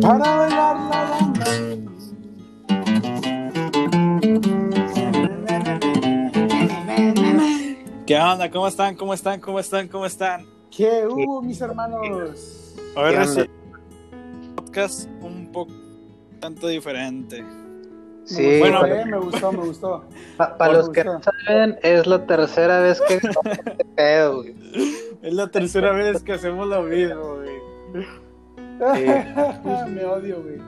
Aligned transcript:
Para 0.00 0.36
bailar 0.36 0.76
la 0.90 1.02
bamba. 1.10 1.44
¿Qué 8.06 8.16
onda? 8.18 8.50
¿Cómo 8.50 8.68
están? 8.68 8.94
¿Cómo 8.96 9.12
están? 9.14 9.40
¿Cómo 9.40 9.60
están? 9.60 9.88
¿Cómo 9.88 10.06
están? 10.06 10.46
¿Qué 10.74 11.06
hubo, 11.06 11.42
mis 11.42 11.60
hermanos? 11.60 12.74
A 12.96 13.02
ver, 13.02 13.16
¿Qué 13.16 13.22
ese 13.22 13.40
onda? 13.42 13.52
podcast 14.56 15.08
un 15.20 15.50
poco 15.52 15.72
tanto 16.40 16.68
diferente. 16.68 17.44
Sí, 18.24 18.58
Bueno, 18.60 18.80
Bueno, 18.80 19.06
me 19.06 19.18
gustó, 19.18 19.52
me 19.52 19.58
gustó. 19.64 20.04
para 20.36 20.72
los 20.72 20.88
que 20.90 21.02
gusto. 21.02 21.18
no 21.18 21.20
saben, 21.46 21.78
es 21.82 22.06
la 22.06 22.26
tercera 22.26 22.80
vez 22.80 23.00
que 23.08 23.14
este 23.14 23.84
pedo, 23.96 24.36
güey. 24.42 24.54
Es 25.22 25.34
la 25.34 25.48
tercera 25.48 25.92
vez 25.92 26.22
que 26.22 26.32
hacemos 26.32 26.66
lo 26.68 26.82
mismo, 26.82 27.36
güey. 27.36 27.58
me 29.90 30.04
odio, 30.04 30.42
güey. 30.42 30.58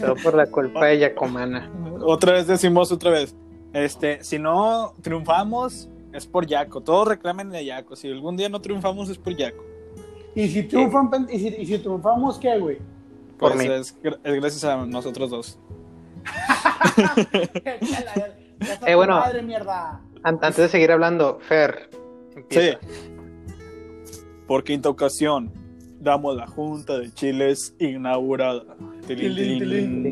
Todo 0.00 0.14
por 0.22 0.34
la 0.34 0.46
culpa 0.46 0.86
de 0.86 0.98
Yacomana. 0.98 1.70
Otra 2.00 2.32
vez 2.32 2.46
decimos 2.46 2.90
otra 2.90 3.10
vez. 3.10 3.34
Este, 3.72 4.22
si 4.24 4.38
no 4.38 4.94
triunfamos, 5.02 5.88
es 6.12 6.26
por 6.26 6.46
Yaco. 6.46 6.80
Todos 6.80 7.08
reclamen 7.08 7.54
a 7.54 7.60
Yaco. 7.62 7.94
Si 7.96 8.10
algún 8.10 8.36
día 8.36 8.48
no 8.48 8.60
triunfamos, 8.60 9.08
es 9.10 9.18
por 9.18 9.36
Yaco. 9.36 9.62
Y 10.34 10.48
si 10.48 10.62
triunfan, 10.62 11.26
y 11.30 11.38
si, 11.38 11.48
y 11.48 11.66
si 11.66 11.78
triunfamos, 11.78 12.38
¿qué, 12.38 12.58
güey? 12.58 12.78
Por 13.38 13.52
Pues 13.52 13.68
mí. 13.68 13.74
es, 13.74 14.00
gr- 14.02 14.18
es 14.24 14.34
gracias 14.34 14.64
a 14.64 14.86
nosotros 14.86 15.30
dos. 15.30 15.58
Eh, 18.86 18.94
bueno. 18.94 19.18
Madre 19.18 19.42
mierda. 19.42 20.00
An- 20.22 20.38
Antes 20.40 20.56
de 20.56 20.68
seguir 20.68 20.92
hablando, 20.92 21.38
Fer, 21.40 21.90
Sí. 22.48 22.70
Por 24.52 24.64
quinta 24.64 24.90
ocasión, 24.90 25.50
damos 25.98 26.36
la 26.36 26.46
Junta 26.46 26.98
de 26.98 27.10
Chiles 27.14 27.74
inaugurada. 27.78 28.62
Tilín, 29.06 29.58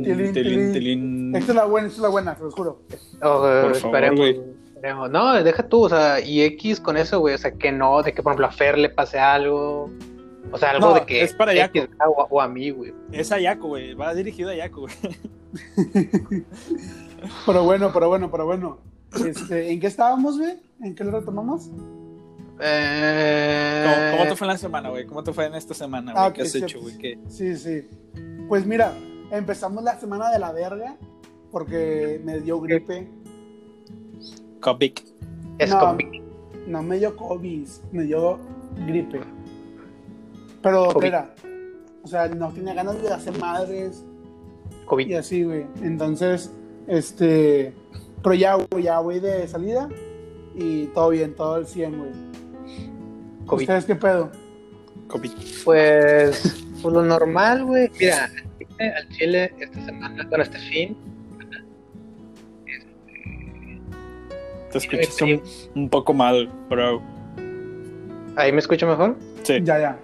Tilín, 0.02 0.72
tilín. 0.72 1.36
Esta 1.36 1.52
es 1.52 1.56
la 1.56 1.66
buena, 1.66 1.88
esta 1.88 1.98
es 1.98 2.02
la 2.02 2.08
buena, 2.08 2.34
te 2.34 2.44
lo 2.44 2.50
juro. 2.50 2.80
Oh, 3.20 3.42
favor, 3.42 3.72
esperemos, 3.72 4.18
güey. 4.18 4.40
esperemos. 4.66 5.10
No, 5.10 5.34
deja 5.44 5.68
tú, 5.68 5.82
o 5.82 5.88
sea, 5.90 6.20
y 6.20 6.40
X 6.40 6.80
con 6.80 6.96
eso, 6.96 7.20
güey, 7.20 7.34
o 7.34 7.38
sea, 7.38 7.52
que 7.52 7.70
no, 7.70 8.02
de 8.02 8.14
que 8.14 8.22
por 8.22 8.30
ejemplo 8.32 8.46
a 8.46 8.50
Fer 8.50 8.78
le 8.78 8.88
pase 8.88 9.18
algo. 9.18 9.90
O 10.50 10.56
sea, 10.56 10.70
algo 10.70 10.88
No, 10.88 10.94
de 10.94 11.04
que 11.04 11.20
es 11.22 11.34
para 11.34 11.52
Yaco. 11.52 11.76
X, 11.76 11.90
o, 12.08 12.26
o 12.30 12.40
a 12.40 12.48
mí, 12.48 12.70
güey. 12.70 12.94
Es 13.12 13.32
a 13.32 13.40
Yaco, 13.40 13.68
güey. 13.68 13.92
Va 13.92 14.14
dirigido 14.14 14.48
a 14.48 14.54
Yaco, 14.54 14.80
güey. 14.80 14.94
Pero 17.44 17.64
bueno, 17.64 17.90
pero 17.92 18.08
bueno, 18.08 18.30
pero 18.30 18.46
bueno. 18.46 18.78
Este, 19.26 19.70
¿En 19.70 19.80
qué 19.80 19.86
estábamos, 19.88 20.38
güey? 20.38 20.54
¿En 20.80 20.94
qué 20.94 21.04
lo 21.04 21.10
retomamos? 21.10 21.68
Eh... 22.60 23.84
¿Cómo, 23.86 24.18
cómo 24.18 24.30
te 24.30 24.36
fue 24.36 24.46
en 24.46 24.52
la 24.52 24.58
semana, 24.58 24.88
güey? 24.90 25.06
¿Cómo 25.06 25.24
te 25.24 25.32
fue 25.32 25.46
en 25.46 25.54
esta 25.54 25.74
semana, 25.74 26.12
güey? 26.12 26.24
Ah, 26.24 26.32
¿Qué 26.32 26.42
has 26.42 26.52
sí, 26.52 26.58
hecho, 26.58 26.80
güey? 26.80 26.98
¿Qué? 26.98 27.18
Sí, 27.28 27.56
sí. 27.56 27.88
Pues 28.48 28.66
mira, 28.66 28.92
empezamos 29.30 29.82
la 29.84 29.98
semana 29.98 30.30
de 30.30 30.38
la 30.38 30.52
verga 30.52 30.96
porque 31.50 32.20
me 32.24 32.40
dio 32.40 32.60
gripe. 32.60 33.08
Copic. 34.60 35.04
Es 35.58 35.70
no, 35.70 35.80
con- 35.80 35.98
no 36.66 36.82
me 36.82 36.98
dio 36.98 37.16
COVID, 37.16 37.68
me 37.92 38.04
dio 38.04 38.38
gripe. 38.86 39.20
Pero, 40.62 40.86
COVID. 40.92 41.04
espera, 41.04 41.34
o 42.02 42.06
sea, 42.06 42.28
no 42.28 42.50
tenía 42.52 42.74
ganas 42.74 43.00
de 43.02 43.08
hacer 43.12 43.38
madres 43.38 44.04
y 44.82 44.86
COVID. 44.86 45.14
así, 45.14 45.42
güey. 45.44 45.66
Entonces, 45.82 46.50
este, 46.86 47.72
pero 48.22 48.34
ya, 48.34 48.54
güey, 48.54 48.84
ya 48.84 49.00
voy 49.00 49.20
de 49.20 49.46
salida 49.48 49.88
y 50.54 50.86
todo 50.86 51.10
bien, 51.10 51.34
todo 51.34 51.54
al 51.54 51.66
100, 51.66 51.98
güey. 51.98 52.10
COVID. 53.50 53.62
¿Ustedes 53.62 53.84
qué 53.84 53.94
pedo? 53.96 54.30
Copic. 55.08 55.32
Pues, 55.64 56.64
pues 56.82 56.94
lo 56.94 57.02
normal, 57.02 57.64
güey. 57.64 57.90
Mira, 57.98 58.30
al 58.78 59.08
Chile 59.10 59.52
esta 59.58 59.84
semana, 59.84 60.26
bueno, 60.28 60.44
este 60.44 60.58
fin, 60.58 60.96
Te 64.70 64.78
escuchas 64.78 65.20
un, 65.22 65.42
un 65.74 65.88
poco 65.88 66.14
mal, 66.14 66.48
bro. 66.68 67.02
ahí 68.36 68.52
me 68.52 68.60
escucho 68.60 68.86
mejor. 68.86 69.16
Sí. 69.42 69.58
Ya, 69.64 69.80
ya. 69.80 69.98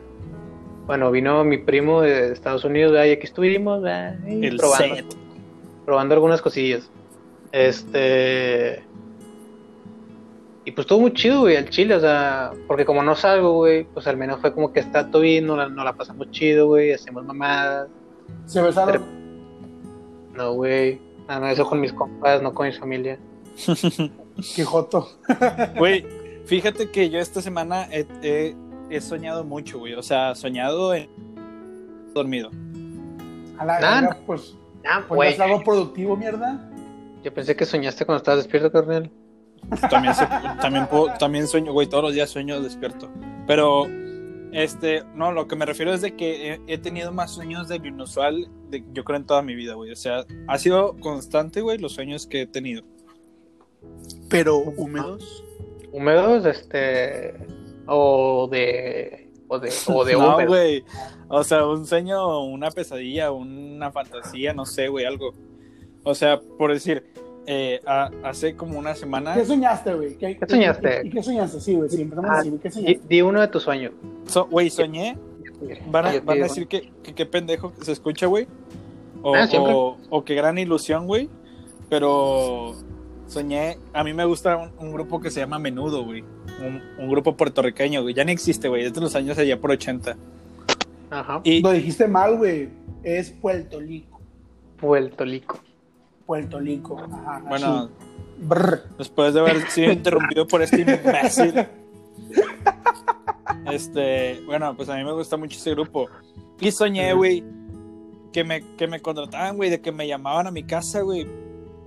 Bueno, 0.87 1.10
vino 1.12 1.44
mi 1.44 1.59
primo 1.59 2.03
de 2.03 2.32
Estados 2.32 2.65
Unidos, 2.65 2.92
¿verdad? 2.92 3.06
y 3.06 3.12
aquí 3.12 3.26
estuvimos, 3.26 3.82
¿verdad? 3.82 4.16
Y 4.26 4.44
El 4.44 4.56
probando, 4.56 4.97
set. 4.97 5.06
probando 5.84 6.15
algunas 6.15 6.42
cosillas. 6.42 6.91
Este. 7.53 8.82
Y 10.66 10.72
pues 10.72 10.84
estuvo 10.84 11.00
muy 11.00 11.12
chido, 11.15 11.41
güey, 11.41 11.56
al 11.56 11.71
chile, 11.71 11.94
o 11.94 12.00
sea, 12.00 12.50
porque 12.66 12.84
como 12.84 13.03
no 13.03 13.15
salgo, 13.15 13.53
güey, 13.54 13.84
pues 13.84 14.06
al 14.09 14.16
menos 14.16 14.41
fue 14.41 14.53
como 14.53 14.72
que 14.72 14.81
está 14.81 15.10
todo 15.10 15.22
bien, 15.22 15.47
no 15.47 15.56
la, 15.56 15.69
no 15.69 15.84
la 15.84 15.93
pasamos 15.94 16.31
chido, 16.32 16.66
güey, 16.66 16.93
hacemos 16.93 17.25
mamadas. 17.25 17.88
¿Se 18.47 18.60
besaron? 18.60 19.03
No, 20.34 20.53
güey, 20.54 21.00
nada, 21.28 21.41
no, 21.41 21.47
eso 21.49 21.65
con 21.66 21.81
mis 21.81 21.93
compas, 21.93 22.43
no 22.43 22.53
con 22.53 22.66
mi 22.66 22.72
familia. 22.72 23.19
Qué 24.54 24.65
joto. 24.65 25.09
Güey, 25.78 26.04
fíjate 26.44 26.91
que 26.91 27.09
yo 27.09 27.19
esta 27.21 27.41
semana 27.41 27.87
he, 27.91 28.04
he- 28.22 28.56
he 28.91 29.00
soñado 29.00 29.44
mucho, 29.44 29.78
güey. 29.78 29.94
O 29.94 30.03
sea, 30.03 30.34
soñado 30.34 30.93
en... 30.94 31.09
dormido. 32.12 32.50
A 33.59 33.65
la 33.65 33.81
Nah, 33.81 34.00
verga, 34.03 34.19
pues, 34.27 34.56
Ah, 34.84 35.03
pues 35.09 35.16
güey, 35.16 35.28
¿no 35.31 35.34
es 35.34 35.41
algo 35.41 35.65
productivo, 35.65 36.16
mierda. 36.16 36.60
yo 37.25 37.33
pensé 37.33 37.56
que 37.56 37.65
soñaste 37.65 38.04
cuando 38.04 38.19
estabas 38.19 38.41
despierto, 38.41 38.71
carnal. 38.71 39.10
También, 39.91 40.15
se- 40.15 40.27
también, 40.60 40.87
puedo- 40.87 41.12
también 41.19 41.47
sueño, 41.49 41.72
güey, 41.72 41.87
todos 41.88 42.04
los 42.04 42.15
días 42.15 42.31
sueño 42.31 42.60
despierto. 42.60 43.10
Pero, 43.47 43.87
este, 44.53 45.03
no, 45.15 45.32
lo 45.32 45.47
que 45.49 45.56
me 45.56 45.66
refiero 45.66 45.93
es 45.93 46.00
de 46.03 46.15
que 46.16 46.53
he, 46.54 46.60
he 46.66 46.78
tenido 46.78 47.12
más 47.12 47.32
sueños 47.32 47.69
de 47.69 47.78
lo 47.78 47.87
inusual, 47.88 48.49
de, 48.71 48.84
yo 48.93 49.04
creo, 49.04 49.19
en 49.19 49.27
toda 49.27 49.43
mi 49.43 49.54
vida, 49.54 49.75
güey. 49.75 49.91
O 49.93 49.97
sea, 49.97 50.25
ha 50.49 50.59
sido 50.59 50.97
constante, 51.00 51.60
güey, 51.60 51.78
los 51.78 51.93
sueños 51.93 52.27
que 52.27 52.43
he 52.43 52.47
tenido. 52.47 52.82
Pero 54.28 54.59
húmedos. 54.59 55.44
Húmedos, 55.93 56.44
este, 56.47 57.34
o 57.87 58.48
de, 58.50 59.31
o 59.48 59.59
de, 59.59 59.71
o 59.88 60.04
de 60.04 60.12
no, 60.15 60.34
húmedo. 60.34 60.48
güey. 60.48 60.84
O 61.28 61.43
sea, 61.44 61.66
un 61.66 61.87
sueño, 61.87 62.44
una 62.44 62.71
pesadilla, 62.71 63.31
una 63.33 63.91
fantasía, 63.93 64.53
no 64.53 64.65
sé, 64.66 64.88
güey, 64.88 65.04
algo. 65.04 65.33
O 66.04 66.15
sea, 66.15 66.41
por 66.41 66.72
decir, 66.72 67.04
eh, 67.47 67.81
a- 67.87 68.11
hace 68.25 68.55
como 68.57 68.79
una 68.79 68.95
semana, 68.95 69.34
¿Qué 69.34 69.45
soñaste, 69.45 69.95
güey? 69.95 70.17
¿Qué, 70.17 70.37
¿Qué 70.37 70.47
soñaste? 70.49 71.03
¿Y 71.05 71.11
qué 71.11 71.23
soñaste? 71.23 71.61
Sí, 71.61 71.75
güey, 71.75 71.89
sí, 71.89 72.03
empezamos 72.03 72.31
Ah, 72.31 72.39
así, 72.41 72.49
güey, 72.51 72.61
¿qué 72.61 72.69
Di, 72.69 72.75
soñaste? 72.75 73.01
di 73.09 73.23
uno 73.23 73.41
de 73.41 73.49
tus 73.49 73.62
sueños. 73.62 73.93
so- 74.27 74.47
güey, 74.47 74.69
soñé. 74.71 75.17
Van 75.91 76.07
a, 76.07 76.21
van 76.21 76.41
a 76.41 76.43
decir 76.45 76.67
que, 76.67 76.91
que 77.03 77.15
qué 77.15 77.25
pendejo 77.25 77.73
se 77.81 77.93
escucha, 77.93 78.27
güey. 78.27 78.47
O, 79.23 79.34
Ah, 79.34 79.49
o, 79.59 79.97
o 80.11 80.25
qué 80.25 80.34
gran 80.34 80.59
ilusión, 80.59 81.07
güey. 81.07 81.31
Pero 81.89 82.75
soñé, 83.27 83.78
a 83.93 84.05
mí 84.05 84.13
me 84.13 84.25
gusta 84.25 84.57
un, 84.57 84.71
un 84.78 84.93
grupo 84.93 85.21
que 85.21 85.31
se 85.31 85.41
llama 85.41 85.59
Menudo, 85.59 86.05
güey. 86.05 86.23
Un, 86.61 86.83
un 86.99 87.09
grupo 87.11 87.37
puertorriqueño, 87.37 88.03
güey. 88.03 88.15
Ya 88.15 88.25
no 88.25 88.31
existe, 88.33 88.69
güey. 88.69 88.84
Es 88.84 88.93
de 88.93 89.01
los 89.01 89.15
años 89.15 89.39
allá 89.39 89.59
por 89.61 89.71
80. 89.71 90.17
Ajá. 91.11 91.41
Y, 91.45 91.63
Lo 91.63 91.71
dijiste 91.73 92.07
mal, 92.09 92.37
güey. 92.37 92.69
Es 93.03 93.31
Puerto 93.31 93.81
Rico. 93.81 94.21
Puerto 94.78 95.25
Rico. 95.25 95.59
Puerto 96.26 96.59
Rico. 96.59 96.98
Ajá, 97.00 97.42
bueno, 97.48 97.91
después 98.98 99.32
de 99.32 99.41
haber 99.41 99.70
sido 99.70 99.92
interrumpido 99.92 100.47
por 100.47 100.62
este 100.62 100.81
imbécil. 100.81 101.66
Este, 103.70 104.41
bueno, 104.47 104.76
pues 104.76 104.88
a 104.88 104.97
mí 104.97 105.04
me 105.04 105.12
gusta 105.12 105.36
mucho 105.36 105.56
ese 105.56 105.70
grupo. 105.70 106.09
Y 106.60 106.70
soñé, 106.70 107.12
güey, 107.15 107.44
que 108.32 108.44
me, 108.44 108.62
que 108.76 108.86
me 108.86 109.00
contrataban, 109.00 109.56
güey, 109.56 109.70
de 109.70 109.81
que 109.81 109.92
me 109.92 110.06
llamaban 110.06 110.47
a 110.47 110.50
mi 110.50 110.62
casa, 110.65 111.00
güey. 111.00 111.26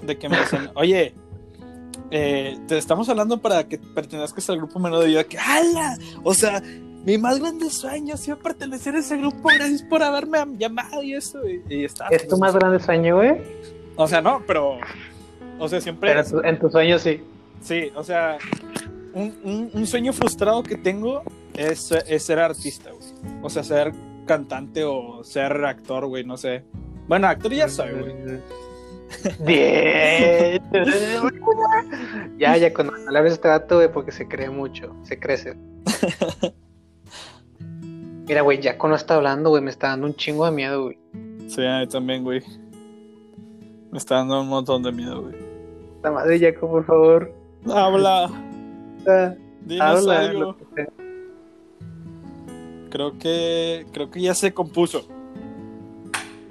De 0.01 0.17
que 0.17 0.29
me 0.29 0.38
decían, 0.38 0.72
oye, 0.75 1.13
eh, 2.11 2.57
te 2.67 2.78
estamos 2.78 3.08
hablando 3.09 3.41
para 3.41 3.67
que 3.67 3.78
pertenezcas 3.78 4.49
al 4.49 4.58
grupo 4.58 4.79
menudo. 4.79 5.08
Y 5.08 5.14
yo, 5.14 5.19
de 5.19 5.25
que, 5.25 5.37
¡hala! 5.37 5.97
O 6.23 6.34
sea, 6.34 6.61
mi 7.05 7.17
más 7.17 7.40
grande 7.40 7.69
sueño 7.69 8.14
ha 8.14 8.17
sido 8.17 8.37
pertenecer 8.37 8.96
a 8.96 8.99
ese 8.99 9.17
grupo. 9.17 9.49
Gracias 9.49 9.84
por 9.84 10.03
haberme 10.03 10.40
llamado 10.58 11.02
y 11.02 11.14
eso. 11.14 11.40
Y, 11.47 11.64
y 11.69 11.85
está. 11.85 12.08
¿Es 12.08 12.28
tu 12.28 12.37
más 12.37 12.53
grande 12.53 12.79
sueño, 12.79 13.17
güey? 13.17 13.41
O 14.01 14.07
sea, 14.07 14.22
no, 14.22 14.41
pero. 14.47 14.78
O 15.59 15.67
sea, 15.67 15.81
siempre. 15.81 16.09
Pero 16.09 16.22
en 16.22 16.29
tu- 16.31 16.40
en 16.47 16.59
tus 16.59 16.72
sueños 16.72 17.01
sí. 17.01 17.22
Sí, 17.61 17.91
o 17.96 18.03
sea, 18.03 18.37
un, 19.13 19.35
un- 19.43 19.69
un 19.73 19.85
sueño 19.85 20.13
frustrado 20.13 20.63
que 20.63 20.78
tengo 20.78 21.22
es, 21.53 21.91
es 21.91 22.23
ser 22.23 22.40
artista, 22.40 22.91
güey. 22.91 23.03
O 23.43 23.49
sea, 23.49 23.63
ser 23.63 23.91
cantante 24.25 24.85
o 24.85 25.22
ser 25.25 25.51
actor, 25.66 26.05
güey, 26.07 26.23
no 26.23 26.37
sé. 26.37 26.63
Bueno, 27.09 27.28
actor 27.28 27.51
ya 27.51 27.67
soy, 27.67 27.90
güey. 27.91 28.40
Bien. 29.46 30.61
ya, 32.37 32.55
ya, 32.55 32.73
cuando 32.73 32.93
le 32.95 33.17
hables 33.19 33.43
a 33.43 33.55
este 33.57 33.75
güey, 33.75 33.91
porque 33.91 34.11
se 34.13 34.28
cree 34.28 34.49
mucho, 34.49 34.95
se 35.03 35.19
crece. 35.19 35.57
Mira, 38.28 38.41
güey, 38.41 38.61
ya 38.61 38.78
cuando 38.78 38.95
está 38.95 39.16
hablando, 39.16 39.49
güey, 39.49 39.61
me 39.63 39.72
está 39.72 39.87
dando 39.90 40.05
un 40.07 40.16
chingo 40.16 40.45
de 40.45 40.52
miedo, 40.52 40.84
güey. 40.84 40.97
Sí, 41.47 41.66
a 41.66 41.79
mí 41.79 41.87
también, 41.87 42.23
güey. 42.23 42.41
Me 43.91 43.97
está 43.97 44.16
dando 44.16 44.41
un 44.41 44.47
montón 44.50 44.84
de 44.84 44.91
miedo, 44.91 45.22
güey. 45.24 45.36
La 46.03 46.12
madre, 46.12 46.40
Jaco, 46.40 46.70
por 46.70 46.86
favor. 46.86 47.34
Habla, 47.70 48.30
Ah, 49.08 49.34
dinos 49.66 49.88
Habla, 50.08 50.20
algo. 50.20 50.58
que 50.76 50.88
creo 52.90 53.18
que 53.18 53.86
creo 53.91 54.09
que 54.12 54.22
ya 54.22 54.34
se 54.34 54.53
compuso. 54.53 55.02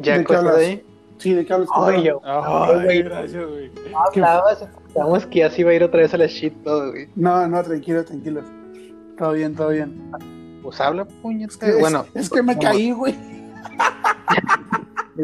¿Ya 0.00 0.14
¿De 0.14 0.18
qué 0.20 0.24
cosas 0.24 0.44
hablas? 0.44 0.56
ahí? 0.58 0.84
Sí, 1.18 1.32
¿de 1.34 1.44
qué 1.46 1.52
hablas? 1.52 1.68
Ay, 1.74 2.02
yo. 2.04 2.20
Ay, 2.24 2.84
güey. 2.84 3.02
gracias, 3.02 3.46
güey. 3.48 3.70
Hablabas, 3.94 4.68
pensamos 4.86 5.26
que 5.26 5.38
ya 5.40 5.50
se 5.50 5.60
iba 5.62 5.70
a 5.70 5.74
ir 5.74 5.82
otra 5.84 6.00
vez 6.00 6.14
a 6.14 6.18
la 6.18 6.26
shit 6.26 6.54
todo, 6.62 6.90
güey. 6.90 7.08
No, 7.16 7.46
no, 7.48 7.62
tranquilo, 7.62 8.04
tranquilo. 8.04 8.42
Todo 9.16 9.32
bien, 9.32 9.54
todo 9.54 9.70
bien. 9.70 10.10
Pues 10.62 10.80
habla, 10.80 11.04
puñete. 11.06 11.52
Es 11.52 11.56
que, 11.56 11.74
bueno, 11.80 12.04
es, 12.14 12.24
es 12.26 12.30
que 12.30 12.42
me 12.42 12.56
caí, 12.58 12.92
güey. 12.92 13.14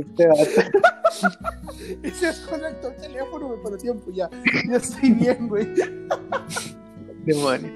este 0.00 0.26
vato. 0.29 0.43
Y 2.02 2.11
se 2.11 2.26
desconectó 2.26 2.88
el 2.88 2.96
teléfono, 2.96 3.49
güey, 3.49 3.62
por 3.62 3.73
el 3.73 3.79
tiempo. 3.79 4.11
Ya, 4.12 4.29
ya 4.69 4.76
estoy 4.76 5.11
bien, 5.12 5.49
güey. 5.49 5.67
Demonio. 7.25 7.70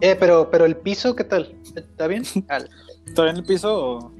Eh, 0.00 0.16
pero, 0.18 0.50
pero 0.50 0.64
el 0.64 0.76
piso, 0.76 1.14
¿qué 1.16 1.24
tal? 1.24 1.56
¿Está 1.74 2.06
bien? 2.06 2.24
Al- 2.48 2.68
¿Está 3.06 3.30
en 3.30 3.36
el 3.36 3.44
piso 3.44 3.74
o...? 3.98 4.12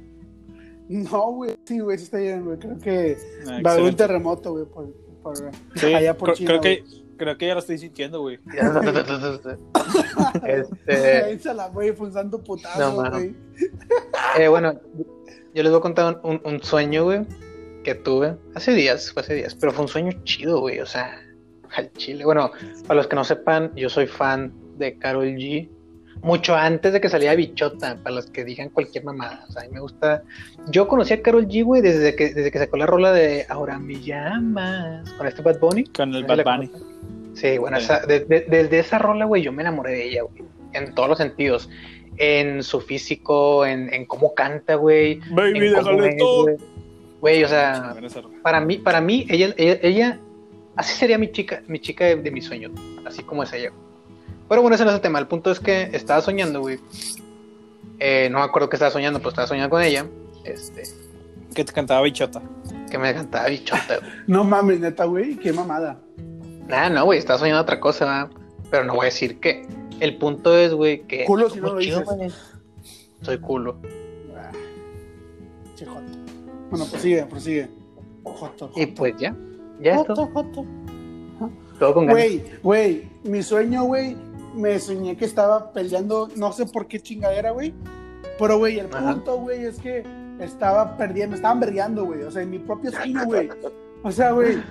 No, 0.87 1.31
güey, 1.31 1.55
sí, 1.65 1.79
güey, 1.79 1.97
sí 1.97 2.03
está 2.05 2.17
bien, 2.17 2.45
güey. 2.45 2.57
Creo 2.59 2.77
que 2.79 3.17
Ah, 3.47 3.59
va 3.65 3.71
a 3.71 3.73
haber 3.73 3.85
un 3.85 3.95
terremoto, 3.95 4.51
güey, 4.53 4.65
por, 4.65 4.91
por 5.23 5.35
Sí, 5.75 5.93
allá 5.93 6.15
por 6.15 6.33
China. 6.33 6.47
creo 6.49 6.61
que, 6.61 6.81
güey. 6.81 7.04
Creo 7.17 7.37
que 7.37 7.47
ya 7.47 7.53
lo 7.53 7.59
estoy 7.59 7.77
sintiendo, 7.77 8.21
güey. 8.21 8.39
este, 10.47 11.23
Ahí 11.23 11.39
se 11.39 11.53
la 11.53 11.69
No, 11.69 12.43
putazo, 12.43 12.95
mano. 12.95 13.17
güey. 13.17 13.35
eh, 14.39 14.47
bueno, 14.47 14.79
yo 15.53 15.63
les 15.63 15.71
voy 15.71 15.79
a 15.79 15.81
contar 15.81 16.19
un, 16.23 16.41
un 16.43 16.61
sueño, 16.61 17.05
güey, 17.05 17.21
que 17.83 17.95
tuve 17.95 18.35
hace 18.55 18.73
días, 18.73 19.11
fue 19.11 19.23
hace 19.23 19.35
días, 19.35 19.55
pero 19.55 19.71
fue 19.71 19.83
un 19.83 19.89
sueño 19.89 20.11
chido, 20.23 20.59
güey, 20.59 20.79
o 20.79 20.85
sea, 20.85 21.19
al 21.75 21.91
chile. 21.93 22.25
Bueno, 22.25 22.51
para 22.87 22.97
los 22.97 23.07
que 23.07 23.15
no 23.15 23.23
sepan, 23.23 23.73
yo 23.75 23.89
soy 23.89 24.07
fan 24.07 24.53
de 24.77 24.97
Carol 24.97 25.25
G. 25.27 25.69
Mucho 26.25 26.55
antes 26.55 26.91
de 26.91 26.99
que 26.99 27.07
saliera 27.07 27.35
Bichota, 27.35 27.97
para 28.01 28.15
los 28.15 28.25
que 28.25 28.43
digan 28.43 28.69
cualquier 28.69 29.03
mamada. 29.03 29.45
O 29.47 29.51
sea, 29.51 29.61
a 29.61 29.65
mí 29.65 29.71
me 29.73 29.79
gusta. 29.79 30.23
Yo 30.69 30.87
conocí 30.87 31.13
a 31.13 31.21
Carol 31.21 31.47
G, 31.47 31.63
güey, 31.63 31.81
desde 31.83 32.15
que, 32.15 32.33
desde 32.33 32.49
que 32.51 32.57
sacó 32.57 32.77
la 32.77 32.87
rola 32.87 33.11
de 33.13 33.45
Ahora 33.47 33.77
me 33.77 34.01
llamas 34.01 35.07
con 35.13 35.27
este 35.27 35.41
Bad 35.43 35.59
Bunny. 35.59 35.83
Con 35.85 36.15
el 36.15 36.23
Bad 36.25 36.43
Bunny. 36.43 36.71
Sí, 37.35 37.57
bueno, 37.59 37.77
esa- 37.77 37.99
de- 38.07 38.21
de- 38.21 38.41
desde 38.49 38.79
esa 38.79 38.97
rola, 38.97 39.25
güey, 39.25 39.43
yo 39.43 39.51
me 39.51 39.61
enamoré 39.61 39.91
de 39.91 40.07
ella, 40.09 40.23
güey. 40.23 40.43
En 40.73 40.95
todos 40.95 41.07
los 41.09 41.17
sentidos. 41.19 41.69
En 42.17 42.63
su 42.63 42.81
físico, 42.81 43.65
en, 43.65 43.93
en 43.93 44.05
cómo 44.05 44.33
canta, 44.33 44.75
güey. 44.75 45.19
Baby, 45.31 45.59
déjale 45.59 46.07
es, 46.09 46.17
todo. 46.17 46.43
güey. 46.43 46.55
Güey, 47.21 47.43
o 47.43 47.47
sea, 47.47 47.95
para 48.41 48.61
mí, 48.61 48.77
para 48.77 48.99
mí, 49.01 49.25
ella, 49.29 49.53
ella, 49.57 49.79
ella- 49.83 50.19
así 50.75 50.97
sería 50.97 51.17
mi 51.17 51.31
chica, 51.31 51.61
mi 51.67 51.79
chica 51.79 52.05
de, 52.05 52.15
de 52.17 52.31
mis 52.31 52.45
sueños, 52.45 52.71
así 53.05 53.21
como 53.23 53.43
es 53.43 53.53
ella. 53.53 53.71
Pero 54.47 54.61
bueno, 54.61 54.75
ese 54.75 54.83
no 54.85 54.91
es 54.91 54.95
el 54.95 55.01
tema. 55.01 55.19
El 55.19 55.27
punto 55.27 55.51
es 55.51 55.59
que 55.59 55.89
estaba 55.93 56.21
soñando, 56.21 56.59
güey. 56.61 56.79
Eh, 57.99 58.29
no 58.31 58.39
me 58.39 58.45
acuerdo 58.45 58.69
que 58.69 58.75
estaba 58.75 58.91
soñando, 58.91 59.19
pero 59.19 59.29
estaba 59.29 59.47
soñando 59.47 59.69
con 59.69 59.81
ella. 59.81 60.05
Este, 60.43 60.83
Que 61.53 61.63
te 61.63 61.71
cantaba 61.73 62.01
bichota. 62.01 62.41
que 62.91 62.97
me 62.97 63.13
cantaba 63.13 63.47
bichota, 63.47 63.97
güey. 63.99 64.11
No 64.27 64.43
mames, 64.43 64.79
neta, 64.79 65.05
güey, 65.05 65.35
qué 65.37 65.51
mamada. 65.53 65.99
Nada, 66.67 66.89
no, 66.89 67.05
güey, 67.05 67.19
estaba 67.19 67.39
soñando 67.39 67.61
otra 67.61 67.79
cosa, 67.79 68.05
¿verdad? 68.05 68.29
pero 68.71 68.83
no 68.83 68.93
voy 68.95 69.03
a 69.03 69.05
decir 69.05 69.39
qué. 69.39 69.65
El 69.99 70.17
punto 70.17 70.55
es, 70.57 70.73
güey, 70.73 71.03
que. 71.07 71.23
Culo 71.25 71.49
si 71.49 71.59
no 71.61 71.73
lo 71.73 71.79
Chido, 71.79 71.99
dices. 72.01 72.15
güey. 72.15 72.31
Soy 73.21 73.37
culo. 73.39 73.77
Ah. 74.35 74.51
Bueno, 76.69 76.85
prosigue, 76.85 77.23
prosigue. 77.25 77.69
Joto. 78.23 78.71
Y 78.75 78.87
pues 78.87 79.15
ya. 79.17 79.35
Ya 79.79 79.97
Joto, 79.97 80.13
esto. 80.13 80.27
joto. 80.33 80.65
Todo 81.79 81.93
con 81.93 82.05
ganas. 82.07 82.23
Güey, 82.23 82.43
güey, 82.63 83.09
mi 83.23 83.43
sueño, 83.43 83.83
güey, 83.83 84.15
me 84.55 84.79
soñé 84.79 85.15
que 85.15 85.25
estaba 85.25 85.71
peleando, 85.71 86.29
no 86.35 86.51
sé 86.51 86.65
por 86.65 86.87
qué 86.87 86.99
chingadera, 86.99 87.51
güey. 87.51 87.73
Pero, 88.39 88.57
güey, 88.57 88.79
el 88.79 88.87
Ajá. 88.87 89.13
punto, 89.13 89.37
güey, 89.37 89.65
es 89.65 89.79
que 89.79 90.03
estaba 90.39 90.97
perdiendo, 90.97 91.31
me 91.31 91.35
estaban 91.37 91.59
vergueando, 91.59 92.05
güey. 92.05 92.23
O 92.23 92.31
sea, 92.31 92.41
en 92.41 92.49
mi 92.49 92.59
propio 92.59 92.91
sueño, 92.91 93.25
güey. 93.25 93.49
O 94.03 94.11
sea, 94.11 94.31
güey, 94.31 94.61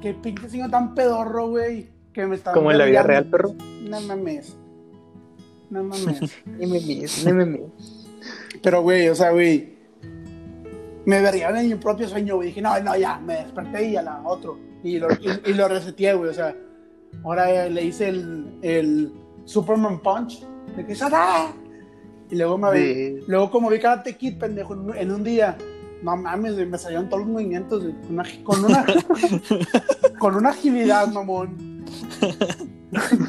qué 0.00 0.14
pinche 0.14 0.48
sueño 0.48 0.70
tan 0.70 0.94
pedorro, 0.94 1.48
güey, 1.48 1.88
que 2.12 2.26
me 2.26 2.36
estaban 2.36 2.58
Como 2.58 2.70
en 2.70 2.78
la 2.78 2.84
vida 2.84 3.02
real, 3.02 3.26
perro. 3.26 3.54
No 3.82 4.00
mames. 4.00 4.56
No 5.70 5.84
mames. 5.84 6.20
Ni 6.46 6.66
me 6.66 6.80
mires. 6.80 7.26
Pero, 8.62 8.82
güey, 8.82 9.08
o 9.08 9.14
sea, 9.14 9.30
güey, 9.30 9.72
me 11.04 11.20
verguearon 11.20 11.58
en 11.58 11.68
mi 11.68 11.74
propio 11.76 12.08
sueño, 12.08 12.36
güey. 12.36 12.48
Dije, 12.48 12.60
no, 12.60 12.78
no, 12.80 12.96
ya, 12.96 13.18
me 13.18 13.34
desperté 13.34 13.88
y 13.88 13.96
a 13.96 14.02
la 14.02 14.22
otro. 14.24 14.58
Y 14.84 14.98
lo, 14.98 15.08
y, 15.12 15.50
y 15.50 15.54
lo 15.54 15.68
reseteé, 15.68 16.14
güey. 16.14 16.30
O 16.30 16.34
sea, 16.34 16.54
ahora 17.24 17.68
le 17.68 17.84
hice 17.84 18.08
el, 18.08 18.58
el 18.62 19.12
Superman 19.44 20.00
Punch. 20.00 20.44
De 20.76 20.86
que 20.86 20.94
¡Shada! 20.94 21.52
Y 22.30 22.36
luego 22.36 22.56
me 22.56 22.72
vi, 22.72 23.24
luego 23.26 23.50
como 23.50 23.68
vi 23.68 23.78
Karate 23.78 24.16
Kid, 24.16 24.38
pendejo, 24.38 24.72
en 24.72 24.80
un, 24.80 24.96
en 24.96 25.12
un 25.12 25.22
día, 25.22 25.58
no 26.02 26.16
mames, 26.16 26.56
me 26.66 26.78
salieron 26.78 27.08
todos 27.08 27.24
los 27.24 27.30
movimientos, 27.30 27.84
con 28.06 28.14
una, 28.14 28.24
con 28.42 28.64
una, 28.64 28.86
con 30.18 30.36
una 30.36 30.50
agilidad, 30.50 31.08
mamón. 31.08 31.84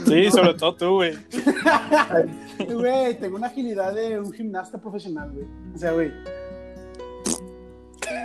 Sí, 0.05 0.29
sobre 0.31 0.53
todo 0.55 0.75
tú, 0.75 0.89
güey. 0.95 1.17
Güey, 2.73 3.19
tengo 3.19 3.37
una 3.37 3.47
agilidad 3.47 3.93
de 3.93 4.19
un 4.19 4.31
gimnasta 4.31 4.77
profesional, 4.77 5.31
güey. 5.31 5.45
O 5.73 5.77
sea, 5.77 5.91
güey. 5.91 6.11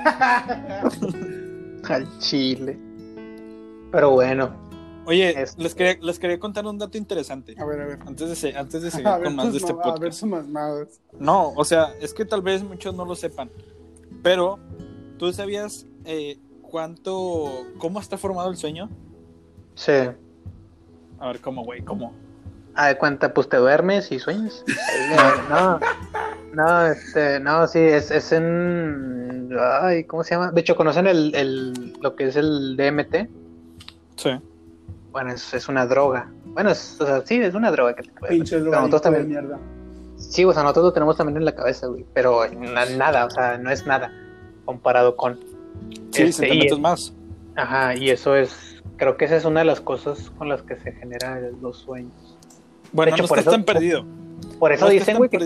Al 1.88 2.18
chile. 2.18 2.78
Pero 3.90 4.10
bueno. 4.10 4.67
Oye, 5.08 5.40
Es- 5.42 5.56
les, 5.58 5.74
quería, 5.74 5.96
les 6.02 6.18
quería 6.18 6.38
contar 6.38 6.66
un 6.66 6.78
dato 6.78 6.98
interesante. 6.98 7.54
A 7.58 7.64
ver, 7.64 7.80
a 7.80 7.86
ver. 7.86 7.98
Antes 8.06 8.28
de, 8.28 8.36
se- 8.36 8.56
antes 8.56 8.82
de 8.82 8.90
seguir 8.92 9.08
A 9.08 9.20
con 9.22 9.34
más 9.36 9.50
de 9.52 9.58
este 9.58 9.72
mam- 9.72 9.80
a 9.82 9.84
ver 9.86 9.94
podcast. 9.94 10.20
sus 10.20 10.28
mamadas. 10.28 11.00
No, 11.18 11.52
o 11.56 11.64
sea, 11.64 11.94
es 12.00 12.12
que 12.12 12.24
tal 12.26 12.42
vez 12.42 12.62
muchos 12.62 12.94
no 12.94 13.04
lo 13.06 13.14
sepan. 13.14 13.50
Pero, 14.22 14.58
¿tú 15.18 15.32
sabías 15.32 15.86
eh, 16.04 16.38
cuánto. 16.62 17.64
cómo 17.78 18.00
está 18.00 18.18
formado 18.18 18.50
el 18.50 18.56
sueño? 18.56 18.90
Sí. 19.74 19.92
A 21.18 21.26
ver, 21.28 21.40
¿cómo, 21.40 21.64
güey? 21.64 21.82
¿Cómo? 21.82 22.12
A 22.74 22.88
de 22.88 22.98
cuenta, 22.98 23.32
pues 23.32 23.48
te 23.48 23.56
duermes 23.56 24.12
y 24.12 24.18
sueñas. 24.18 24.62
No, 25.48 25.80
no, 26.54 26.86
este, 26.86 27.40
no, 27.40 27.66
sí, 27.66 27.78
es, 27.78 28.10
es 28.10 28.30
en. 28.32 29.50
Ay, 29.80 30.04
¿cómo 30.04 30.22
se 30.24 30.34
llama? 30.34 30.50
De 30.52 30.60
hecho, 30.60 30.76
¿conocen 30.76 31.06
el, 31.06 31.34
el, 31.34 31.94
lo 32.02 32.14
que 32.14 32.28
es 32.28 32.36
el 32.36 32.76
DMT? 32.76 33.28
Sí. 34.16 34.30
Bueno, 35.18 35.32
es, 35.34 35.52
es 35.52 35.68
una 35.68 35.84
droga. 35.84 36.30
Bueno, 36.46 36.70
es, 36.70 36.96
o 37.00 37.04
sea, 37.06 37.22
sí, 37.26 37.40
es 37.40 37.52
una 37.54 37.72
droga 37.72 37.92
que 37.94 38.02
te 38.04 38.10
Pinche 38.28 38.58
pero 38.58 38.70
nosotros 38.70 38.70
drogadicto 38.70 38.96
de 38.96 39.00
también. 39.02 39.28
mierda. 39.28 39.58
Sí, 40.16 40.44
o 40.44 40.52
sea, 40.52 40.62
nosotros 40.62 40.84
lo 40.84 40.92
tenemos 40.92 41.16
también 41.16 41.38
en 41.38 41.44
la 41.44 41.56
cabeza, 41.56 41.88
güey. 41.88 42.04
Pero 42.14 42.42
na- 42.48 42.86
nada, 42.86 43.24
o 43.26 43.30
sea, 43.30 43.58
no 43.58 43.68
es 43.72 43.84
nada 43.84 44.12
comparado 44.64 45.16
con. 45.16 45.40
Sí, 46.12 46.22
Este, 46.22 46.32
se 46.32 46.46
te 46.68 46.74
y- 46.76 46.80
más. 46.80 47.12
Ajá, 47.56 47.96
y 47.96 48.10
eso 48.10 48.36
es. 48.36 48.80
Creo 48.96 49.16
que 49.16 49.24
esa 49.24 49.34
es 49.36 49.44
una 49.44 49.58
de 49.60 49.66
las 49.66 49.80
cosas 49.80 50.30
con 50.38 50.48
las 50.48 50.62
que 50.62 50.76
se 50.76 50.92
generan 50.92 51.50
los 51.60 51.78
sueños. 51.78 52.12
Bueno, 52.92 53.12
hecho, 53.12 53.24
no 53.24 53.28
por 53.28 53.38
estás 53.40 53.52
eso- 53.54 53.62
tan 53.64 53.74
perdido. 53.74 54.04
Por 54.60 54.70
eso 54.70 54.84
No 54.84 54.90
dicen, 54.92 55.16
güey, 55.16 55.30
que, 55.30 55.38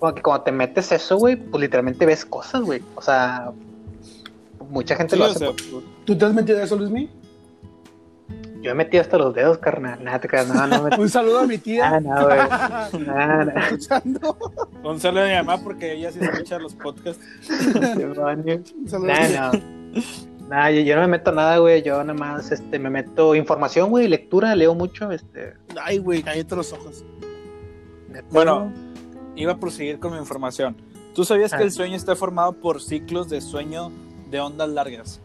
cuando, 0.00 0.14
que 0.16 0.22
cuando 0.22 0.42
te 0.42 0.50
metes 0.50 0.90
eso, 0.90 1.16
güey, 1.18 1.36
pues 1.36 1.60
literalmente 1.60 2.04
ves 2.04 2.24
cosas, 2.24 2.62
güey. 2.62 2.82
O 2.96 3.00
sea, 3.00 3.52
mucha 4.70 4.96
gente 4.96 5.14
Sí, 5.14 5.18
lo 5.20 5.26
o 5.26 5.28
hace. 5.30 5.38
sea, 5.38 5.48
por- 5.52 5.82
¿Tú 6.04 6.18
te 6.18 6.24
has 6.24 6.34
metido 6.34 6.60
eso, 6.60 6.74
Luismi? 6.76 7.08
Yo 8.64 8.70
he 8.70 8.74
metido 8.74 9.02
hasta 9.02 9.18
los 9.18 9.34
dedos, 9.34 9.58
carnal. 9.58 10.02
Nada, 10.02 10.18
te 10.20 10.26
creas, 10.26 10.48
no, 10.48 10.66
no 10.66 10.82
me 10.84 10.96
Un 10.98 11.08
saludo 11.10 11.40
a 11.40 11.46
mi 11.46 11.58
tía. 11.58 11.86
Ah, 11.86 12.00
no, 12.00 12.14
güey. 12.24 13.04
Nada. 13.06 13.52
Escuchando. 13.66 14.38
Un 14.82 14.98
saludo 14.98 15.24
a 15.24 15.26
mi 15.26 15.34
mamá 15.34 15.58
porque 15.62 15.92
ella 15.92 16.10
sí 16.10 16.18
escucha 16.22 16.58
los 16.58 16.74
podcasts. 16.74 17.22
Un 17.50 17.82
saludo 17.82 18.26
a 18.26 18.34
mi 18.36 18.42
tía. 18.42 18.62
Nah, 19.00 19.50
no. 19.52 19.60
Nah, 20.48 20.70
yo, 20.70 20.80
yo 20.80 20.94
no 20.96 21.02
me 21.02 21.08
meto 21.08 21.30
nada, 21.30 21.58
güey. 21.58 21.82
Yo 21.82 22.02
nada 22.02 22.18
más 22.18 22.50
este, 22.52 22.78
me 22.78 22.88
meto 22.88 23.34
información, 23.34 23.90
güey, 23.90 24.08
lectura, 24.08 24.56
leo 24.56 24.74
mucho. 24.74 25.10
Este, 25.12 25.54
Ay, 25.82 25.98
güey, 25.98 26.22
cállate 26.22 26.56
los 26.56 26.72
ojos. 26.72 27.04
Bueno, 28.30 28.72
iba 29.36 29.52
a 29.52 29.58
proseguir 29.58 29.98
con 29.98 30.12
mi 30.12 30.18
información. 30.18 30.76
¿Tú 31.14 31.24
sabías 31.24 31.52
Ah. 31.52 31.58
que 31.58 31.64
el 31.64 31.70
sueño 31.72 31.96
está 31.96 32.16
formado 32.16 32.54
por 32.54 32.80
ciclos 32.82 33.28
de 33.28 33.40
sueño 33.40 33.92
de 34.30 34.40
ondas 34.40 34.68
largas? 34.70 35.20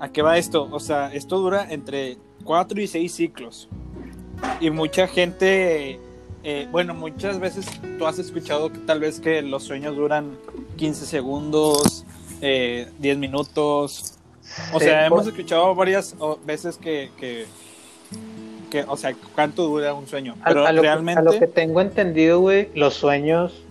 ¿A 0.00 0.10
qué 0.10 0.22
va 0.22 0.38
esto? 0.38 0.68
O 0.70 0.80
sea, 0.80 1.12
esto 1.12 1.38
dura 1.38 1.66
entre 1.70 2.18
4 2.48 2.80
y 2.80 2.86
6 2.86 3.12
ciclos. 3.14 3.68
Y 4.58 4.70
mucha 4.70 5.06
gente, 5.06 6.00
eh, 6.42 6.66
bueno, 6.72 6.94
muchas 6.94 7.38
veces 7.38 7.66
tú 7.98 8.06
has 8.06 8.18
escuchado 8.18 8.72
que 8.72 8.78
tal 8.78 9.00
vez 9.00 9.20
que 9.20 9.42
los 9.42 9.64
sueños 9.64 9.94
duran 9.96 10.38
15 10.76 11.04
segundos, 11.04 12.06
eh, 12.40 12.88
10 13.00 13.18
minutos. 13.18 14.14
O 14.72 14.80
sea, 14.80 15.04
hemos 15.04 15.24
por- 15.24 15.28
escuchado 15.28 15.74
varias 15.74 16.16
veces 16.46 16.78
que, 16.78 17.10
que, 17.18 17.44
que, 18.70 18.82
o 18.88 18.96
sea, 18.96 19.14
cuánto 19.34 19.64
dura 19.64 19.92
un 19.92 20.06
sueño. 20.06 20.34
a, 20.40 20.48
Pero 20.48 20.66
a 20.66 20.72
lo, 20.72 20.80
que- 20.80 20.88
realmente... 20.88 21.20
a 21.20 21.22
lo 21.22 21.38
que 21.38 21.46
tengo 21.48 21.82
entendido, 21.82 22.40
güey, 22.40 22.70
los 22.74 22.94
sueños, 22.94 23.62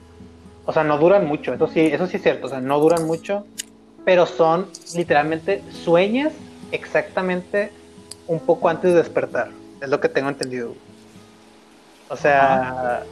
o 0.68 0.72
sea, 0.72 0.84
no 0.84 1.00
duran 1.00 1.26
mucho. 1.26 1.52
Eso 1.52 1.66
sí, 1.68 1.80
eso 1.80 2.06
sí 2.06 2.18
es 2.18 2.22
cierto. 2.22 2.46
O 2.46 2.50
sea, 2.52 2.62
no 2.62 2.80
duran 2.80 3.08
mucho, 3.08 3.44
pero 4.06 4.28
son 4.28 4.68
literalmente 4.96 5.64
sueñas 5.84 6.32
exactamente 6.72 7.72
un 8.28 8.40
poco 8.40 8.70
antes 8.70 8.92
de 8.92 8.98
despertar. 8.98 9.50
Es 9.82 9.90
lo 9.90 10.00
que 10.00 10.10
tengo 10.10 10.30
entendido. 10.30 10.74
O 12.10 12.16
sea, 12.16 13.04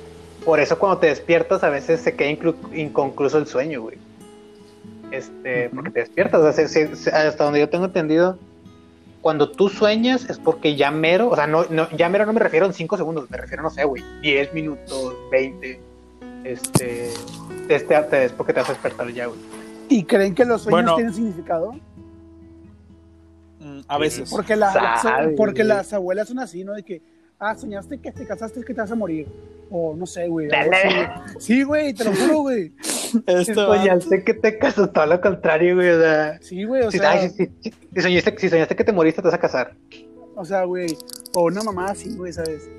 por 0.45 0.60
eso 0.60 0.77
cuando 0.79 1.00
te 1.00 1.07
despiertas 1.07 1.63
a 1.63 1.69
veces 1.69 2.01
se 2.01 2.15
queda 2.15 2.29
inclu- 2.29 2.55
inconcluso 2.75 3.38
el 3.38 3.48
sueño, 3.48 3.81
güey. 3.81 3.98
Este, 5.12 5.69
porque 5.69 5.91
te 5.91 6.00
despiertas, 6.01 6.41
o 6.41 6.51
sea, 6.51 6.67
se- 6.67 6.95
se- 6.95 7.10
hasta 7.12 7.43
donde 7.43 7.60
yo 7.60 7.69
tengo 7.69 7.86
entendido, 7.86 8.38
cuando 9.22 9.50
tú 9.50 9.69
sueñas 9.69 10.29
es 10.29 10.38
porque 10.38 10.75
ya 10.75 10.91
mero, 10.91 11.29
o 11.29 11.36
sea, 11.36 11.48
no, 11.48 11.65
no, 11.69 11.89
ya 11.91 12.10
mero 12.10 12.25
no 12.25 12.34
me 12.34 12.39
refiero 12.39 12.65
en 12.65 12.74
5 12.74 12.98
segundos, 12.98 13.29
me 13.29 13.38
refiero, 13.38 13.63
no 13.63 13.69
sé, 13.69 13.84
güey, 13.86 14.03
10 14.22 14.53
minutos, 14.53 15.13
20, 15.31 15.79
este, 16.43 17.12
este, 17.69 18.01
te- 18.03 18.25
es 18.25 18.31
porque 18.31 18.53
te 18.53 18.60
vas 18.60 18.69
a 18.69 18.74
despertar 18.74 19.07
ya, 19.12 19.27
güey. 19.27 19.39
¿Y 19.89 20.03
creen 20.03 20.34
que 20.36 20.45
los 20.45 20.63
sueños 20.63 20.81
Bueno. 20.84 20.95
tienen 20.95 21.13
significado? 21.13 21.75
Mm, 23.65 23.79
A 23.88 23.98
veces. 23.98 24.29
Porque, 24.29 24.55
la- 24.55 25.31
porque 25.36 25.63
las 25.63 25.91
abuelas 25.93 26.27
son 26.27 26.39
así, 26.39 26.63
¿no? 26.63 26.74
De 26.74 26.84
que, 26.84 27.01
ah, 27.39 27.55
soñaste 27.55 28.00
que 28.00 28.12
te 28.12 28.25
casaste 28.25 28.63
que 28.63 28.74
te 28.74 28.81
vas 28.81 28.91
a 28.91 28.95
morir. 28.95 29.27
O 29.72 29.95
no 29.95 30.05
sé, 30.05 30.27
güey. 30.27 30.50
Sí, 31.39 31.63
güey, 31.63 31.93
te 31.93 32.03
lo 32.03 32.13
juro, 32.13 32.38
güey. 32.41 32.72
Esto 33.27 33.74
Soñaste 33.75 34.24
que 34.24 34.34
te 34.36 34.57
casas, 34.60 34.91
todo 34.93 35.05
lo 35.07 35.19
contrario, 35.22 35.75
güey, 35.75 35.89
o 35.89 36.00
sea... 36.01 36.38
Sí, 36.41 36.63
güey, 36.65 36.84
o 36.84 36.91
Si, 36.91 36.98
sea, 37.00 37.12
ay, 37.12 37.29
si- 37.29 37.50
si- 37.62 37.74
si 37.95 38.01
soñaste, 38.01 38.36
si 38.38 38.50
soñaste 38.50 38.75
que 38.75 38.84
te 38.84 38.91
moriste, 38.91 39.22
te 39.22 39.27
vas 39.27 39.36
a 39.36 39.39
casar. 39.39 39.74
o 40.36 40.43
sea, 40.45 40.63
güey. 40.65 40.95
O 41.34 41.43
una 41.45 41.63
mamá 41.63 41.86
así, 41.88 42.15
güey, 42.15 42.31
¿sabes? 42.34 42.69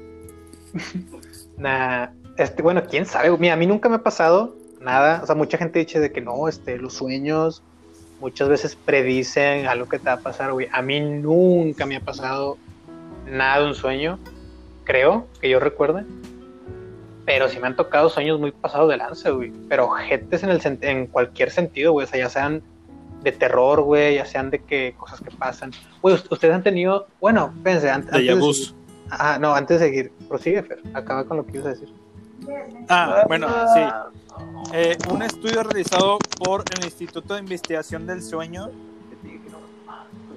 Nah, 1.58 2.08
este, 2.36 2.62
bueno, 2.62 2.82
quién 2.88 3.06
sabe. 3.06 3.36
Mira, 3.38 3.54
a 3.54 3.56
mí 3.56 3.66
nunca 3.66 3.88
me 3.88 3.96
ha 3.96 4.02
pasado 4.02 4.56
nada. 4.80 5.20
O 5.22 5.26
sea, 5.26 5.34
mucha 5.34 5.56
gente 5.58 5.78
dice 5.78 6.00
de 6.00 6.12
que 6.12 6.20
no, 6.20 6.48
este, 6.48 6.76
los 6.78 6.92
sueños 6.94 7.62
muchas 8.20 8.48
veces 8.48 8.76
predicen 8.76 9.66
algo 9.66 9.88
que 9.88 9.98
te 9.98 10.04
va 10.06 10.12
a 10.14 10.20
pasar, 10.20 10.52
güey. 10.52 10.68
A 10.72 10.82
mí 10.82 11.00
nunca 11.00 11.86
me 11.86 11.96
ha 11.96 12.00
pasado 12.00 12.56
nada 13.26 13.60
de 13.60 13.66
un 13.68 13.74
sueño, 13.74 14.18
creo, 14.84 15.26
que 15.40 15.48
yo 15.50 15.60
recuerde. 15.60 16.04
Pero 17.24 17.48
sí 17.48 17.58
me 17.58 17.66
han 17.66 17.74
tocado 17.76 18.08
sueños 18.08 18.38
muy 18.38 18.52
pasados 18.52 18.88
de 18.88 18.96
lanza, 18.98 19.30
güey. 19.30 19.52
Pero 19.68 19.88
jetes 19.90 20.42
en, 20.44 20.50
el, 20.50 20.60
sen- 20.60 20.78
en 20.82 21.06
cualquier 21.08 21.50
sentido, 21.50 21.92
güey. 21.92 22.06
O 22.06 22.08
sea, 22.08 22.20
ya 22.20 22.28
sean 22.30 22.62
de 23.22 23.32
terror, 23.32 23.82
güey, 23.82 24.14
ya 24.14 24.24
sean 24.24 24.50
de 24.50 24.60
que 24.60 24.94
cosas 24.96 25.20
que 25.20 25.32
pasan. 25.32 25.72
Güey, 26.02 26.14
ust- 26.14 26.28
ustedes 26.30 26.54
han 26.54 26.62
tenido, 26.62 27.08
bueno, 27.20 27.52
fíjense, 27.64 27.90
an- 27.90 28.02
antes, 28.02 28.12
de 28.12 28.40
seguir- 28.68 28.74
Ah, 29.10 29.38
no, 29.40 29.54
antes 29.54 29.80
de 29.80 29.86
seguir, 29.86 30.12
prosigue, 30.28 30.62
Fer. 30.62 30.80
Acaba 30.94 31.24
con 31.24 31.36
lo 31.38 31.46
que 31.46 31.52
ibas 31.54 31.66
a 31.66 31.70
decir. 31.70 31.88
Ah, 32.88 33.24
bueno, 33.26 33.48
sí. 33.74 33.80
Eh, 34.72 34.96
un 35.10 35.22
estudio 35.22 35.62
realizado 35.62 36.18
por 36.44 36.64
el 36.76 36.84
Instituto 36.84 37.34
de 37.34 37.40
Investigación 37.40 38.06
del 38.06 38.22
Sueño 38.22 38.70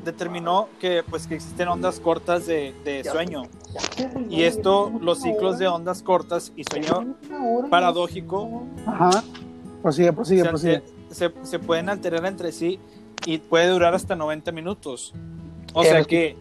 determinó 0.06 0.70
que 0.80 1.04
pues 1.10 1.28
que 1.28 1.36
existen 1.36 1.68
ondas 1.68 2.00
cortas 2.00 2.46
de, 2.48 2.74
de 2.86 3.04
sueño 3.04 3.44
y 4.30 4.44
esto 4.44 4.92
los 5.02 5.22
ciclos 5.22 5.60
de 5.60 5.68
ondas 5.68 6.02
cortas 6.02 6.54
y 6.56 6.64
sueño 6.64 7.16
paradójico 7.70 8.64
Ajá. 8.86 9.24
Prosigue, 9.82 10.14
prosigue, 10.14 10.44
se, 10.44 10.50
prosigue. 10.50 10.84
se- 11.10 11.34
se 11.44 11.60
pueden 11.60 11.90
alterar 11.90 12.26
entre 12.26 12.52
sí 12.52 12.80
y 13.26 13.38
puede 13.40 13.68
durar 13.68 13.94
hasta 13.94 14.16
90 14.16 14.52
minutos 14.52 15.14
o 15.74 15.84
Eh, 15.84 15.88
sea 15.90 16.04
que 16.06 16.38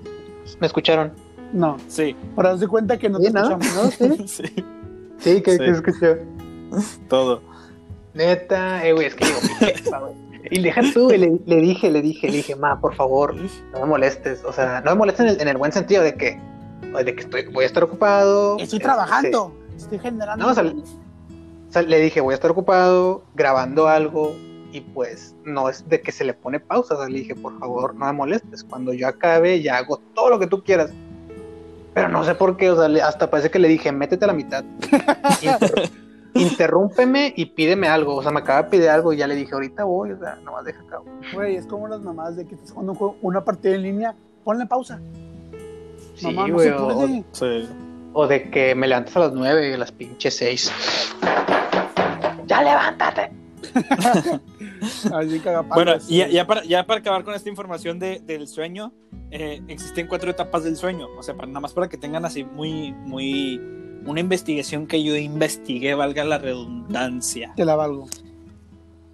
¿Me 0.61 0.67
escucharon? 0.67 1.13
No, 1.53 1.77
sí, 1.89 2.15
para 2.37 2.51
darse 2.51 2.69
cuenta 2.69 2.97
que 2.99 3.09
no 3.09 3.19
Sí, 3.19 3.25
te 3.27 3.33
¿no? 3.33 3.41
escuchamos. 3.59 4.01
¿No? 4.01 4.17
Sí, 4.29 4.45
sí 4.45 4.65
sí 5.19 5.43
que, 5.43 5.53
Sí. 5.53 5.59
que 5.59 5.71
escuchó. 5.71 6.17
todo 7.09 7.43
Neta, 8.19 8.85
eh, 8.85 8.93
güey, 8.93 9.07
es 9.07 9.15
que 9.15 9.25
digo. 9.27 9.39
Y 10.51 10.61
deja 10.61 10.81
tú, 10.93 11.09
le, 11.11 11.39
le 11.47 11.57
dije, 11.57 11.91
le 11.91 12.03
dije, 12.03 12.27
le 12.29 12.39
dije, 12.39 12.57
ma, 12.57 12.81
por 12.81 12.95
favor, 12.95 13.35
no 13.35 13.81
me 13.81 13.87
molestes. 13.87 14.43
O 14.45 14.53
sea, 14.53 14.81
no 14.81 14.91
me 14.93 14.97
molestes 14.99 15.21
en 15.27 15.33
el, 15.35 15.41
en 15.41 15.49
el 15.49 15.57
buen 15.57 15.71
sentido 15.73 16.03
de 16.03 16.15
que, 16.15 16.41
de 17.05 17.15
que 17.15 17.21
estoy, 17.21 17.47
voy 17.47 17.63
a 17.63 17.67
estar 17.67 17.85
ocupado. 17.85 18.57
Estoy 18.59 18.79
este, 18.79 18.79
trabajando. 18.81 19.55
Estoy 19.77 19.99
generando. 20.01 20.45
No, 20.45 20.51
o 20.51 20.55
sea, 20.55 20.65
O 20.65 21.73
sea, 21.73 21.83
le 21.83 22.01
dije, 22.01 22.21
voy 22.21 22.33
a 22.33 22.35
estar 22.35 22.51
ocupado 22.51 23.23
grabando 23.35 23.87
algo 23.89 24.35
y 24.73 24.81
pues 24.81 25.35
no 25.45 25.69
es 25.69 25.89
de 25.89 26.01
que 26.01 26.11
se 26.13 26.25
le 26.25 26.35
pone 26.35 26.59
pausa. 26.61 26.95
O 26.95 26.99
sea, 26.99 27.09
le 27.09 27.19
dije, 27.19 27.35
por 27.37 27.57
favor, 27.61 27.95
no 27.95 28.07
me 28.07 28.13
molestes. 28.13 28.65
Cuando 28.65 28.93
yo 28.93 29.07
acabe, 29.07 29.63
ya 29.63 29.77
hago 29.79 29.99
todo 30.15 30.29
lo 30.31 30.39
que 30.41 30.47
tú 30.49 30.65
quieras. 30.65 30.91
Pero 31.95 32.09
no 32.09 32.25
sé 32.25 32.35
por 32.35 32.57
qué, 32.57 32.71
o 32.71 32.77
sea, 32.77 32.89
le- 32.89 33.03
hasta 33.03 33.29
parece 33.31 33.51
que 33.51 33.59
le 33.59 33.69
dije, 33.69 33.93
métete 33.93 34.25
a 34.25 34.29
la 34.29 34.35
mitad. 34.35 34.65
Inter- 36.35 36.43
interrúmpeme 36.53 37.33
y 37.37 37.47
pídeme 37.47 37.89
algo. 37.89 38.17
O 38.17 38.23
sea, 38.23 38.31
me 38.33 38.41
acaba 38.41 38.63
de 38.65 38.69
pedir 38.71 38.89
algo 38.89 39.13
y 39.13 39.17
ya 39.17 39.27
le 39.27 39.35
dije, 39.35 39.53
ahorita 39.55 39.85
voy, 39.85 40.13
o 40.13 40.19
sea, 40.19 40.37
nomás 40.45 40.65
deja 40.65 40.81
acá. 40.83 40.99
Güey, 41.35 41.57
es 41.57 41.67
como 41.67 41.89
las 41.89 42.01
mamás 42.01 42.37
de 42.37 42.47
que 42.47 42.55
estás 42.55 42.71
jugando 42.73 42.93
un 42.93 42.99
juego- 42.99 43.17
una 43.23 43.45
partida 43.45 43.75
en 43.75 43.83
línea. 43.83 44.15
Ponle 44.45 44.67
pausa. 44.67 45.01
Sí, 46.15 46.27
Mamá, 46.27 46.49
no 46.49 46.55
güey, 46.55 46.69
se 46.69 46.75
o, 46.75 46.89
puede. 46.89 47.25
sí. 47.33 47.69
o 48.13 48.27
de 48.27 48.51
que 48.51 48.75
me 48.75 48.89
levantas 48.89 49.17
a 49.17 49.21
las 49.21 49.33
nueve 49.33 49.71
y 49.71 49.73
a 49.75 49.79
las 49.79 49.93
pinches 49.93 50.37
seis. 50.37 50.73
¡Ya 52.47 52.63
levántate! 52.63 53.31
Así. 55.13 55.43
Bueno, 55.75 55.93
y 56.09 56.19
ya, 56.19 56.29
ya 56.29 56.47
para, 56.47 56.65
ya 56.65 56.87
para 56.87 57.01
acabar 57.01 57.25
con 57.25 57.35
esta 57.35 57.49
información 57.49 57.99
de- 57.99 58.21
del 58.21 58.47
sueño, 58.49 58.93
eh, 59.31 59.61
existen 59.69 60.07
cuatro 60.07 60.31
etapas 60.31 60.65
del 60.65 60.77
sueño. 60.77 61.07
O 61.19 61.23
sea, 61.23 61.35
para, 61.35 61.49
nada 61.49 61.61
más 61.61 61.73
para 61.73 61.89
que 61.89 61.97
tengan 61.97 62.25
así 62.25 62.45
muy, 62.45 62.93
muy. 62.93 63.61
Una 64.09 64.21
investigación 64.21 64.87
que 64.87 65.03
yo 65.05 65.15
investigué, 65.17 65.95
valga 65.95 66.25
la 66.25 66.39
redundancia. 66.39 67.53
Te 67.57 67.65
la 67.65 67.77
valgo. 67.77 68.09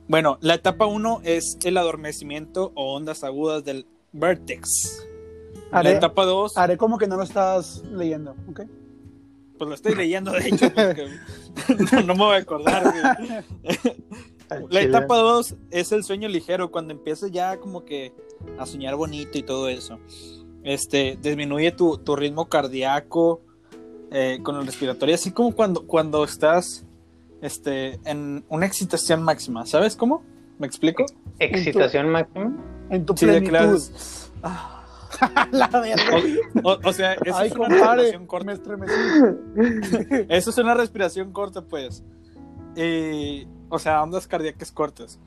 Bueno, 0.07 0.39
la 0.41 0.55
etapa 0.55 0.87
uno 0.87 1.21
es 1.25 1.59
el 1.65 1.77
adormecimiento 1.77 2.71
o 2.75 2.95
ondas 2.95 3.25
agudas 3.25 3.65
del 3.65 3.87
vértex. 4.13 5.05
La 5.73 5.91
etapa 5.91 6.25
dos, 6.25 6.57
haré 6.57 6.77
como 6.77 6.99
que 6.99 7.09
no 7.09 7.17
lo 7.17 7.25
estás 7.25 7.83
leyendo, 7.91 8.37
¿ok? 8.49 8.61
pues 9.59 9.69
lo 9.69 9.75
estoy 9.75 9.95
leyendo, 9.95 10.33
de 10.33 10.49
hecho, 10.49 10.69
porque 10.75 11.09
no, 11.93 12.03
no 12.03 12.15
me 12.15 12.25
voy 12.25 12.35
a 12.35 12.39
acordar. 12.39 12.93
La 14.71 14.81
etapa 14.81 15.17
2 15.17 15.55
es 15.71 15.93
el 15.93 16.05
sueño 16.05 16.29
ligero, 16.29 16.71
cuando 16.71 16.93
empiezas 16.93 17.31
ya 17.31 17.59
como 17.59 17.85
que 17.85 18.13
a 18.59 18.67
soñar 18.67 18.95
bonito 18.97 19.39
y 19.39 19.43
todo 19.43 19.69
eso. 19.69 19.99
Este, 20.63 21.19
disminuye 21.21 21.73
tu, 21.73 21.99
tu 21.99 22.17
ritmo 22.17 22.49
cardíaco 22.49 23.43
eh, 24.11 24.41
con 24.43 24.57
el 24.57 24.67
respiratorio, 24.67 25.15
así 25.15 25.31
como 25.33 25.53
cuando, 25.55 25.87
cuando 25.87 26.25
estás 26.25 26.85
este, 27.43 27.99
en 28.05 28.45
una 28.49 28.67
excitación 28.67 29.23
máxima. 29.23 29.67
¿Sabes 29.67 29.97
cómo? 29.97 30.23
¿Me 30.59 30.67
explico? 30.67 31.05
Excitación 31.39 32.09
máxima. 32.11 32.53
En 32.91 33.05
tu 33.05 33.17
Sí, 33.17 33.27
de 33.27 33.41
plenitud. 33.43 33.51
clases. 33.51 34.31
Ah, 34.43 34.85
la 35.53 35.69
verga. 35.69 36.17
O, 36.63 36.79
o 36.85 36.93
sea, 36.93 37.15
eso 37.15 37.37
Ay, 37.37 37.49
es 37.49 37.55
una 37.57 37.69
respiración 37.69 38.27
corta. 38.27 38.47
me 38.47 38.53
estremecí. 38.53 38.93
Eso 40.29 40.51
es 40.51 40.59
una 40.59 40.75
respiración 40.75 41.33
corta, 41.33 41.63
pues. 41.63 42.03
Y, 42.77 43.47
o 43.69 43.79
sea, 43.79 44.03
ondas 44.03 44.27
cardíacas 44.27 44.73
cortas. 44.73 45.19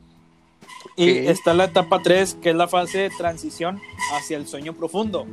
Y 0.95 1.09
está 1.27 1.53
la 1.53 1.65
etapa 1.65 2.01
3, 2.01 2.35
que 2.41 2.49
es 2.49 2.55
la 2.55 2.67
fase 2.67 2.99
de 2.99 3.09
transición 3.11 3.79
hacia 4.13 4.37
el 4.37 4.47
sueño 4.47 4.73
profundo. 4.73 5.25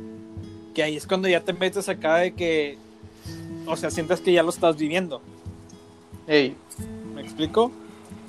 Que 0.73 0.83
ahí 0.83 0.95
es 0.95 1.05
cuando 1.07 1.27
ya 1.27 1.41
te 1.41 1.53
metes 1.53 1.89
acá 1.89 2.17
de 2.17 2.33
que, 2.33 2.77
o 3.67 3.75
sea, 3.75 3.89
sientes 3.91 4.21
que 4.21 4.31
ya 4.33 4.43
lo 4.43 4.49
estás 4.49 4.77
viviendo. 4.77 5.21
Ey, 6.27 6.55
¿Me 7.13 7.21
explico? 7.21 7.71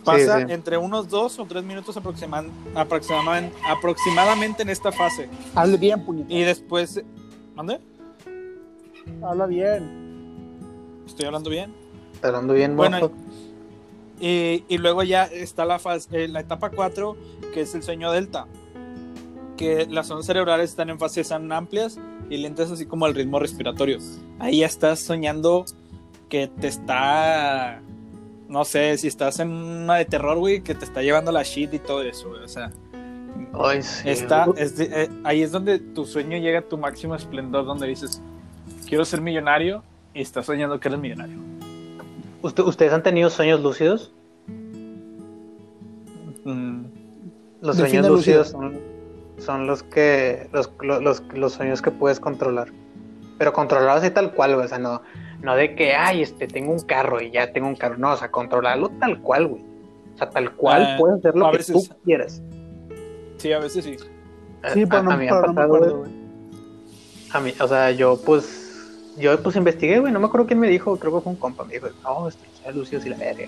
Pasa 0.04 0.38
sí. 0.46 0.52
entre 0.52 0.76
unos 0.78 1.08
dos 1.08 1.38
o 1.40 1.46
tres 1.46 1.64
minutos 1.64 1.96
aproximaman- 1.96 2.50
aproximadamente 2.74 4.62
en 4.62 4.68
esta 4.68 4.92
fase. 4.92 5.28
Hable 5.54 5.76
bien, 5.78 6.04
puñeta. 6.04 6.32
Y 6.32 6.42
después... 6.44 7.02
¿Mande? 7.56 7.80
Habla 9.22 9.46
bien. 9.46 10.06
¿Estoy 11.06 11.26
hablando 11.26 11.50
bien? 11.50 11.74
está 12.14 12.28
hablando 12.28 12.54
bien, 12.54 12.76
Bueno, 12.76 13.10
y 14.20 14.78
luego 14.78 15.02
ya 15.02 15.24
está 15.24 15.64
la, 15.66 15.78
fase, 15.78 16.24
eh, 16.24 16.28
la 16.28 16.40
etapa 16.40 16.70
4, 16.70 17.16
que 17.52 17.62
es 17.62 17.74
el 17.74 17.82
sueño 17.82 18.10
delta. 18.12 18.46
Que 19.56 19.86
las 19.86 20.10
ondas 20.10 20.26
cerebrales 20.26 20.70
están 20.70 20.88
en 20.90 20.98
fases 20.98 21.28
tan 21.28 21.50
amplias 21.52 21.98
y 22.30 22.36
lentas, 22.38 22.70
así 22.70 22.86
como 22.86 23.06
el 23.06 23.14
ritmo 23.14 23.38
respiratorio. 23.38 23.98
Ahí 24.38 24.58
ya 24.60 24.66
estás 24.66 25.00
soñando 25.00 25.64
que 26.28 26.48
te 26.48 26.66
está. 26.68 27.80
No 28.48 28.64
sé, 28.64 28.96
si 28.98 29.08
estás 29.08 29.40
en 29.40 29.50
una 29.50 29.96
de 29.96 30.04
terror, 30.04 30.38
güey, 30.38 30.60
que 30.62 30.74
te 30.74 30.84
está 30.84 31.02
llevando 31.02 31.32
la 31.32 31.42
shit 31.42 31.74
y 31.74 31.78
todo 31.78 32.02
eso, 32.02 32.28
güey. 32.28 32.42
O 32.44 32.48
sea, 32.48 32.70
Ay, 33.54 33.82
sí. 33.82 34.08
está, 34.08 34.46
es 34.56 34.76
de- 34.76 34.88
eh, 35.04 35.08
ahí 35.24 35.42
es 35.42 35.50
donde 35.52 35.78
tu 35.80 36.04
sueño 36.04 36.38
llega 36.38 36.60
a 36.60 36.62
tu 36.62 36.78
máximo 36.78 37.14
esplendor, 37.16 37.64
donde 37.64 37.86
dices, 37.88 38.22
quiero 38.88 39.04
ser 39.04 39.20
millonario 39.20 39.82
y 40.14 40.20
estás 40.22 40.46
soñando 40.46 40.78
que 40.78 40.88
eres 40.88 41.00
millonario. 41.00 41.38
¿Usted- 42.42 42.62
¿Ustedes 42.64 42.92
han 42.92 43.02
tenido 43.02 43.30
sueños 43.30 43.60
lúcidos? 43.60 44.12
Mm, 46.44 46.84
Los 47.62 47.76
sueños 47.76 48.06
lúcido. 48.06 48.38
lúcidos 48.42 48.48
son, 48.50 48.78
son 49.38 49.66
los 49.66 49.82
que 49.82 50.48
los, 50.52 50.70
lo- 50.80 51.00
los, 51.00 51.22
los 51.34 51.52
sueños 51.54 51.82
que 51.82 51.90
puedes 51.90 52.20
controlar. 52.20 52.68
Pero 53.38 53.52
controlarlos 53.52 54.02
así 54.02 54.10
tal 54.10 54.32
cual, 54.32 54.54
güey. 54.54 54.64
O 54.66 54.68
sea, 54.68 54.78
no, 54.78 55.02
no 55.42 55.54
de 55.56 55.74
que, 55.74 55.94
ay, 55.94 56.22
este, 56.22 56.46
tengo 56.48 56.72
un 56.72 56.80
carro 56.80 57.20
y 57.20 57.30
ya 57.30 57.52
tengo 57.52 57.66
un 57.68 57.76
carro. 57.76 57.98
No, 57.98 58.12
o 58.12 58.16
sea, 58.16 58.30
controlarlo 58.30 58.88
tal 59.00 59.20
cual, 59.20 59.46
güey. 59.48 59.62
O 60.14 60.18
sea, 60.18 60.30
tal 60.30 60.52
cual 60.52 60.82
Ah, 60.82 60.96
puedes 60.98 61.18
hacer 61.18 61.36
lo 61.36 61.50
que 61.50 61.58
veces- 61.58 61.88
tú 61.88 61.94
quieras. 62.04 62.42
sí, 63.36 63.52
a 63.52 63.58
veces 63.58 63.84
sí. 63.84 63.96
Sí, 64.72 64.82
A- 64.82 64.88
pero 64.88 65.02
no, 65.02 65.10
a 65.12 65.16
mí 65.16 65.24
me 65.26 65.30
ha 65.30 65.34
pero 65.40 65.42
no 65.42 65.48
me 65.48 65.54
pasado, 65.54 65.74
acuerdo, 65.76 65.98
güey. 65.98 66.10
A 67.32 67.40
mí, 67.40 67.52
o 67.60 67.68
sea, 67.68 67.90
yo 67.90 68.18
pues 68.24 68.62
yo 69.18 69.38
pues 69.42 69.56
investigué, 69.56 69.98
güey, 69.98 70.12
no 70.12 70.20
me 70.20 70.26
acuerdo 70.26 70.46
quién 70.46 70.58
me 70.60 70.68
dijo, 70.68 70.98
creo 70.98 71.14
que 71.16 71.20
fue 71.22 71.32
un 71.32 71.38
compa, 71.38 71.64
me 71.64 71.74
dijo, 71.74 71.88
no, 72.02 72.28
esto 72.28 72.42
es 72.66 72.74
lucidos 72.74 73.04
y 73.06 73.10
la 73.10 73.16
verga. 73.16 73.46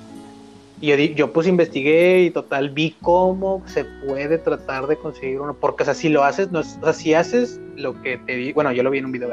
Y 0.81 0.87
yo, 0.89 0.95
yo 0.97 1.33
pues 1.33 1.47
investigué 1.49 2.23
y 2.23 2.31
total 2.31 2.71
vi 2.71 2.95
cómo 3.03 3.63
se 3.67 3.85
puede 4.07 4.39
tratar 4.39 4.87
de 4.87 4.97
conseguir 4.97 5.41
uno, 5.41 5.55
porque 5.55 5.83
o 5.83 5.87
sea, 5.87 5.95
si 5.95 6.09
lo 6.09 6.23
haces, 6.23 6.53
no 6.53 6.61
es- 6.61 6.79
o 6.81 6.85
sea, 6.85 6.93
si 6.93 7.15
haces 7.15 7.61
lo 7.77 8.01
que 8.01 8.19
te 8.19 8.37
di, 8.37 8.53
bueno, 8.53 8.71
yo 8.73 8.83
lo 8.83 8.91
vi 8.91 8.99
en 8.99 9.07
un 9.07 9.13
video. 9.13 9.29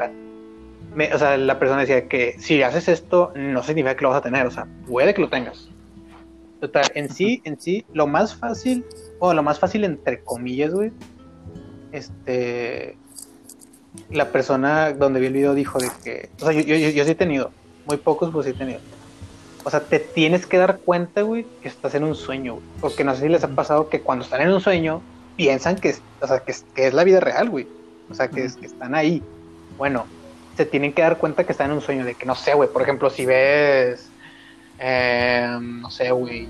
Me- 0.94 1.12
o 1.14 1.18
sea, 1.18 1.36
la 1.36 1.58
persona 1.58 1.82
decía 1.82 2.08
que 2.08 2.34
si 2.38 2.62
haces 2.62 2.88
esto, 2.88 3.32
no 3.36 3.62
significa 3.62 3.94
que 3.96 4.02
lo 4.02 4.08
vas 4.10 4.18
a 4.18 4.22
tener, 4.22 4.46
o 4.46 4.50
sea, 4.50 4.66
puede 4.88 5.14
que 5.14 5.20
lo 5.20 5.28
tengas. 5.28 5.68
Total, 6.60 6.84
en 6.94 7.10
sí, 7.10 7.42
en 7.44 7.60
sí, 7.60 7.84
lo 7.92 8.06
más 8.06 8.34
fácil, 8.34 8.84
o 9.20 9.32
lo 9.32 9.42
más 9.42 9.60
fácil 9.60 9.84
entre 9.84 10.22
comillas, 10.24 10.72
güey, 10.74 10.90
este, 11.92 12.96
la 14.10 14.32
persona 14.32 14.92
donde 14.92 15.20
vi 15.20 15.26
el 15.26 15.32
video 15.32 15.54
dijo 15.54 15.78
de 15.78 15.88
que, 16.02 16.28
o 16.40 16.44
sea, 16.44 16.52
yo, 16.52 16.60
yo, 16.62 16.76
yo, 16.76 16.88
yo 16.90 17.04
sí 17.04 17.10
he 17.10 17.14
tenido, 17.14 17.50
muy 17.86 17.98
pocos, 17.98 18.30
pues 18.32 18.46
sí 18.46 18.52
he 18.52 18.54
tenido. 18.54 18.80
O 19.66 19.70
sea, 19.70 19.80
te 19.80 19.98
tienes 19.98 20.46
que 20.46 20.58
dar 20.58 20.78
cuenta, 20.78 21.22
güey, 21.22 21.44
que 21.60 21.66
estás 21.68 21.92
en 21.96 22.04
un 22.04 22.14
sueño, 22.14 22.52
güey. 22.54 22.64
Porque 22.80 23.02
no 23.02 23.16
sé 23.16 23.22
si 23.22 23.28
les 23.28 23.42
ha 23.42 23.48
pasado 23.48 23.88
que 23.88 24.00
cuando 24.00 24.24
están 24.24 24.40
en 24.42 24.52
un 24.52 24.60
sueño, 24.60 25.02
piensan 25.36 25.74
que 25.74 25.88
es, 25.88 26.00
o 26.20 26.26
sea, 26.28 26.38
que 26.38 26.52
es, 26.52 26.64
que 26.74 26.86
es 26.86 26.94
la 26.94 27.02
vida 27.02 27.18
real, 27.18 27.50
güey. 27.50 27.66
O 28.08 28.14
sea, 28.14 28.28
que, 28.28 28.44
es, 28.44 28.54
que 28.54 28.66
están 28.66 28.94
ahí. 28.94 29.24
Bueno, 29.76 30.06
se 30.56 30.66
tienen 30.66 30.92
que 30.92 31.02
dar 31.02 31.18
cuenta 31.18 31.42
que 31.42 31.50
están 31.50 31.70
en 31.70 31.78
un 31.78 31.82
sueño, 31.82 32.04
de 32.04 32.14
que 32.14 32.24
no 32.26 32.36
sé, 32.36 32.54
güey, 32.54 32.68
por 32.68 32.80
ejemplo, 32.82 33.10
si 33.10 33.26
ves, 33.26 34.08
eh, 34.78 35.58
no 35.60 35.90
sé, 35.90 36.12
güey, 36.12 36.46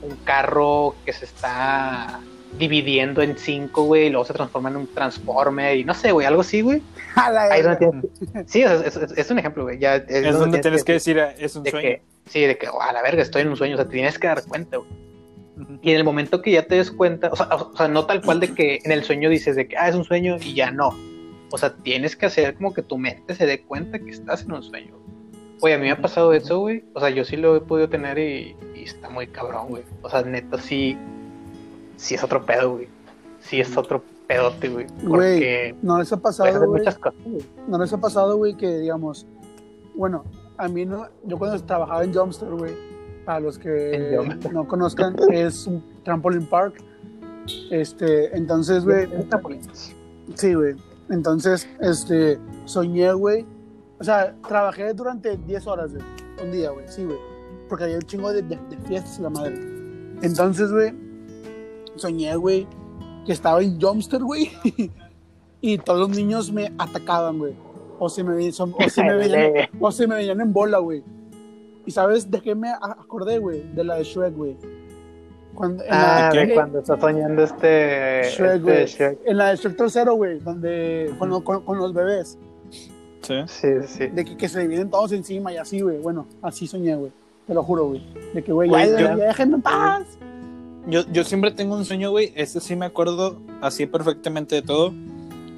un 0.00 0.16
carro 0.24 0.94
que 1.04 1.12
se 1.12 1.26
está 1.26 2.18
dividiendo 2.58 3.20
en 3.22 3.36
cinco, 3.38 3.84
güey, 3.84 4.06
y 4.06 4.10
luego 4.10 4.24
se 4.24 4.32
transforma 4.32 4.70
en 4.70 4.76
un 4.76 4.86
transforme, 4.86 5.76
y 5.76 5.84
no 5.84 5.92
sé, 5.94 6.12
güey, 6.12 6.26
algo 6.26 6.40
así, 6.40 6.60
güey. 6.62 6.82
A 7.14 7.30
la 7.30 7.42
Ahí 7.44 7.60
es 7.60 7.66
verga. 7.66 7.86
donde 7.86 8.08
tienes- 8.08 8.50
Sí, 8.50 8.62
es, 8.62 8.96
es- 8.96 9.12
es 9.18 9.30
un 9.30 9.38
ejemplo, 9.38 9.64
güey. 9.64 9.78
Ya 9.78 9.96
es, 9.96 10.04
Es 10.08 10.38
donde 10.38 10.58
tienes 10.60 10.82
que 10.84 10.92
decir, 10.92 11.20
"Ah, 11.20 11.34
es 11.38 11.54
un 11.56 11.62
de 11.62 11.70
sueño. 11.70 11.88
que, 11.88 12.02
sí, 12.26 12.40
de 12.42 12.56
que, 12.58 12.68
"Oh, 12.68 12.80
a 12.80 12.92
la 12.92 13.02
verga, 13.02 13.22
estoy 13.22 13.42
en 13.42 13.48
un 13.48 13.56
sueño, 13.56 13.74
o 13.74 13.78
sea, 13.78 13.86
te 13.86 13.92
tienes 13.92 14.18
que 14.18 14.26
dar 14.28 14.42
cuenta, 14.46 14.76
güey. 14.78 14.88
Y 15.82 15.90
en 15.90 15.96
el 15.96 16.04
momento 16.04 16.42
que 16.42 16.50
ya 16.52 16.62
te 16.66 16.76
des 16.76 16.90
cuenta, 16.90 17.28
o 17.30 17.36
sea, 17.36 17.46
o 17.54 17.76
sea, 17.76 17.86
no 17.88 18.06
tal 18.06 18.22
cual 18.22 18.40
de 18.40 18.54
que 18.54 18.80
en 18.84 18.90
el 18.92 19.04
sueño 19.04 19.28
dices 19.28 19.54
de 19.56 19.68
que, 19.68 19.76
ah, 19.76 19.88
es 19.88 19.94
un 19.94 20.04
sueño 20.04 20.36
y 20.40 20.54
ya 20.54 20.70
no. 20.70 20.90
O 21.50 21.58
sea, 21.58 21.74
tienes 21.74 22.16
que 22.16 22.26
hacer 22.26 22.54
como 22.54 22.72
que 22.72 22.82
tu 22.82 22.96
mente 22.98 23.34
se 23.34 23.46
dé 23.46 23.62
cuenta 23.62 23.98
que 23.98 24.10
estás 24.10 24.42
en 24.44 24.52
un 24.52 24.62
sueño. 24.62 24.94
Oye, 25.60 25.74
a 25.74 25.78
mí 25.78 25.84
me 25.84 25.90
ha 25.92 26.00
pasado 26.00 26.32
eso, 26.32 26.58
güey. 26.60 26.84
O 26.94 27.00
sea, 27.00 27.10
yo 27.10 27.24
sí 27.24 27.36
lo 27.36 27.54
he 27.54 27.60
podido 27.60 27.88
tener 27.88 28.18
y, 28.18 28.56
y 28.74 28.82
está 28.84 29.08
muy 29.10 29.26
cabrón, 29.28 29.68
güey. 29.68 29.82
O 30.00 30.08
sea, 30.10 30.22
neta, 30.22 30.58
sí, 30.58 30.96
sí 31.96 32.14
es 32.14 32.24
otro 32.24 32.44
pedo, 32.44 32.72
güey. 32.72 32.88
Sí 33.40 33.60
es 33.60 33.76
otro 33.76 34.02
pedote, 34.26 34.68
güey. 34.68 34.86
Güey, 35.02 35.34
Porque 35.38 35.74
no 35.82 35.98
les 35.98 36.12
ha 36.12 36.16
pasado, 36.16 36.48
hacer 36.48 36.66
güey. 36.66 36.80
muchas 36.80 36.98
cosas, 36.98 37.20
güey. 37.24 37.44
No 37.68 37.78
les 37.78 37.92
ha 37.92 37.98
pasado, 37.98 38.36
güey, 38.38 38.56
que 38.56 38.78
digamos, 38.78 39.26
bueno, 39.94 40.24
a 40.62 40.68
mí 40.68 40.84
no, 40.86 41.08
yo 41.24 41.38
cuando 41.38 41.60
trabajaba 41.64 42.04
en 42.04 42.14
Jumpster, 42.14 42.50
güey, 42.50 42.72
para 43.24 43.40
los 43.40 43.58
que 43.58 44.16
no 44.52 44.66
conozcan, 44.66 45.16
es 45.30 45.66
un 45.66 45.82
trampoline 46.04 46.46
park. 46.46 46.74
Este, 47.70 48.36
entonces, 48.36 48.84
güey, 48.84 49.06
sí, 50.34 50.54
güey. 50.54 50.76
Entonces, 51.10 51.68
este, 51.80 52.38
soñé, 52.64 53.12
güey. 53.12 53.44
O 53.98 54.04
sea, 54.04 54.34
trabajé 54.46 54.94
durante 54.94 55.36
10 55.36 55.66
horas, 55.66 55.92
güey. 55.92 56.04
Un 56.42 56.52
día, 56.52 56.70
güey, 56.70 56.86
sí, 56.88 57.04
güey. 57.04 57.18
Porque 57.68 57.84
había 57.84 57.96
un 57.96 58.02
chingo 58.02 58.32
de, 58.32 58.42
de- 58.42 58.58
de 58.70 58.76
fiestas 58.86 59.18
y 59.18 59.22
la 59.22 59.30
madre. 59.30 59.54
Entonces, 60.22 60.70
güey, 60.70 60.92
soñé, 61.96 62.34
güey, 62.36 62.66
que 63.26 63.32
estaba 63.32 63.62
en 63.62 63.80
Jumpster, 63.80 64.22
güey. 64.22 64.50
y 65.60 65.78
todos 65.78 66.08
los 66.08 66.16
niños 66.16 66.52
me 66.52 66.72
atacaban, 66.78 67.38
güey. 67.38 67.54
O 68.04 68.08
se 68.08 68.24
me, 68.24 68.34
veían- 68.34 68.52
son- 68.52 68.74
o 68.76 68.88
se 68.88 69.00
me 69.04 69.14
veían, 69.14 69.52
o 69.78 69.92
se 69.92 70.06
me 70.08 70.16
veían 70.16 70.40
en 70.40 70.52
bola, 70.52 70.78
güey. 70.78 71.04
¿Y 71.86 71.90
sabes 71.92 72.28
de 72.28 72.40
qué 72.40 72.54
me 72.56 72.68
acordé, 72.70 73.38
güey? 73.38 73.62
De 73.74 73.84
la 73.84 73.94
de 73.94 74.02
Shrek, 74.02 74.34
güey. 74.34 74.56
Cuando, 75.54 75.84
Ah, 75.88 76.32
cuando 76.54 76.78
está 76.80 76.98
soñando 76.98 77.44
este. 77.44 78.22
Shrek, 78.24 78.66
este. 78.66 78.86
Shrek. 78.86 79.18
en 79.26 79.36
la 79.36 79.50
de 79.50 79.56
Shrek 79.56 79.76
tercero, 79.76 80.14
güey, 80.14 80.38
donde 80.40 81.14
con, 81.18 81.28
lo- 81.30 81.44
con- 81.44 81.62
con 81.64 81.78
los 81.78 81.92
bebés, 81.94 82.38
Sí. 83.20 83.34
Sí, 83.46 83.68
sí. 83.86 84.06
de 84.08 84.24
que, 84.24 84.36
que 84.36 84.48
se 84.48 84.60
dividen 84.62 84.90
todos 84.90 85.12
encima 85.12 85.52
y 85.52 85.56
así, 85.58 85.80
güey. 85.80 85.98
Bueno, 85.98 86.26
así 86.42 86.66
soñé, 86.66 86.96
güey. 86.96 87.12
Te 87.46 87.54
lo 87.54 87.62
juro, 87.62 87.86
güey. 87.86 88.02
De 88.34 88.42
que, 88.42 88.50
güey, 88.52 88.68
ya, 88.68 88.84
ya 88.86 89.14
déjenme 89.14 89.56
en 89.56 89.62
paz. 89.62 90.02
Yo, 90.88 91.02
yo 91.12 91.22
siempre 91.22 91.52
tengo 91.52 91.76
un 91.76 91.84
sueño, 91.84 92.10
güey. 92.10 92.32
Este 92.34 92.58
sí 92.58 92.74
me 92.74 92.86
acuerdo 92.86 93.38
así 93.60 93.86
perfectamente 93.86 94.56
de 94.56 94.62
todo. 94.62 94.92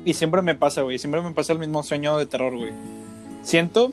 Y 0.05 0.15
siempre 0.15 0.43
me 0.43 0.55
pasa, 0.55 0.83
güey. 0.83 0.99
Siempre 0.99 1.21
me 1.23 1.33
pasa 1.33 1.53
el 1.53 1.59
mismo 1.59 1.83
sueño 1.83 2.17
de 2.19 2.27
terror, 2.27 2.57
güey. 2.57 2.73
Siento 3.43 3.93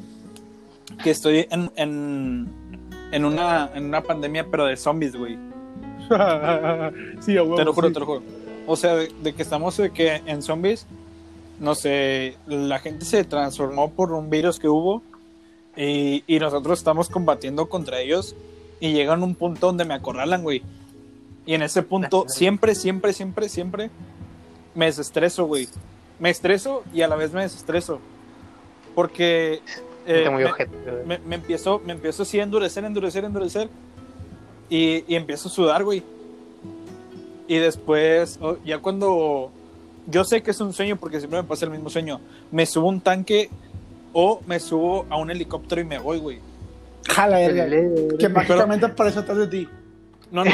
que 1.04 1.12
estoy 1.12 1.48
en, 1.50 1.72
en, 1.76 2.48
en, 3.12 3.26
una, 3.26 3.70
en 3.74 3.86
una 3.86 4.02
pandemia, 4.04 4.48
pero 4.50 4.66
de 4.66 4.78
zombies, 4.78 5.16
güey. 5.16 5.38
sí, 7.22 7.38
a 7.38 7.44
huevo, 7.44 7.56
Te 7.56 7.66
lo 7.66 7.74
juro, 7.74 7.88
sí. 7.88 7.94
te 7.94 8.00
lo 8.00 8.06
juro. 8.06 8.24
O 8.68 8.76
sea, 8.76 8.96
de, 8.96 9.12
de 9.22 9.34
que 9.34 9.42
estamos 9.42 9.78
de 9.78 9.92
que 9.92 10.22
en 10.26 10.42
zombies, 10.42 10.86
no 11.60 11.76
sé, 11.76 12.38
la 12.48 12.80
gente 12.80 13.06
se 13.06 13.24
transformó 13.24 13.92
por 13.92 14.12
un 14.12 14.30
virus 14.30 14.60
que 14.60 14.68
hubo 14.68 15.02
y, 15.76 16.24
y 16.28 16.40
nosotros 16.40 16.80
estamos 16.80 17.10
combatiendo 17.10 17.70
contra 17.70 18.02
ellos 18.02 18.36
y 18.80 18.94
llegan 18.94 19.22
a 19.22 19.26
un 19.26 19.36
punto 19.36 19.68
donde 19.68 19.86
me 19.86 19.94
acorralan, 19.94 20.44
güey. 20.44 20.62
Y 21.46 21.54
en 21.54 21.62
ese 21.62 21.84
punto, 21.84 22.26
siempre, 22.28 22.76
siempre, 22.76 23.14
siempre, 23.14 23.48
siempre 23.48 23.90
me 24.76 24.86
desestreso, 24.88 25.46
güey. 25.46 25.68
Me 26.22 26.30
estreso 26.30 26.84
y 26.94 27.02
a 27.02 27.08
la 27.10 27.18
vez 27.18 27.34
me 27.34 27.42
desestreso. 27.42 28.00
Porque 28.96 29.62
eh, 30.06 30.30
muy 30.30 30.44
me- 30.44 30.50
me, 31.06 31.20
me 31.26 31.36
empiezo, 31.36 31.80
me 31.86 31.92
empiezo 31.94 32.24
así 32.24 32.40
a 32.40 32.44
endurecer, 32.44 32.86
endurecer, 32.86 33.26
endurecer. 33.26 33.70
Y, 34.70 35.04
y 35.08 35.16
empiezo 35.16 35.50
a 35.50 35.52
sudar, 35.52 35.84
güey. 35.84 36.02
Y 37.48 37.58
después, 37.58 38.38
oh, 38.42 38.56
ya 38.64 38.78
cuando 38.80 39.52
yo 40.08 40.24
sé 40.24 40.42
que 40.42 40.52
es 40.52 40.62
un 40.62 40.72
sueño, 40.74 40.96
porque 40.96 41.20
siempre 41.20 41.42
me 41.42 41.48
pasa 41.48 41.66
el 41.66 41.72
mismo 41.72 41.90
sueño, 41.90 42.22
me 42.52 42.66
subo 42.66 42.88
a 42.88 42.90
un 42.92 43.02
tanque 43.02 43.50
o 44.14 44.42
me 44.46 44.60
subo 44.60 45.06
a 45.10 45.18
un 45.18 45.30
helicóptero 45.32 45.82
y 45.82 45.86
me 45.86 46.00
voy, 46.00 46.20
güey. 46.20 46.40
Jala, 47.10 47.40
Que 48.18 48.30
mágicamente 48.30 48.86
aparece 48.86 49.20
atrás 49.20 49.38
de 49.40 49.48
ti. 49.48 49.68
No, 50.32 50.44
no, 50.46 50.52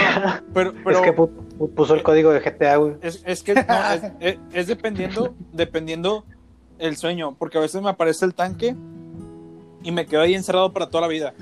pero, 0.54 0.74
pero 0.84 0.98
es 0.98 1.02
que 1.04 1.16
pu- 1.16 1.30
pu- 1.60 1.70
puso 1.74 1.94
el 1.94 2.04
código 2.04 2.32
de 2.32 2.40
GTA, 2.40 2.78
güey. 2.78 2.96
es, 3.02 3.22
es 3.26 3.44
que 3.44 3.54
no, 3.54 3.62
es, 3.94 4.12
es- 4.20 4.38
es 4.54 4.68
dependiendo, 4.68 5.36
dependiendo 5.54 6.26
el 6.80 6.98
sueño, 6.98 7.36
porque 7.38 7.58
a 7.58 7.62
veces 7.62 7.82
me 7.82 7.90
aparece 7.90 8.26
el 8.26 8.34
tanque 8.34 8.76
y 9.84 9.92
me 9.92 10.06
quedo 10.06 10.22
ahí 10.22 10.34
encerrado 10.36 10.74
para 10.74 10.90
toda 10.90 11.02
la 11.02 11.08
vida. 11.08 11.34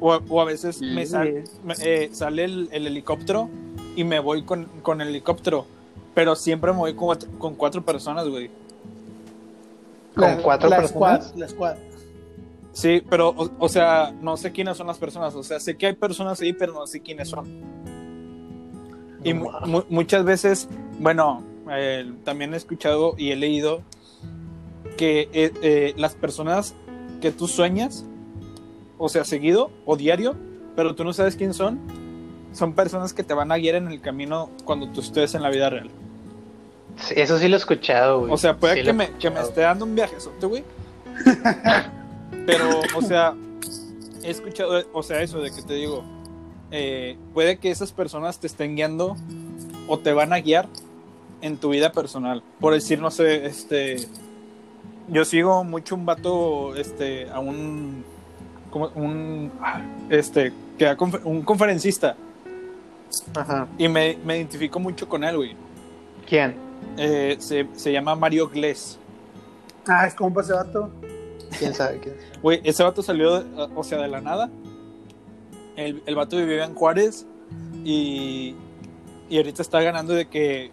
O, 0.00 0.12
a- 0.12 0.20
o 0.28 0.40
a 0.40 0.44
veces 0.44 0.80
me, 0.80 1.06
sal- 1.06 1.44
me- 1.64 1.74
eh, 1.82 2.10
sale 2.12 2.44
el, 2.44 2.68
el 2.72 2.86
helicóptero 2.86 3.48
y 3.96 4.04
me 4.04 4.18
voy 4.18 4.42
con, 4.42 4.64
con 4.82 5.00
el 5.00 5.08
helicóptero, 5.08 5.66
pero 6.14 6.34
siempre 6.36 6.72
me 6.72 6.78
voy 6.78 6.94
con, 6.94 7.06
cuatro- 7.06 7.30
con 7.38 7.54
cuatro 7.54 7.82
personas, 7.82 8.26
güey. 8.28 8.50
¿Con 10.16 10.42
cuatro 10.42 10.68
la 10.68 10.76
personas? 10.78 11.26
Squad, 11.28 11.38
la 11.38 11.48
squad. 11.48 11.76
Sí, 12.72 13.02
pero, 13.10 13.30
o, 13.30 13.50
o 13.58 13.68
sea, 13.68 14.12
no 14.20 14.36
sé 14.36 14.52
quiénes 14.52 14.76
son 14.76 14.86
las 14.86 14.98
personas. 14.98 15.34
O 15.34 15.42
sea, 15.42 15.58
sé 15.60 15.76
que 15.76 15.86
hay 15.86 15.94
personas 15.94 16.40
ahí, 16.40 16.52
pero 16.52 16.72
no 16.72 16.86
sé 16.86 17.00
quiénes 17.00 17.28
son. 17.28 17.46
Y 19.24 19.34
mu- 19.34 19.50
mu- 19.66 19.84
muchas 19.88 20.24
veces, 20.24 20.68
bueno, 20.98 21.42
eh, 21.70 22.10
también 22.24 22.54
he 22.54 22.56
escuchado 22.56 23.14
y 23.18 23.32
he 23.32 23.36
leído 23.36 23.82
que 24.96 25.28
eh, 25.32 25.52
eh, 25.62 25.94
las 25.96 26.14
personas 26.14 26.74
que 27.20 27.30
tú 27.32 27.48
sueñas, 27.48 28.04
o 28.98 29.08
sea, 29.08 29.24
seguido 29.24 29.70
o 29.84 29.96
diario, 29.96 30.36
pero 30.76 30.94
tú 30.94 31.04
no 31.04 31.12
sabes 31.12 31.36
quién 31.36 31.52
son, 31.52 31.78
son 32.52 32.72
personas 32.74 33.12
que 33.12 33.22
te 33.24 33.34
van 33.34 33.52
a 33.52 33.56
guiar 33.58 33.74
en 33.74 33.88
el 33.88 34.00
camino 34.00 34.48
cuando 34.64 34.88
tú 34.90 35.00
estés 35.00 35.34
en 35.34 35.42
la 35.42 35.50
vida 35.50 35.68
real. 35.70 35.90
Sí, 36.96 37.14
eso 37.16 37.38
sí 37.38 37.48
lo 37.48 37.56
he 37.56 37.58
escuchado, 37.58 38.20
güey. 38.20 38.32
O 38.32 38.36
sea, 38.36 38.56
puede 38.56 38.76
Sí 38.76 38.82
que, 38.84 38.92
me, 38.92 39.10
que 39.12 39.28
me 39.30 39.40
esté 39.40 39.60
dando 39.62 39.84
un 39.84 39.94
viajezote, 39.94 40.46
güey. 40.46 40.64
Pero, 42.46 42.80
o 42.96 43.02
sea, 43.02 43.34
he 44.22 44.30
escuchado, 44.30 44.82
o 44.92 45.02
sea, 45.02 45.22
eso 45.22 45.40
de 45.40 45.50
que 45.50 45.62
te 45.62 45.74
digo, 45.74 46.02
eh, 46.70 47.16
puede 47.34 47.58
que 47.58 47.70
esas 47.70 47.92
personas 47.92 48.38
te 48.38 48.46
estén 48.46 48.76
guiando 48.76 49.16
o 49.88 49.98
te 49.98 50.12
van 50.12 50.32
a 50.32 50.40
guiar 50.40 50.68
en 51.42 51.56
tu 51.56 51.70
vida 51.70 51.92
personal. 51.92 52.42
Por 52.60 52.74
decir, 52.74 53.00
no 53.00 53.10
sé, 53.10 53.46
este, 53.46 53.96
yo 55.08 55.24
sigo 55.24 55.64
mucho 55.64 55.94
un 55.94 56.06
vato, 56.06 56.74
este, 56.76 57.28
a 57.30 57.40
un, 57.40 58.04
como 58.70 58.88
un, 58.94 59.50
este, 60.10 60.52
que 60.78 60.86
confer- 60.96 61.22
un 61.24 61.42
conferencista 61.42 62.16
Ajá. 63.34 63.66
y 63.78 63.88
me, 63.88 64.16
me 64.24 64.36
identifico 64.36 64.78
mucho 64.78 65.08
con 65.08 65.24
él, 65.24 65.36
güey. 65.36 65.56
¿Quién? 66.28 66.54
Eh, 66.96 67.36
se, 67.38 67.66
se 67.74 67.92
llama 67.92 68.14
Mario 68.14 68.48
Gless. 68.48 68.98
Ah, 69.86 70.06
es 70.06 70.14
compa 70.14 70.42
ese 70.42 70.52
vato. 70.52 70.90
¿Quién 71.58 71.74
sabe? 71.74 71.98
¿Quién 72.00 72.14
sabe? 72.16 72.38
Güey, 72.42 72.60
ese 72.64 72.82
vato 72.82 73.02
salió, 73.02 73.40
de- 73.42 73.68
o 73.74 73.84
sea, 73.84 73.98
de 73.98 74.08
la 74.08 74.20
nada. 74.20 74.50
El, 75.76 76.02
el 76.06 76.14
vato 76.14 76.36
vivía 76.36 76.64
en 76.64 76.74
Juárez 76.74 77.26
y, 77.84 78.54
y 79.28 79.36
ahorita 79.36 79.62
está 79.62 79.80
ganando 79.80 80.12
de 80.14 80.28
que 80.28 80.70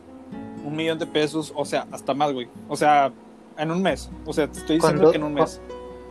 un 0.66 0.76
millón 0.76 1.00
de 1.00 1.08
pesos, 1.08 1.54
o 1.56 1.64
sea, 1.66 1.88
hasta 1.92 2.14
más, 2.14 2.34
güey. 2.34 2.50
O 2.68 2.76
sea, 2.76 3.12
en 3.58 3.72
un 3.72 3.82
mes. 3.82 4.10
O 4.26 4.34
sea, 4.34 4.48
te 4.52 4.60
estoy 4.60 4.76
diciendo 4.78 5.12
que 5.12 5.18
en 5.18 5.24
un 5.24 5.34
mes. 5.34 5.62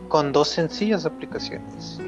con 0.07 0.31
dos 0.31 0.47
sencillas 0.49 1.05
aplicaciones. 1.05 1.99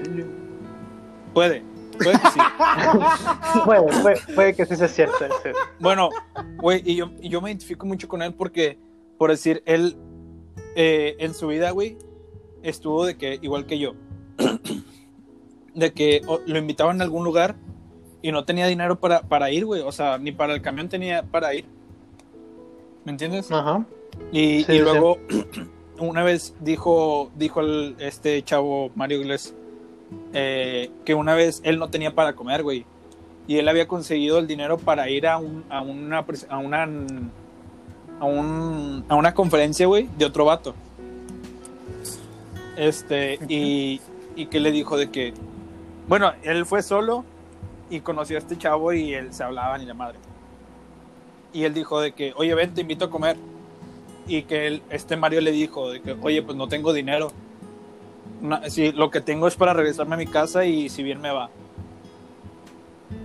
Puede, 1.33 1.63
puede 1.97 2.13
que 2.19 2.27
sí. 2.31 2.39
puede, 3.65 3.81
puede, 4.01 4.17
puede 4.35 4.53
que 4.55 4.65
sí 4.65 4.75
sea 4.75 4.87
cierto. 4.87 5.25
eso. 5.25 5.57
Bueno, 5.79 6.09
güey, 6.57 6.81
y 6.83 6.95
yo, 6.95 7.11
y 7.21 7.29
yo 7.29 7.39
me 7.41 7.49
identifico 7.51 7.85
mucho 7.85 8.07
con 8.07 8.21
él 8.23 8.33
porque, 8.33 8.79
por 9.17 9.29
decir, 9.29 9.61
él 9.65 9.95
eh, 10.75 11.15
en 11.19 11.33
su 11.35 11.47
vida, 11.47 11.69
güey, 11.71 11.97
estuvo 12.63 13.05
de 13.05 13.17
que, 13.17 13.39
igual 13.41 13.65
que 13.65 13.79
yo, 13.79 13.93
de 15.75 15.93
que 15.93 16.21
lo 16.45 16.57
invitaban 16.57 17.01
a 17.01 17.03
algún 17.03 17.23
lugar 17.23 17.55
y 18.21 18.31
no 18.31 18.45
tenía 18.45 18.67
dinero 18.67 18.99
para, 18.99 19.21
para 19.21 19.51
ir, 19.51 19.65
güey. 19.65 19.81
O 19.81 19.91
sea, 19.91 20.17
ni 20.17 20.31
para 20.31 20.53
el 20.53 20.61
camión 20.61 20.89
tenía 20.89 21.23
para 21.23 21.53
ir. 21.53 21.65
¿Me 23.05 23.11
entiendes? 23.11 23.51
Ajá. 23.51 23.85
Y, 24.31 24.63
Sí, 24.63 24.73
y 24.73 24.77
sí. 24.77 24.79
luego, 24.79 25.17
una 25.99 26.23
vez 26.23 26.55
dijo, 26.59 27.31
dijo 27.35 27.61
el, 27.61 27.95
este 27.99 28.41
chavo 28.43 28.91
Mario 28.95 29.21
Iglesias 29.21 29.55
eh, 30.33 30.91
que 31.05 31.13
una 31.13 31.35
vez 31.35 31.61
él 31.63 31.79
no 31.79 31.89
tenía 31.89 32.13
para 32.13 32.33
comer, 32.35 32.63
güey. 32.63 32.85
Y 33.47 33.57
él 33.57 33.67
había 33.67 33.87
conseguido 33.87 34.37
el 34.37 34.47
dinero 34.47 34.77
para 34.77 35.09
ir 35.09 35.25
a, 35.27 35.37
un, 35.37 35.63
a, 35.69 35.81
una, 35.81 36.25
a, 36.49 36.57
una, 36.57 36.83
a, 38.19 38.25
un, 38.25 39.05
a 39.07 39.15
una 39.15 39.33
conferencia, 39.33 39.87
güey, 39.87 40.07
de 40.17 40.25
otro 40.25 40.45
vato. 40.45 40.75
Este, 42.79 43.37
y, 43.49 43.99
y 44.37 44.45
que 44.45 44.61
le 44.61 44.71
dijo 44.71 44.95
de 44.95 45.09
que, 45.09 45.33
bueno, 46.07 46.31
él 46.43 46.65
fue 46.65 46.81
solo 46.81 47.25
y 47.89 47.99
conoció 47.99 48.37
a 48.37 48.39
este 48.39 48.57
chavo 48.57 48.93
y 48.93 49.13
él 49.13 49.33
se 49.33 49.43
hablaban 49.43 49.81
y 49.81 49.85
la 49.85 49.93
madre. 49.93 50.17
Y 51.51 51.65
él 51.65 51.73
dijo 51.73 51.99
de 51.99 52.13
que, 52.13 52.31
oye, 52.37 52.55
ven, 52.55 52.73
te 52.73 52.79
invito 52.79 53.03
a 53.03 53.09
comer 53.09 53.35
y 54.27 54.43
que 54.43 54.67
él- 54.67 54.81
este 54.89 55.17
Mario 55.17 55.41
le 55.41 55.51
dijo 55.51 55.91
de 55.91 56.01
que, 56.01 56.15
oye, 56.21 56.41
pues 56.41 56.55
no 56.57 56.69
tengo 56.69 56.93
dinero. 56.93 57.33
No, 58.41 58.61
si 58.69 58.93
lo 58.93 59.11
que 59.11 59.19
tengo 59.19 59.49
es 59.49 59.57
para 59.57 59.73
regresarme 59.73 60.15
a 60.15 60.17
mi 60.17 60.27
casa 60.27 60.63
y 60.63 60.87
si 60.87 61.03
bien 61.03 61.19
me 61.19 61.31
va. 61.31 61.49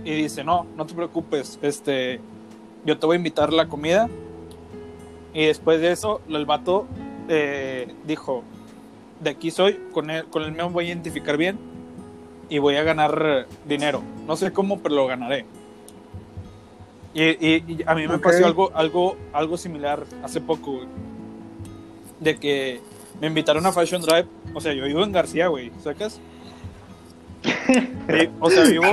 Y 0.03 0.11
dice, 0.15 0.43
no, 0.43 0.67
no 0.75 0.85
te 0.85 0.93
preocupes, 0.95 1.59
este, 1.61 2.19
yo 2.83 2.97
te 2.99 3.05
voy 3.05 3.15
a 3.15 3.17
invitar 3.19 3.53
la 3.53 3.69
comida. 3.69 4.09
Y 5.33 5.45
después 5.45 5.79
de 5.79 5.93
eso, 5.93 6.19
el 6.27 6.45
vato 6.45 6.87
eh, 7.29 7.93
dijo, 8.05 8.43
de 9.25 9.31
aquí 9.31 9.51
soy, 9.51 9.77
con 9.91 10.09
él, 10.09 10.23
con 10.25 10.43
él 10.43 10.51
me 10.53 10.63
voy 10.63 10.85
a 10.85 10.87
identificar 10.87 11.35
bien 11.35 11.57
y 12.47 12.59
voy 12.59 12.75
a 12.77 12.83
ganar 12.83 13.47
dinero. 13.67 14.01
No 14.27 14.35
sé 14.37 14.53
cómo, 14.53 14.79
pero 14.79 14.95
lo 14.95 15.07
ganaré. 15.07 15.45
Y, 17.13 17.23
y- 17.23 17.63
y 17.67 17.83
a 17.85 17.95
mí 17.95 18.07
me 18.07 18.15
Ok. 18.15 18.23
pasó 18.23 18.45
algo, 18.45 18.71
algo, 18.75 19.17
algo 19.33 19.57
similar 19.57 20.03
hace 20.23 20.39
poco, 20.41 20.73
güey. 20.73 20.87
De 22.19 22.37
que 22.37 22.79
me 23.19 23.27
invitaron 23.27 23.65
a 23.65 23.71
Fashion 23.71 24.01
Drive. 24.01 24.27
O 24.53 24.61
sea, 24.61 24.73
yo 24.73 24.85
vivo 24.85 25.03
en 25.03 25.11
García, 25.11 25.47
güey, 25.47 25.71
¿sacas? 25.83 26.19
O 28.39 28.49
sea, 28.49 28.63
vivo, 28.65 28.85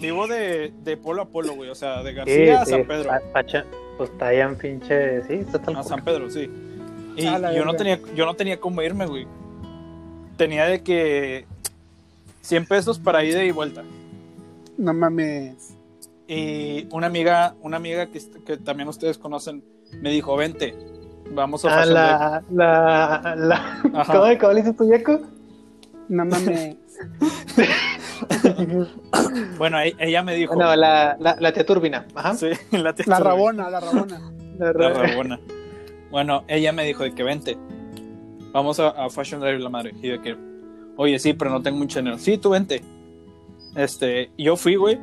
vivo 0.00 0.26
de, 0.26 0.72
de 0.84 0.96
polo 0.96 1.22
a 1.22 1.24
polo, 1.26 1.54
güey. 1.54 1.70
O 1.70 1.74
sea, 1.74 2.02
de 2.02 2.10
Sí, 2.10 2.16
García 2.16 2.60
a 2.60 2.64
sí, 2.64 2.70
San 2.72 2.84
Pedro. 2.84 3.08
pa- 3.10 3.20
pacha- 3.32 3.64
pues 3.96 4.10
está 4.10 4.28
allá 4.28 4.44
en 4.44 4.56
pinche. 4.56 5.22
Sí, 5.24 5.34
está 5.34 5.58
tal 5.60 5.76
A. 5.76 5.82
San 5.82 6.02
Pedro, 6.04 6.30
sí. 6.30 6.50
Y 7.16 7.24
yo 7.24 7.64
no 7.64 7.74
tenía, 7.74 7.98
yo 8.14 8.26
no 8.26 8.34
tenía 8.34 8.58
cómo 8.60 8.82
irme, 8.82 9.06
güey. 9.06 9.26
Tenía 10.36 10.66
de 10.66 10.82
que 10.82 11.46
100 12.42 12.66
pesos 12.66 12.98
para 12.98 13.24
ida 13.24 13.42
y 13.44 13.50
vuelta. 13.50 13.82
No 14.78 14.92
mames. 14.92 15.74
Y 16.28 16.86
una 16.90 17.06
amiga, 17.06 17.54
una 17.62 17.76
amiga 17.76 18.06
que, 18.06 18.20
que 18.44 18.56
también 18.58 18.88
ustedes 18.88 19.16
conocen, 19.18 19.64
me 20.00 20.10
dijo, 20.10 20.36
vente, 20.36 20.76
vamos 21.30 21.64
a 21.64 21.82
Ah, 21.82 21.86
la. 21.86 22.42
La. 22.50 23.34
la 23.36 23.54
Ajá. 24.00 24.12
¿Cómo, 24.12 24.38
¿Cómo 24.38 24.52
le 24.52 24.60
dices 24.62 24.76
tu 24.76 24.90
yaco? 24.90 25.20
No 26.08 26.24
mames. 26.24 26.76
Drive". 27.56 28.86
Bueno, 29.58 29.80
e- 29.80 29.94
ella 29.98 30.22
me 30.22 30.34
dijo, 30.34 30.54
No, 30.54 30.74
la, 30.76 31.16
la, 31.20 31.36
la 31.38 31.52
tía 31.52 31.64
turbina. 31.66 32.06
Ajá. 32.14 32.34
sí, 32.34 32.46
la, 32.72 32.94
tía 32.94 33.04
La 33.08 33.16
Turbina. 33.16 33.18
rabona, 33.18 33.70
la 33.70 33.80
rabona. 33.80 34.20
La, 34.58 34.66
La 34.66 34.72
ra- 34.72 34.92
rabona. 35.06 35.40
Bueno, 36.10 36.44
ella 36.48 36.72
me 36.72 36.84
dijo 36.84 37.02
de 37.02 37.12
que 37.14 37.22
vente, 37.22 37.56
vamos 38.56 38.80
a, 38.80 38.88
a 38.88 39.10
Fashion 39.10 39.40
Drive 39.40 39.58
la 39.58 39.68
madre. 39.68 39.92
Y 40.02 40.08
de 40.08 40.20
que, 40.20 40.36
oye, 40.96 41.18
sí, 41.18 41.34
pero 41.34 41.50
no 41.50 41.62
tengo 41.62 41.76
mucho 41.76 41.98
dinero. 41.98 42.18
Sí, 42.18 42.38
tú 42.38 42.50
vente. 42.50 42.82
Este, 43.74 44.30
yo 44.38 44.56
fui, 44.56 44.76
güey, 44.76 44.98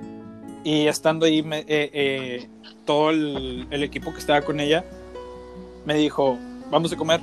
y 0.63 0.87
estando 0.87 1.25
ahí, 1.27 1.43
me- 1.43 1.59
eh, 1.59 1.65
eh, 1.93 2.49
todo 2.85 3.11
el, 3.11 3.67
equipo 3.71 4.11
que 4.11 4.19
estaba 4.19 4.41
con 4.41 4.59
ella 4.59 4.83
me 5.85 5.93
dijo, 5.93 6.37
vamos 6.71 6.91
a 6.91 6.97
comer. 6.97 7.19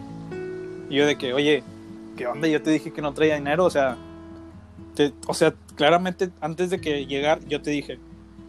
Y 0.89 0.97
yo 0.97 1.07
de 1.07 1.19
que, 1.19 1.33
oye, 1.35 1.65
¿qué 2.17 2.27
onda? 2.29 2.47
Yo 2.47 2.63
te 2.63 2.71
dije 2.71 2.93
que 2.93 3.03
no 3.03 3.13
traía 3.13 3.35
dinero, 3.35 3.65
o 3.65 3.71
sea, 3.71 3.97
te- 4.95 5.13
o 5.27 5.35
sea, 5.35 5.55
claramente 5.75 6.31
antes 6.41 6.71
de 6.71 6.81
que 6.81 7.07
llegar, 7.07 7.41
yo 7.49 7.61
te 7.61 7.71
dije, 7.71 7.99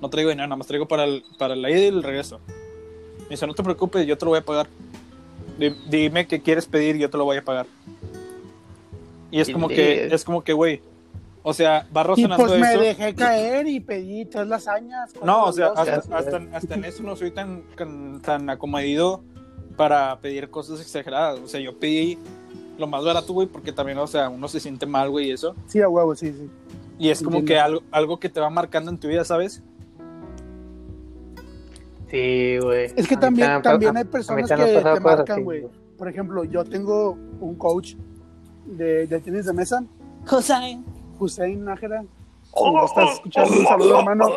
no 0.02 0.10
traigo 0.10 0.30
dinero, 0.30 0.48
nada 0.48 0.58
más 0.58 0.68
traigo 0.68 0.88
para, 0.88 1.06
el, 1.06 1.24
para 1.40 1.56
la 1.56 1.72
ida 1.72 1.80
y 1.80 1.86
el 1.88 2.04
regreso. 2.04 2.40
Me 3.24 3.30
dice, 3.30 3.48
no 3.48 3.56
te 3.56 3.64
preocupes, 3.64 4.06
yo 4.06 4.18
te 4.18 4.26
lo 4.26 4.32
voy 4.32 4.40
a 4.40 4.46
pagar. 4.46 4.68
Di- 5.58 5.76
Dime 5.90 6.28
qué 6.28 6.42
quieres 6.42 6.66
pedir, 6.66 6.98
yo 6.98 7.10
te 7.10 7.18
lo 7.18 7.26
voy 7.26 7.38
a 7.38 7.44
pagar. 7.44 7.66
Y 9.30 9.40
es 9.40 9.50
como 9.50 9.68
que, 9.68 10.08
es 10.14 10.24
como 10.26 10.44
que, 10.44 10.54
güey, 10.54 10.82
o 11.44 11.54
sea, 11.54 11.88
va 11.96 12.02
Y 12.02 12.04
razonando 12.06 12.46
pues 12.46 12.60
me 12.60 12.72
eso. 12.74 12.82
dejé 12.82 13.16
caer 13.16 13.68
y 13.68 13.80
pedí 13.80 14.26
tres 14.26 14.48
lasañas. 14.48 15.12
No, 15.24 15.46
o 15.46 15.54
sea, 15.54 15.68
hasta, 15.68 15.96
hasta, 16.18 16.42
hasta 16.54 16.76
en 16.76 16.86
eso 16.86 17.02
no 17.04 17.16
soy 17.16 17.32
tan, 17.32 17.64
tan, 17.78 18.22
tan 18.22 18.50
acomodido 18.50 19.22
para 19.78 20.20
pedir 20.20 20.50
cosas 20.50 20.82
exageradas. 20.82 21.40
O 21.40 21.48
sea, 21.48 21.60
yo 21.62 21.78
pedí 21.80 22.18
lo 22.78 22.88
más 22.88 23.04
barato, 23.04 23.32
güey, 23.34 23.48
porque 23.48 23.72
también, 23.72 23.98
o 24.00 24.08
sea, 24.08 24.28
uno 24.30 24.48
se 24.48 24.60
siente 24.60 24.86
mal, 24.86 25.10
güey, 25.10 25.30
y 25.30 25.32
eso. 25.32 25.56
Sí, 25.68 25.82
a 25.82 25.88
huevo, 25.88 26.14
sí, 26.16 26.32
sí. 26.34 26.50
Y 27.00 27.10
es 27.10 27.24
como 27.24 27.38
Entiendo. 27.40 27.48
que 27.48 27.60
algo, 27.60 27.84
algo 27.92 28.20
que 28.20 28.30
te 28.30 28.40
va 28.40 28.50
marcando 28.50 28.92
en 28.92 28.98
tu 28.98 29.08
vida, 29.08 29.24
¿sabes? 29.24 29.64
Sí, 32.12 32.58
güey. 32.62 32.92
Es 32.96 33.08
que 33.08 33.16
también, 33.18 33.62
también- 33.62 33.96
hay 33.98 34.04
personas 34.04 34.50
que 34.50 34.56
te 34.84 35.00
marcan, 35.00 35.44
güey. 35.44 35.66
Por 35.98 36.08
ejemplo, 36.10 36.44
yo 36.44 36.64
tengo 36.66 37.18
un 37.40 37.56
coach 37.56 37.96
de, 38.66 39.08
de 39.08 39.20
tenis 39.20 39.46
de 39.46 39.54
mesa, 39.54 39.84
José. 40.28 40.80
Hussein 41.20 41.64
Nájera. 41.64 42.02
Si 42.54 42.64
lo 42.66 42.86
estás 42.86 43.14
escuchando, 43.14 43.54
un 43.60 43.66
saludo, 43.66 44.00
hermano. 44.00 44.28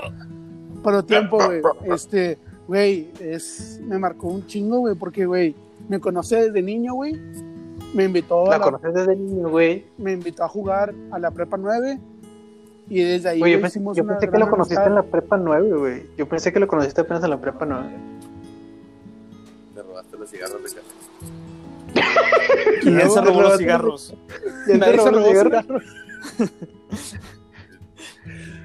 Pero 0.84 1.04
tiempo, 1.04 1.38
güey. 1.44 1.60
Este, 1.92 2.38
güey, 2.68 3.10
es, 3.20 3.80
me 3.82 3.98
marcó 3.98 4.28
un 4.28 4.46
chingo, 4.46 4.80
güey, 4.80 4.94
porque, 4.94 5.26
güey, 5.26 5.54
me 5.88 5.98
conoce 5.98 6.36
desde 6.36 6.62
niño, 6.62 6.94
güey. 6.94 7.18
Me 7.94 8.04
invitó, 8.04 8.46
a 8.46 8.50
La 8.50 8.58
la- 8.58 8.64
conoces 8.64 8.94
desde 8.94 9.16
niño, 9.16 9.48
güey. 9.48 9.86
me 9.98 10.12
invitó 10.12 10.44
a 10.44 10.48
jugar 10.48 10.94
a 11.10 11.18
la 11.18 11.30
prepa 11.30 11.56
9 11.56 11.98
y 12.88 13.02
desde 13.02 13.30
ahí 13.30 13.38
Güey, 13.38 13.52
yo 13.54 13.60
pensé, 13.60 13.80
yo 13.82 13.94
que 13.94 14.02
lo 14.38 14.50
conociste 14.50 14.76
amistad. 14.76 14.86
en 14.88 14.94
la 14.94 15.02
prepa 15.02 15.36
9, 15.36 15.76
güey. 15.76 16.06
Yo 16.16 16.28
pensé 16.28 16.52
que 16.52 16.60
lo 16.60 16.68
conociste 16.68 17.00
apenas 17.00 17.24
en 17.24 17.30
la 17.30 17.40
prepa 17.40 17.64
9. 17.64 17.88
Te 19.74 19.82
robaste 19.82 20.16
los 20.18 20.30
cigarros 20.30 20.62
de 20.62 20.68
casa. 20.68 20.80
¿Quién 22.82 23.10
se 23.10 23.20
robó 23.20 23.42
los 23.42 23.58
cigarros? 23.58 24.14
¿Quién 24.66 24.82
se 24.82 24.92
robó 24.96 25.10
los 25.10 25.28
cigarros? 25.28 25.82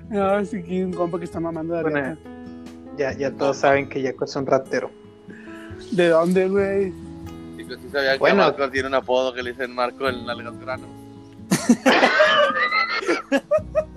No, 0.10 0.44
sí, 0.44 0.64
que 0.64 0.84
un 0.86 0.94
compa 0.94 1.20
que 1.20 1.26
está 1.26 1.40
mamando 1.40 1.76
de 1.76 1.84
Bueno. 1.84 2.18
Ya, 2.98 3.14
ya 3.14 3.30
todos 3.32 3.58
saben 3.58 3.88
que 3.88 4.02
Jaco 4.02 4.26
es 4.26 4.36
un 4.36 4.48
ratero. 4.48 4.90
¿De 5.92 6.10
dónde, 6.10 6.50
güey? 6.50 6.92
Sí 7.58 7.64
Bueno. 8.18 8.20
que 8.20 8.34
Marco 8.34 8.70
tiene 8.72 8.88
un 8.88 8.96
apodo 8.96 9.32
que 9.34 9.44
le 9.44 9.52
dicen 9.52 9.76
Marco 9.76 10.08
el 10.08 10.26
Nalgas 10.26 10.60
Grano. 10.60 10.88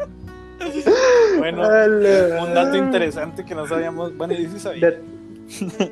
Bueno, 1.39 1.63
un 2.43 2.55
dato 2.55 2.77
interesante 2.77 3.45
que 3.45 3.55
no 3.55 3.67
sabíamos. 3.67 4.17
Bueno, 4.17 4.35
yo 4.39 4.51
sí 4.51 4.59
sabía. 4.61 4.91
De- 4.91 5.03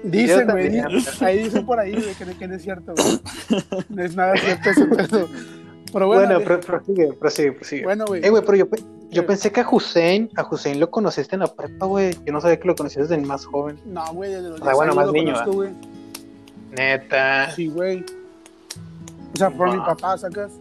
Dicen, 0.05 0.49
güey. 0.51 0.81
Ahí 1.21 1.39
dicen 1.45 1.67
por 1.67 1.79
ahí, 1.79 1.93
güey, 1.93 2.15
que, 2.15 2.25
no- 2.25 2.39
que 2.39 2.49
no 2.49 2.55
es 2.55 2.63
cierto, 2.63 2.95
güey. 2.97 3.21
No 3.89 4.03
es 4.03 4.17
nada 4.17 4.35
cierto 4.37 4.71
ese 4.71 4.87
pedo. 4.87 5.29
Pero 5.93 6.07
bueno, 6.07 6.23
Bueno, 6.23 6.41
pro- 6.45 6.61
prosigue, 6.61 7.13
prosigue, 7.15 7.53
prosigue. 7.53 7.83
bueno, 7.85 8.05
güey. 8.07 8.25
Eh, 8.25 8.31
güey, 8.31 8.45
pero 8.45 8.57
yo, 8.57 8.67
yo 9.11 9.27
pensé 9.27 9.51
que 9.51 9.61
a 9.61 9.69
Hussein, 9.69 10.31
a 10.37 10.47
Hussein 10.49 10.79
lo 10.79 10.89
conociste 10.91 11.35
en 11.35 11.41
la 11.41 11.49
prepa, 11.53 11.85
güey. 11.87 12.17
Yo 12.25 12.33
no 12.33 12.41
sabía 12.41 12.59
que 12.61 12.69
lo 12.69 12.77
conocías 12.77 13.09
desde 13.09 13.21
más 13.27 13.45
joven. 13.45 13.77
No, 13.87 14.05
güey, 14.15 14.31
desde 14.33 14.51
los 14.51 14.61
O 14.61 14.65
sea, 14.65 14.73
10 14.73 14.77
bueno, 14.77 14.93
años 14.93 14.97
más 14.97 15.07
lo 15.07 15.13
niño, 15.13 15.33
conozco, 15.35 15.53
güey. 15.53 15.71
Neta. 16.71 17.51
Sí, 17.51 17.67
güey. 17.69 18.05
O 19.35 19.37
sea, 19.37 19.51
por 19.51 19.71
mi 19.71 19.79
papá, 19.79 20.17
¿sacas? 20.17 20.53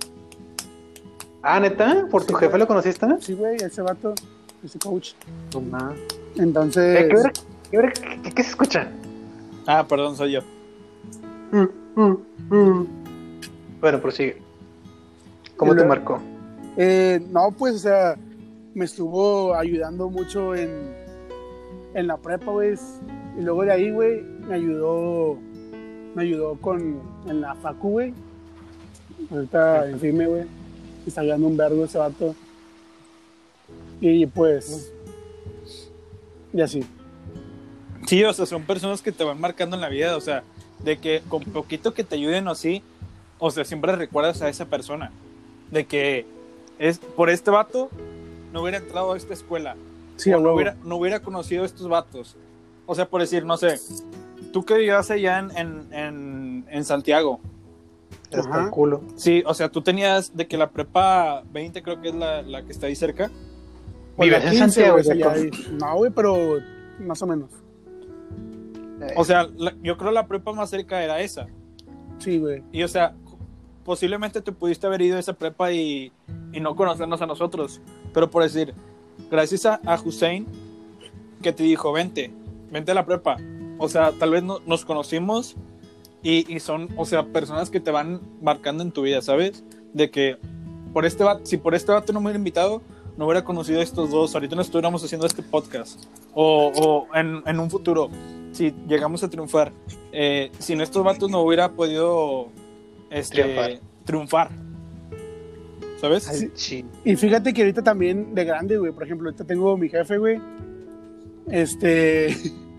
Ah, 1.41 1.59
neta, 1.59 2.07
¿por 2.09 2.25
tu 2.25 2.33
jefe 2.33 2.57
lo 2.57 2.67
conociste? 2.67 3.05
Sí, 3.21 3.33
güey, 3.33 3.55
ese 3.57 3.81
vato, 3.81 4.13
ese 4.63 4.79
coach. 4.79 5.11
No 5.53 5.61
más. 5.61 5.93
Entonces, 6.35 7.01
Eh, 7.01 7.07
¿qué, 7.09 7.15
hora- 7.17 7.33
qué, 7.71 7.77
hora- 7.77 7.91
qué- 8.23 8.31
qué 8.31 8.43
se 8.43 8.49
escucha? 8.49 8.89
Ah, 9.67 9.85
perdón, 9.87 10.15
soy 10.15 10.33
yo. 10.33 10.41
Mm, 11.51 11.67
mm, 12.01 12.17
mm. 12.55 12.87
Bueno, 13.81 13.99
prosigue. 14.01 14.37
¿Cómo 15.57 15.75
te 15.75 15.83
marcó? 15.83 16.19
Eh, 16.77 17.21
no, 17.31 17.51
pues, 17.51 17.75
o 17.75 17.79
sea, 17.79 18.15
me 18.73 18.85
estuvo 18.85 19.53
ayudando 19.55 20.09
mucho 20.09 20.55
en, 20.55 20.69
en 21.93 22.07
la 22.07 22.17
prepa, 22.17 22.51
güey. 22.51 22.75
Y 23.37 23.41
luego 23.41 23.63
de 23.63 23.71
ahí, 23.71 23.91
güey, 23.91 24.21
me 24.47 24.55
ayudó, 24.55 25.37
me 26.15 26.21
ayudó 26.23 26.55
con, 26.55 26.99
en 27.27 27.41
la 27.41 27.55
facu, 27.55 27.89
güey. 27.89 28.13
Ahorita, 29.31 29.89
en 29.89 29.99
firme, 29.99 30.27
güey. 30.27 30.43
está 31.05 31.21
ayudando 31.21 31.47
un 31.47 31.57
vergo 31.57 31.83
ese 31.85 31.97
vato. 31.97 32.35
Y 34.01 34.25
pues. 34.25 34.93
Y 36.53 36.62
así. 36.62 36.85
Sí, 38.07 38.23
o 38.23 38.33
sea, 38.33 38.45
son 38.45 38.63
personas 38.63 39.01
que 39.01 39.12
te 39.12 39.23
van 39.23 39.39
marcando 39.39 39.75
en 39.75 39.81
la 39.81 39.89
vida, 39.89 40.17
o 40.17 40.21
sea, 40.21 40.43
de 40.83 40.97
que 40.97 41.21
con 41.27 41.43
poquito 41.43 41.93
que 41.93 42.03
te 42.03 42.15
ayuden 42.15 42.47
o 42.47 42.51
así, 42.51 42.81
o 43.38 43.51
sea, 43.51 43.65
siempre 43.65 43.95
recuerdas 43.95 44.41
a 44.41 44.49
esa 44.49 44.65
persona. 44.65 45.12
De 45.71 45.85
que 45.85 46.25
es 46.79 46.97
por 46.97 47.29
este 47.29 47.51
vato 47.51 47.89
no 48.51 48.63
hubiera 48.63 48.77
entrado 48.77 49.13
a 49.13 49.17
esta 49.17 49.33
escuela. 49.33 49.75
Sí, 50.15 50.33
o 50.33 50.39
no 50.39 50.53
hubiera, 50.53 50.75
no 50.83 50.95
hubiera 50.95 51.21
conocido 51.21 51.63
a 51.63 51.65
estos 51.65 51.88
vatos. 51.88 52.35
O 52.85 52.95
sea, 52.95 53.07
por 53.07 53.21
decir, 53.21 53.45
no 53.45 53.57
sé, 53.57 53.79
tú 54.51 54.65
que 54.65 54.73
vivías 54.73 55.12
allá 55.12 55.39
en, 55.39 55.55
en, 55.55 55.93
en, 55.93 56.65
en 56.69 56.83
Santiago. 56.83 57.39
Hasta 58.31 58.63
el 58.63 58.69
culo. 58.69 59.01
Sí, 59.15 59.43
o 59.45 59.53
sea, 59.53 59.69
tú 59.69 59.81
tenías 59.81 60.35
de 60.35 60.47
que 60.47 60.57
la 60.57 60.69
prepa 60.69 61.43
20 61.51 61.81
creo 61.83 62.01
que 62.01 62.09
es 62.09 62.15
la, 62.15 62.41
la 62.41 62.63
que 62.63 62.71
está 62.71 62.88
ahí 62.88 62.95
cerca. 62.95 63.29
O 64.19 64.23
Vives 64.23 64.43
en 64.43 64.49
15, 64.51 65.03
Santiago. 65.03 65.34
No, 65.79 65.95
güey, 65.97 66.12
pero 66.12 66.58
más 66.99 67.21
o 67.21 67.27
menos. 67.27 67.49
O 69.15 69.23
sea, 69.23 69.47
la- 69.58 69.73
yo 69.82 69.97
creo 69.97 70.12
la 70.12 70.27
prepa 70.27 70.51
más 70.53 70.69
cerca 70.69 71.01
era 71.03 71.21
esa. 71.21 71.47
Sí, 72.19 72.38
güey. 72.38 72.62
Y 72.71 72.84
o 72.84 72.88
sea, 72.88 73.13
posiblemente 73.86 74.41
te 74.41 74.51
pudiste 74.51 74.86
haber 74.88 75.01
ido 75.01 75.17
a 75.17 75.19
esa 75.19 75.34
prepa 75.34 75.71
y, 75.71 76.12
y 76.51 76.60
no 76.60 76.75
conocernos 76.75 77.21
a 77.21 77.25
nosotros. 77.25 77.82
Pero 78.13 78.29
por 78.29 78.43
decir, 78.43 78.73
gracias 79.32 79.65
a, 79.65 79.79
a 79.86 79.99
Hussein 79.99 80.45
que 81.41 81.53
te 81.53 81.63
dijo, 81.63 81.93
vente, 81.93 82.32
vente 82.71 82.91
a 82.91 82.95
la 82.95 83.05
prepa. 83.05 83.38
O 83.77 83.88
sea, 83.88 84.12
tal 84.12 84.32
vez 84.32 84.43
no- 84.43 84.60
nos 84.65 84.84
conocimos 84.84 85.55
y, 86.21 86.53
y 86.53 86.60
son, 86.60 86.89
o 86.97 87.05
sea, 87.05 87.23
personas 87.27 87.69
que 87.69 87.79
te 87.79 87.91
van 87.91 88.19
marcando 88.41 88.84
en 88.84 88.91
tu 88.91 89.03
vida, 89.03 89.21
¿sabes? 89.21 89.63
De 89.93 90.12
que 90.12 90.38
por 90.91 91.05
este 91.05 91.23
vato, 91.23 91.45
si 91.45 91.55
por 91.55 91.73
este 91.73 91.93
vato 91.93 92.12
no 92.12 92.19
me 92.19 92.25
hubiera 92.25 92.38
invitado, 92.39 92.82
no 93.19 93.25
hubiera 93.25 93.43
conocido 93.43 93.82
a 93.82 93.84
estos 93.84 94.12
dos. 94.12 94.34
Ahorita 94.34 94.55
no 94.55 94.62
estuviéramos 94.62 95.03
haciendo 95.03 95.27
este 95.27 95.43
podcast. 95.43 96.05
O, 96.34 96.71
o 96.73 97.15
en, 97.17 97.43
en 97.45 97.60
un 97.60 97.69
futuro, 97.69 98.10
si 98.53 98.73
llegamos 98.88 99.21
a 99.23 99.29
triunfar, 99.29 99.73
eh, 100.13 100.49
sin 100.58 100.79
estos 100.79 101.03
vatos 101.03 101.29
no 101.29 101.41
hubiera 101.41 101.69
podido 101.73 102.47
este, 103.10 103.41
Triunfar. 103.43 103.79
triunfar. 104.05 104.49
¿Sabes? 105.99 106.23
Sí. 106.23 106.49
Sí. 106.53 106.86
Y 107.03 107.17
fíjate 107.17 107.53
que 107.53 107.63
ahorita 107.63 107.84
también 107.84 108.34
de 108.34 108.45
grande, 108.45 108.77
güey. 108.77 108.93
Por 108.93 109.03
ejemplo, 109.03 109.27
ahorita 109.27 109.43
tengo 109.43 109.75
mi 109.75 109.89
jefe, 109.89 110.17
güey. 110.17 110.39
Este. 111.51 112.38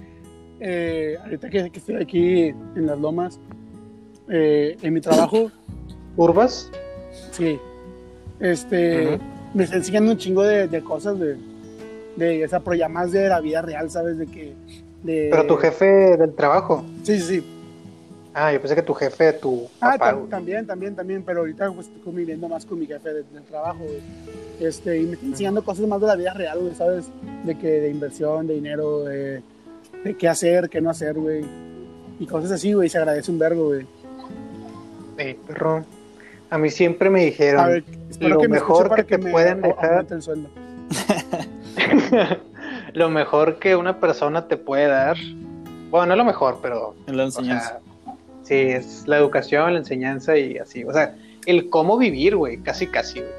eh, 0.60 1.18
ahorita 1.22 1.50
que, 1.50 1.70
que 1.70 1.78
estoy 1.80 1.96
aquí 1.96 2.44
en 2.46 2.86
las 2.86 2.98
lomas, 2.98 3.38
eh, 4.30 4.74
en 4.80 4.94
mi 4.94 5.02
trabajo, 5.02 5.50
¿Urbas? 6.16 6.70
sí. 7.30 7.58
Este. 8.40 9.20
Me 9.54 9.64
está 9.64 9.76
enseñando 9.76 10.12
un 10.12 10.18
chingo 10.18 10.42
de, 10.42 10.68
de 10.68 10.80
cosas, 10.82 11.18
de, 11.18 11.36
de. 12.16 12.44
O 12.44 12.48
sea, 12.48 12.60
pero 12.60 12.74
ya 12.76 12.88
más 12.88 13.10
de 13.12 13.28
la 13.28 13.40
vida 13.40 13.62
real, 13.62 13.90
¿sabes? 13.90 14.18
De 14.18 14.26
que. 14.26 14.54
De, 15.02 15.28
Pero 15.30 15.46
tu 15.46 15.56
jefe 15.56 15.86
del 16.16 16.34
trabajo. 16.34 16.84
Sí, 17.02 17.18
sí, 17.18 17.38
sí. 17.40 17.46
Ah, 18.32 18.52
yo 18.52 18.60
pensé 18.60 18.76
que 18.76 18.82
tu 18.82 18.94
jefe, 18.94 19.32
tu 19.32 19.66
Ah, 19.80 19.92
papá. 19.98 20.12
güey. 20.12 20.28
también, 20.30 20.64
también, 20.66 20.94
también, 20.94 21.22
pero 21.24 21.40
ahorita 21.40 21.72
pues 21.72 21.88
estoy 21.88 22.00
conviviendo 22.02 22.48
más 22.48 22.64
con 22.64 22.78
mi 22.78 22.86
jefe 22.86 23.08
de- 23.12 23.22
del 23.24 23.42
trabajo, 23.42 23.78
güey. 23.82 23.98
Este, 24.60 25.00
y 25.00 25.06
me 25.06 25.14
está 25.14 25.26
enseñando 25.26 25.64
cosas 25.64 25.86
más 25.88 26.00
de 26.00 26.06
la 26.06 26.14
vida 26.14 26.32
real, 26.34 26.60
güey, 26.60 26.74
¿sabes? 26.76 27.06
De 27.44 27.58
que 27.58 27.66
de 27.66 27.90
inversión, 27.90 28.46
de 28.46 28.54
dinero, 28.54 29.00
de, 29.04 29.42
de 30.04 30.16
qué 30.16 30.28
hacer, 30.28 30.68
qué 30.68 30.80
no 30.80 30.90
hacer, 30.90 31.14
güey. 31.18 31.44
Y 32.20 32.26
cosas 32.26 32.52
así, 32.52 32.72
güey, 32.72 32.88
se 32.88 32.98
agradece 32.98 33.32
un 33.32 33.38
vergo, 33.40 33.68
güey. 33.68 33.86
Perro. 35.16 35.84
A 36.50 36.58
mí 36.58 36.70
siempre 36.70 37.10
me 37.10 37.24
dijeron. 37.24 37.66
Ver, 37.66 37.84
lo 38.20 38.38
que 38.38 38.48
me 38.48 38.54
mejor 38.54 38.88
para 38.88 39.04
que 39.04 39.16
te 39.18 39.24
me 39.24 39.30
pueden 39.30 39.62
dejar- 39.62 40.06
el 40.10 40.22
sueldo. 40.22 40.48
lo 42.92 43.08
mejor 43.10 43.58
que 43.58 43.76
una 43.76 44.00
persona 44.00 44.48
te 44.48 44.56
puede 44.56 44.86
dar. 44.86 45.16
Bueno, 45.90 46.06
no 46.06 46.16
lo 46.16 46.24
mejor, 46.24 46.58
pero. 46.62 46.94
En 47.06 47.16
la 47.16 47.24
o 47.24 47.26
enseñanza. 47.26 47.80
sea, 48.04 48.14
sí, 48.42 48.54
es 48.54 49.06
la 49.06 49.18
educación, 49.18 49.72
la 49.72 49.78
enseñanza 49.78 50.36
y 50.36 50.58
así. 50.58 50.84
O 50.84 50.92
sea, 50.92 51.14
el 51.46 51.70
cómo 51.70 51.96
vivir, 51.98 52.36
güey, 52.36 52.58
casi, 52.58 52.86
casi, 52.86 53.20
güey. 53.20 53.32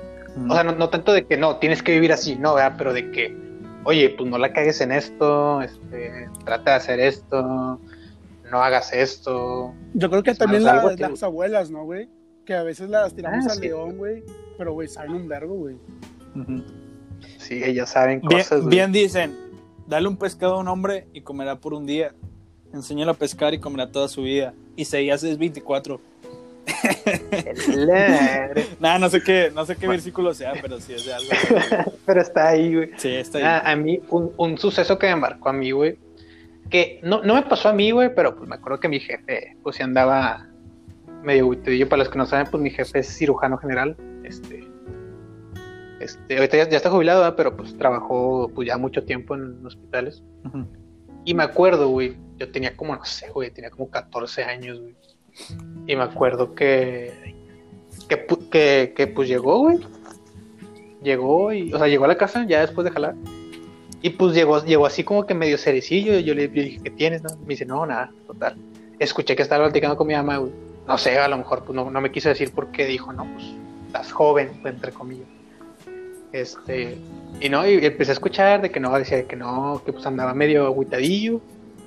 O 0.50 0.54
sea, 0.54 0.63
no, 0.63 0.71
no 0.74 0.89
tanto 0.89 1.12
de 1.12 1.26
que 1.26 1.36
no, 1.36 1.58
tienes 1.58 1.84
que 1.84 1.91
vivir 1.91 2.13
así, 2.13 2.38
no, 2.38 2.54
¿verdad? 2.54 2.76
Pero 2.78 2.93
de 2.93 3.12
que, 3.12 3.36
oye, 3.84 4.10
pues 4.17 4.30
no 4.30 4.38
la 4.38 4.54
cagues 4.54 4.80
en 4.80 4.93
esto, 4.93 5.62
este, 5.62 6.30
trata 6.45 6.71
de 6.71 6.78
hacer 6.78 7.00
esto, 7.02 7.78
no 8.50 8.63
hagas 8.63 8.93
esto. 8.93 9.74
Yo 9.93 10.10
creo 10.10 10.24
que 10.24 10.34
también 10.34 10.63
la- 10.63 10.95
las 10.97 11.24
abuelas, 11.24 11.69
¿no, 11.69 11.84
güey? 11.84 12.08
Que 12.45 12.54
a 12.56 12.63
veces 12.63 12.89
las 12.89 13.13
tiramos 13.15 13.45
Ah, 13.47 13.51
al 13.51 13.58
sí. 13.58 13.63
león, 13.63 13.97
güey. 13.97 14.23
Pero, 14.58 14.73
güey, 14.73 14.88
saben 14.88 15.12
un 15.13 15.27
vergo, 15.27 15.54
güey. 15.56 15.75
Sí, 17.38 17.63
ellos 17.63 17.89
saben 17.89 18.21
bien, 18.21 18.41
cosas. 18.41 18.62
güey. 18.62 18.69
bien 18.75 18.91
dicen, 18.91 19.36
dale 19.88 20.08
un 20.08 20.17
pescado 20.17 20.56
a 20.56 20.60
un 20.60 20.67
hombre 20.67 21.08
y 21.13 21.21
comerá 21.21 21.58
por 21.58 21.73
un 21.73 21.86
día. 21.86 22.13
Enséñalo 22.73 23.12
a 23.12 23.15
pescar 23.15 23.54
y 23.54 23.60
comerá 23.60 23.91
toda 23.91 24.08
su 24.08 24.23
vida. 24.23 24.54
Y 24.75 24.84
Isaías 24.84 25.23
es 25.23 25.38
24. 25.38 25.99
Claro. 27.65 28.62
Nah, 28.80 28.97
no 28.97 29.10
sé 29.10 29.21
qué, 29.21 29.51
no 29.54 29.65
sé 29.65 29.75
qué 29.75 29.88
versículo 29.88 30.34
sea, 30.34 30.54
pero 30.62 30.80
sí 30.80 30.93
es 30.93 31.06
de 31.06 31.13
algo. 31.13 31.30
Pero 32.06 32.21
está 32.21 32.49
ahí, 32.49 32.73
güey. 32.75 32.89
Sí, 32.97 33.10
está 33.10 33.38
ahí. 33.38 33.43
Ah, 33.45 33.62
a 33.71 33.75
mí, 33.75 33.99
un, 34.10 34.32
un 34.38 34.58
suceso 34.58 34.97
que 34.97 35.08
me 35.08 35.15
marcó 35.15 35.49
a 35.49 35.54
mí, 35.54 35.71
güey, 35.71 35.97
que 36.69 36.99
no, 37.04 37.21
no 37.23 37.36
me 37.36 37.43
pasó 37.43 37.69
a 37.69 37.73
mí, 37.73 37.91
güey, 37.91 38.13
pero 38.15 38.36
pues 38.36 38.49
me 38.49 38.56
acuerdo 38.56 38.80
que 38.80 38.88
mi 38.88 38.99
jefe, 38.99 39.56
pues 39.62 39.75
sí 39.75 39.84
andaba 39.84 40.47
medio 41.24 41.46
buitudillo. 41.48 41.88
Para 41.88 42.04
los 42.04 42.10
que 42.10 42.18
no 42.18 42.26
saben, 42.26 42.48
pues 42.50 42.62
mi 42.62 42.70
jefe 42.70 43.00
es 43.00 43.08
cirujano 43.08 43.58
general. 43.58 43.96
Este, 44.24 44.68
este, 46.00 46.38
ahorita 46.38 46.58
ya, 46.58 46.70
ya 46.70 46.78
está 46.78 46.90
jubilado, 46.90 47.22
¿verdad? 47.22 47.36
pero 47.36 47.56
pues 47.56 47.78
trabajó 47.78 48.50
pues 48.54 48.68
ya 48.68 48.78
mucho 48.78 49.04
tiempo 49.04 49.36
en 49.36 49.66
hospitales. 49.66 50.24
Ujú. 50.46 50.66
Y 51.24 51.34
me 51.34 51.44
acuerdo, 51.44 51.90
güey, 51.90 52.18
yo 52.38 52.52
tenía 52.52 52.76
como, 52.76 52.96
no 52.96 53.06
sé, 53.06 53.30
güey, 53.30 53.52
tenía 53.52 53.70
como 53.70 53.90
14 53.90 54.44
años, 54.44 54.80
güey. 54.80 54.96
Y 55.88 55.96
me 55.96 56.04
acuerdo 56.04 56.56
que, 56.56 57.36
que, 58.10 58.26
que, 58.50 58.94
que, 58.96 59.08
pues 59.08 59.30
llegó, 59.30 59.60
güey. 59.60 59.80
Llegó 61.04 61.54
y, 61.54 61.74
o 61.74 61.78
sea, 61.78 61.88
llegó 61.88 62.06
a 62.06 62.10
la 62.10 62.18
casa 62.18 62.46
ya 62.48 62.62
después 62.62 62.86
de 62.86 62.92
jalar. 62.92 63.16
Y 64.02 64.10
pues 64.12 64.34
llegó, 64.34 64.64
llegó 64.64 64.88
así 64.88 65.04
como 65.04 65.26
que 65.28 65.36
medio 65.36 65.58
cerecillo. 65.58 66.20
Yo 66.20 66.34
le, 66.34 66.48
le 66.48 66.64
dije, 66.64 66.80
¿qué 66.84 66.90
tienes? 66.90 67.22
No? 67.22 67.30
Me 67.42 67.50
dice, 67.50 67.66
no, 67.66 67.86
nada, 67.86 68.12
total. 68.26 68.56
Escuché 68.98 69.36
que 69.36 69.44
estaba 69.44 69.66
platicando 69.66 69.96
con 69.96 70.08
mi 70.08 70.16
mamá, 70.16 70.38
güey. 70.38 70.52
No 70.88 70.98
sé, 70.98 71.17
a 71.17 71.28
lo 71.28 71.38
mejor 71.38 71.63
pues, 71.63 71.76
no, 71.76 71.89
no 71.89 72.02
me 72.02 72.12
quiso 72.12 72.30
decir 72.30 72.52
por 72.52 72.72
qué 72.72 72.86
dijo, 72.86 73.13
no, 73.13 73.26
pues 73.34 73.46
estás 73.88 74.12
joven, 74.12 74.62
entre 74.65 74.91
comillas. 74.91 75.28
Este, 76.32 76.98
y 77.41 77.50
no, 77.50 77.67
y 77.67 77.86
empecé 77.86 78.12
a 78.12 78.13
escuchar 78.13 78.62
de 78.62 78.72
que 78.72 78.80
no, 78.80 78.98
decía 78.98 79.28
que 79.28 79.36
no, 79.36 79.82
que 79.86 79.91
pues 79.91 80.06
andaba 80.06 80.34
medio 80.34 80.65
agüitadillo, 80.65 81.41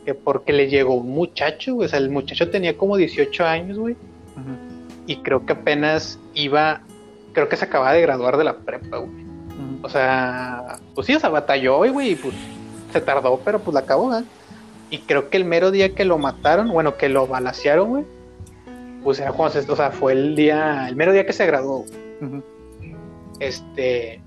que 0.05 0.15
porque 0.15 0.53
le 0.53 0.69
llegó 0.69 0.95
un 0.95 1.11
muchacho, 1.11 1.77
o 1.77 1.89
sea, 1.89 1.99
el 1.99 2.11
muchacho 2.11 2.51
tenía 2.51 2.77
como 2.77 2.97
18 2.97 3.45
años, 3.45 3.79
güey, 3.79 3.97
y 5.07 5.17
creo 5.17 5.47
que 5.47 5.55
apenas 5.55 6.19
iba, 6.35 6.83
creo 7.33 7.49
que 7.49 7.57
se 7.57 7.65
acababa 7.65 7.93
de 7.93 8.03
graduar 8.03 8.37
de 8.37 8.45
la 8.45 8.57
prepa, 8.59 8.99
güey. 8.99 9.25
O 9.83 9.89
sea, 9.89 10.79
pues 10.95 11.07
sí, 11.07 11.15
o 11.15 11.21
sea, 11.21 11.29
batalló, 11.29 11.79
güey, 11.79 12.13
y 12.13 12.15
pues 12.15 12.35
se 12.93 13.01
tardó, 13.01 13.39
pero 13.45 13.59
pues 13.59 13.75
la 13.75 13.81
acabó, 13.81 14.09
¿verdad? 14.09 14.25
Y 14.91 14.99
creo 14.99 15.29
que 15.31 15.37
el 15.37 15.45
mero 15.45 15.71
día 15.71 15.95
que 15.95 16.05
lo 16.05 16.19
mataron, 16.19 16.69
bueno, 16.69 16.97
que 16.97 17.09
lo 17.09 17.27
balacearon, 17.27 17.89
güey, 17.89 18.05
pues 19.05 19.21
era 19.21 19.33
cuando 19.33 19.61
se, 19.61 19.71
o 19.71 19.77
sea, 19.77 19.91
fue 19.93 20.13
el 20.15 20.35
día, 20.35 20.89
el 20.89 20.97
mero 20.97 21.13
día 21.13 21.25
que 21.27 21.33
se 21.33 21.47
graduó. 21.47 21.85
Este. 23.41 24.21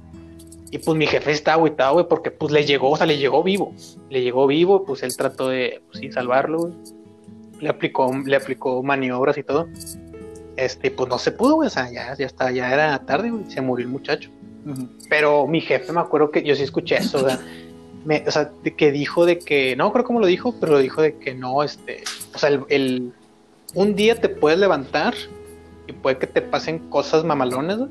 Y 0.69 0.79
pues 0.79 0.97
mi 0.97 1.07
jefe 1.07 1.31
está 1.31 1.53
agüitado, 1.53 1.93
güey, 1.93 2.05
porque 2.09 2.29
pues 2.29 2.51
le 2.51 2.65
llegó, 2.65 2.91
o 2.91 2.97
sea, 2.97 3.05
le 3.05 3.17
llegó 3.17 3.41
vivo. 3.41 3.73
Le 4.09 4.21
llegó 4.21 4.47
vivo, 4.47 4.83
pues 4.85 5.01
él 5.01 5.15
trató 5.15 5.47
de, 5.49 5.81
pues 5.87 5.99
sí, 5.99 6.11
salvarlo, 6.11 6.59
güey. 6.59 6.73
Le 7.61 7.69
aplicó, 7.69 8.11
le 8.25 8.35
aplicó 8.35 8.83
maniobras 8.83 9.37
y 9.37 9.43
todo. 9.43 9.67
Este, 10.57 10.91
pues 10.91 11.09
no 11.09 11.17
se 11.19 11.31
pudo, 11.31 11.55
güey, 11.55 11.67
o 11.67 11.69
sea, 11.69 11.89
ya, 11.91 12.15
ya 12.17 12.25
está, 12.25 12.51
ya 12.51 12.73
era 12.73 12.97
tarde, 13.05 13.29
güey, 13.31 13.49
se 13.49 13.61
murió 13.61 13.85
el 13.85 13.91
muchacho. 13.91 14.29
Pero 15.09 15.47
mi 15.47 15.61
jefe, 15.61 15.93
me 15.93 16.01
acuerdo 16.01 16.31
que 16.31 16.43
yo 16.43 16.53
sí 16.53 16.63
escuché 16.63 16.97
eso, 16.97 17.19
o 17.23 17.29
sea, 17.29 17.39
me- 18.03 18.23
o 18.27 18.31
sea, 18.31 18.51
que 18.75 18.91
dijo 18.91 19.25
de 19.25 19.39
que, 19.39 19.77
no 19.77 19.93
creo 19.93 20.03
cómo 20.03 20.19
lo 20.19 20.25
dijo, 20.27 20.53
pero 20.59 20.73
lo 20.73 20.79
dijo 20.79 21.01
de 21.01 21.15
que 21.15 21.33
no, 21.33 21.63
este, 21.63 22.03
o 22.35 22.37
sea, 22.37 22.49
el, 22.49 22.63
el- 22.67 23.13
un 23.73 23.95
día 23.95 24.19
te 24.19 24.29
puedes 24.29 24.59
levantar 24.59 25.13
y 25.87 25.93
puede 25.93 26.17
que 26.17 26.27
te 26.27 26.41
pasen 26.41 26.79
cosas 26.89 27.23
mamalones, 27.23 27.77
güey, 27.77 27.89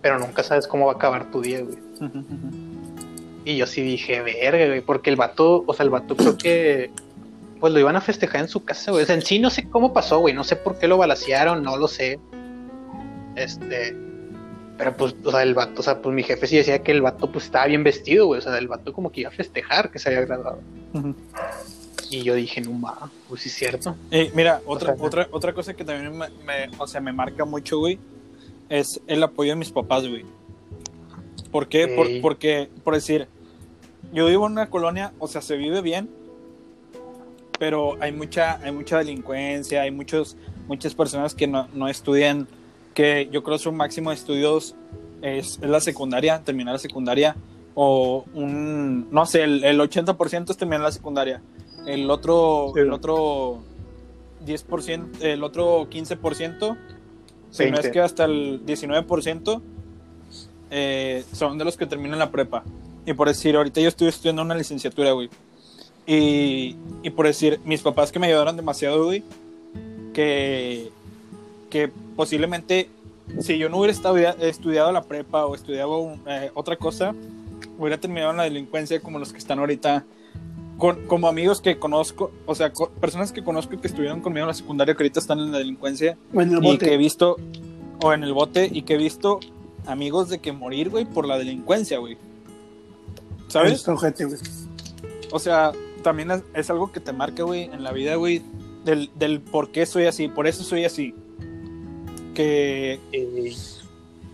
pero 0.00 0.18
nunca 0.18 0.42
sabes 0.42 0.66
cómo 0.66 0.86
va 0.86 0.92
a 0.92 0.96
acabar 0.96 1.30
tu 1.30 1.40
día, 1.40 1.60
güey. 1.62 1.78
Y 3.44 3.56
yo 3.56 3.66
sí 3.66 3.82
dije, 3.82 4.20
verga, 4.22 4.66
güey, 4.66 4.80
porque 4.80 5.10
el 5.10 5.16
vato, 5.16 5.64
o 5.66 5.74
sea, 5.74 5.84
el 5.84 5.90
vato 5.90 6.16
creo 6.16 6.36
que, 6.36 6.90
pues 7.58 7.72
lo 7.72 7.80
iban 7.80 7.96
a 7.96 8.00
festejar 8.00 8.42
en 8.42 8.48
su 8.48 8.64
casa, 8.64 8.90
güey. 8.90 9.02
O 9.02 9.06
sea, 9.06 9.14
en 9.14 9.22
sí 9.22 9.38
no 9.38 9.50
sé 9.50 9.68
cómo 9.68 9.92
pasó, 9.92 10.20
güey, 10.20 10.34
no 10.34 10.44
sé 10.44 10.56
por 10.56 10.78
qué 10.78 10.88
lo 10.88 10.98
balacearon, 10.98 11.62
no 11.62 11.76
lo 11.76 11.88
sé. 11.88 12.18
Este, 13.34 13.96
pero 14.76 14.96
pues, 14.96 15.14
o 15.24 15.30
sea, 15.30 15.42
el 15.42 15.54
vato, 15.54 15.80
o 15.80 15.82
sea, 15.82 16.00
pues 16.02 16.14
mi 16.14 16.22
jefe 16.22 16.46
sí 16.46 16.56
decía 16.56 16.82
que 16.82 16.92
el 16.92 17.02
vato, 17.02 17.30
pues 17.30 17.44
estaba 17.44 17.66
bien 17.66 17.84
vestido, 17.84 18.26
güey, 18.26 18.38
o 18.38 18.42
sea, 18.42 18.56
el 18.58 18.68
vato 18.68 18.92
como 18.92 19.10
que 19.10 19.22
iba 19.22 19.30
a 19.30 19.32
festejar 19.32 19.90
que 19.90 19.98
se 19.98 20.08
había 20.08 20.22
graduado. 20.22 20.58
Y 22.12 22.22
yo 22.22 22.34
dije, 22.34 22.60
no 22.60 22.72
ma, 22.72 23.10
pues 23.28 23.42
sí 23.42 23.48
es 23.48 23.54
cierto. 23.54 23.96
Eh, 24.10 24.30
mira, 24.34 24.60
otra, 24.66 24.92
O 24.92 24.96
sea, 24.96 25.06
otra, 25.06 25.28
otra 25.32 25.52
cosa 25.54 25.74
que 25.74 25.84
también 25.84 26.16
me, 26.16 26.28
me- 26.44 26.70
o 26.78 26.86
sea, 26.86 27.00
me 27.00 27.12
marca 27.12 27.44
mucho, 27.44 27.78
güey, 27.78 27.98
es 28.68 29.00
el 29.06 29.22
apoyo 29.22 29.50
de 29.52 29.56
mis 29.56 29.70
papás, 29.70 30.06
güey. 30.06 30.24
¿Por 31.50 31.68
qué? 31.68 31.88
Por- 31.88 32.06
Ey. 32.06 32.20
porque, 32.20 32.68
por 32.84 32.94
decir, 32.94 33.28
yo 34.12 34.26
vivo 34.26 34.46
en 34.46 34.52
una 34.52 34.68
colonia, 34.70 35.12
o 35.18 35.26
sea, 35.26 35.40
se 35.42 35.56
vive 35.56 35.80
bien, 35.80 36.08
pero 37.58 37.96
hay 38.00 38.12
mucha, 38.12 38.58
hay 38.62 38.72
mucha 38.72 38.98
delincuencia, 38.98 39.82
hay 39.82 39.90
muchos, 39.90 40.36
muchas 40.66 40.94
personas 40.94 41.34
que 41.34 41.46
no, 41.46 41.68
no 41.74 41.88
estudian, 41.88 42.48
que 42.94 43.28
yo 43.30 43.42
creo 43.42 43.58
su 43.58 43.72
máximo 43.72 44.10
de 44.10 44.16
estudios 44.16 44.74
es, 45.22 45.58
es 45.62 45.70
la 45.70 45.80
secundaria, 45.80 46.40
terminar 46.44 46.74
la 46.74 46.78
secundaria, 46.78 47.36
o 47.74 48.24
un, 48.34 49.08
no 49.10 49.24
sé, 49.26 49.44
el, 49.44 49.64
el 49.64 49.80
80% 49.80 50.50
es 50.50 50.56
terminar 50.56 50.80
la 50.82 50.92
secundaria, 50.92 51.40
el 51.86 52.10
otro, 52.10 52.72
el 52.76 52.92
otro 52.92 53.58
10%, 54.46 55.22
el 55.22 55.42
otro 55.44 55.88
15%, 55.90 56.76
si 57.50 57.62
no 57.70 57.76
es 57.76 57.82
20. 57.82 57.90
que 57.90 58.00
hasta 58.00 58.24
el 58.24 58.64
19%, 58.66 59.60
eh, 60.70 61.24
son 61.32 61.58
de 61.58 61.64
los 61.64 61.76
que 61.76 61.86
terminan 61.86 62.18
la 62.18 62.30
prepa. 62.30 62.64
Y 63.04 63.12
por 63.14 63.28
decir, 63.28 63.56
ahorita 63.56 63.80
yo 63.80 63.88
estoy 63.88 64.08
estudiando 64.08 64.42
una 64.42 64.54
licenciatura, 64.54 65.12
güey. 65.12 65.28
Y, 66.06 66.76
y 67.02 67.10
por 67.10 67.26
decir, 67.26 67.60
mis 67.64 67.82
papás 67.82 68.10
que 68.12 68.18
me 68.18 68.26
ayudaron 68.28 68.56
demasiado, 68.56 69.04
güey, 69.04 69.22
que, 70.12 70.90
que 71.70 71.90
posiblemente 72.16 72.88
si 73.40 73.56
yo 73.58 73.68
no 73.68 73.78
hubiera 73.78 73.92
estado- 73.92 74.16
estudiado 74.18 74.90
la 74.92 75.02
prepa 75.02 75.46
o 75.46 75.54
estudiado 75.54 76.16
eh, 76.26 76.50
otra 76.54 76.76
cosa, 76.76 77.14
hubiera 77.78 77.98
terminado 77.98 78.32
en 78.32 78.36
la 78.38 78.42
delincuencia 78.44 79.00
como 79.00 79.18
los 79.18 79.32
que 79.32 79.38
están 79.38 79.58
ahorita. 79.58 80.04
Con, 80.82 81.06
como 81.06 81.28
amigos 81.28 81.60
que 81.60 81.78
conozco, 81.78 82.32
o 82.44 82.56
sea, 82.56 82.72
personas 83.00 83.30
que 83.30 83.44
conozco 83.44 83.80
que 83.80 83.86
estuvieron 83.86 84.20
conmigo 84.20 84.42
en 84.46 84.48
la 84.48 84.54
secundaria 84.54 84.96
que 84.96 85.04
ahorita 85.04 85.20
están 85.20 85.38
en 85.38 85.52
la 85.52 85.58
delincuencia 85.58 86.18
En 86.32 86.40
el 86.40 86.58
y 86.58 86.72
bote. 86.72 86.86
que 86.86 86.94
he 86.94 86.96
visto, 86.96 87.36
o 88.02 88.12
en 88.12 88.24
el 88.24 88.32
bote, 88.32 88.68
y 88.68 88.82
que 88.82 88.94
he 88.94 88.96
visto 88.96 89.38
amigos 89.86 90.28
de 90.28 90.40
que 90.40 90.50
morir, 90.50 90.90
güey, 90.90 91.04
por 91.04 91.24
la 91.28 91.38
delincuencia, 91.38 91.98
güey. 91.98 92.16
¿Sabes? 93.46 93.86
Ojete, 93.86 94.24
güey. 94.24 94.38
O 95.30 95.38
sea, 95.38 95.70
también 96.02 96.32
es, 96.32 96.42
es 96.52 96.68
algo 96.68 96.90
que 96.90 96.98
te 96.98 97.12
marca, 97.12 97.44
güey, 97.44 97.62
en 97.62 97.84
la 97.84 97.92
vida, 97.92 98.16
güey, 98.16 98.42
del, 98.84 99.08
del 99.14 99.40
por 99.40 99.70
qué 99.70 99.86
soy 99.86 100.06
así, 100.06 100.26
por 100.26 100.48
eso 100.48 100.64
soy 100.64 100.84
así. 100.84 101.14
Que, 102.34 102.98
Eh, 103.12 103.54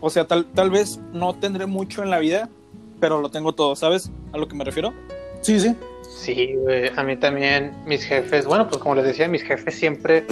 o 0.00 0.08
sea, 0.08 0.26
tal, 0.26 0.46
tal 0.46 0.70
vez 0.70 0.98
no 1.12 1.34
tendré 1.34 1.66
mucho 1.66 2.02
en 2.02 2.08
la 2.08 2.18
vida, 2.18 2.48
pero 3.00 3.20
lo 3.20 3.30
tengo 3.30 3.52
todo, 3.52 3.76
¿sabes? 3.76 4.10
A 4.32 4.38
lo 4.38 4.48
que 4.48 4.56
me 4.56 4.64
refiero. 4.64 4.94
Sí, 5.42 5.60
sí. 5.60 5.76
Sí, 6.08 6.54
güey, 6.56 6.90
a 6.96 7.02
mí 7.04 7.16
también 7.16 7.72
mis 7.86 8.04
jefes, 8.04 8.46
bueno, 8.46 8.66
pues 8.68 8.80
como 8.82 8.94
les 8.94 9.04
decía, 9.04 9.28
mis 9.28 9.42
jefes 9.42 9.74
siempre, 9.74 10.24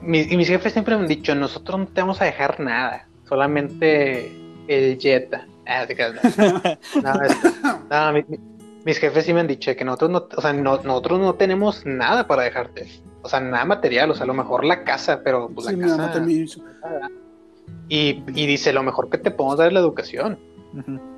mis, 0.00 0.30
y 0.32 0.36
mis 0.36 0.48
jefes 0.48 0.72
siempre 0.72 0.96
me 0.96 1.02
han 1.02 1.08
dicho, 1.08 1.34
nosotros 1.34 1.78
no 1.80 1.86
te 1.86 2.00
vamos 2.00 2.20
a 2.20 2.24
dejar 2.24 2.58
nada, 2.60 3.06
solamente 3.28 4.32
el 4.68 4.98
Jetta. 4.98 5.46
Ah, 5.66 5.84
creas, 5.86 6.14
no. 6.14 6.62
No, 7.02 7.20
no, 7.90 8.12
mi- 8.12 8.24
mi- 8.28 8.38
mis 8.84 8.98
jefes 8.98 9.24
sí 9.24 9.32
me 9.32 9.40
han 9.40 9.46
dicho 9.46 9.74
que 9.76 9.84
nosotros 9.84 10.10
no, 10.10 10.28
o 10.36 10.40
sea, 10.40 10.52
no- 10.52 10.80
nosotros 10.82 11.18
no 11.20 11.34
tenemos 11.34 11.86
nada 11.86 12.26
para 12.26 12.42
dejarte, 12.42 12.86
o 13.22 13.28
sea, 13.28 13.40
nada 13.40 13.64
material, 13.64 14.10
o 14.10 14.14
sea, 14.14 14.24
a 14.24 14.26
lo 14.26 14.34
mejor 14.34 14.64
la 14.64 14.84
casa, 14.84 15.22
pero 15.24 15.48
pues 15.54 15.66
Sí, 15.68 15.76
la 15.76 15.86
casa, 15.86 15.96
y, 17.88 18.22
y 18.34 18.46
dice, 18.46 18.72
lo 18.72 18.82
mejor 18.82 19.08
que 19.10 19.18
te 19.18 19.30
podemos 19.30 19.58
dar 19.58 19.68
es 19.68 19.72
la 19.74 19.80
educación. 19.80 20.38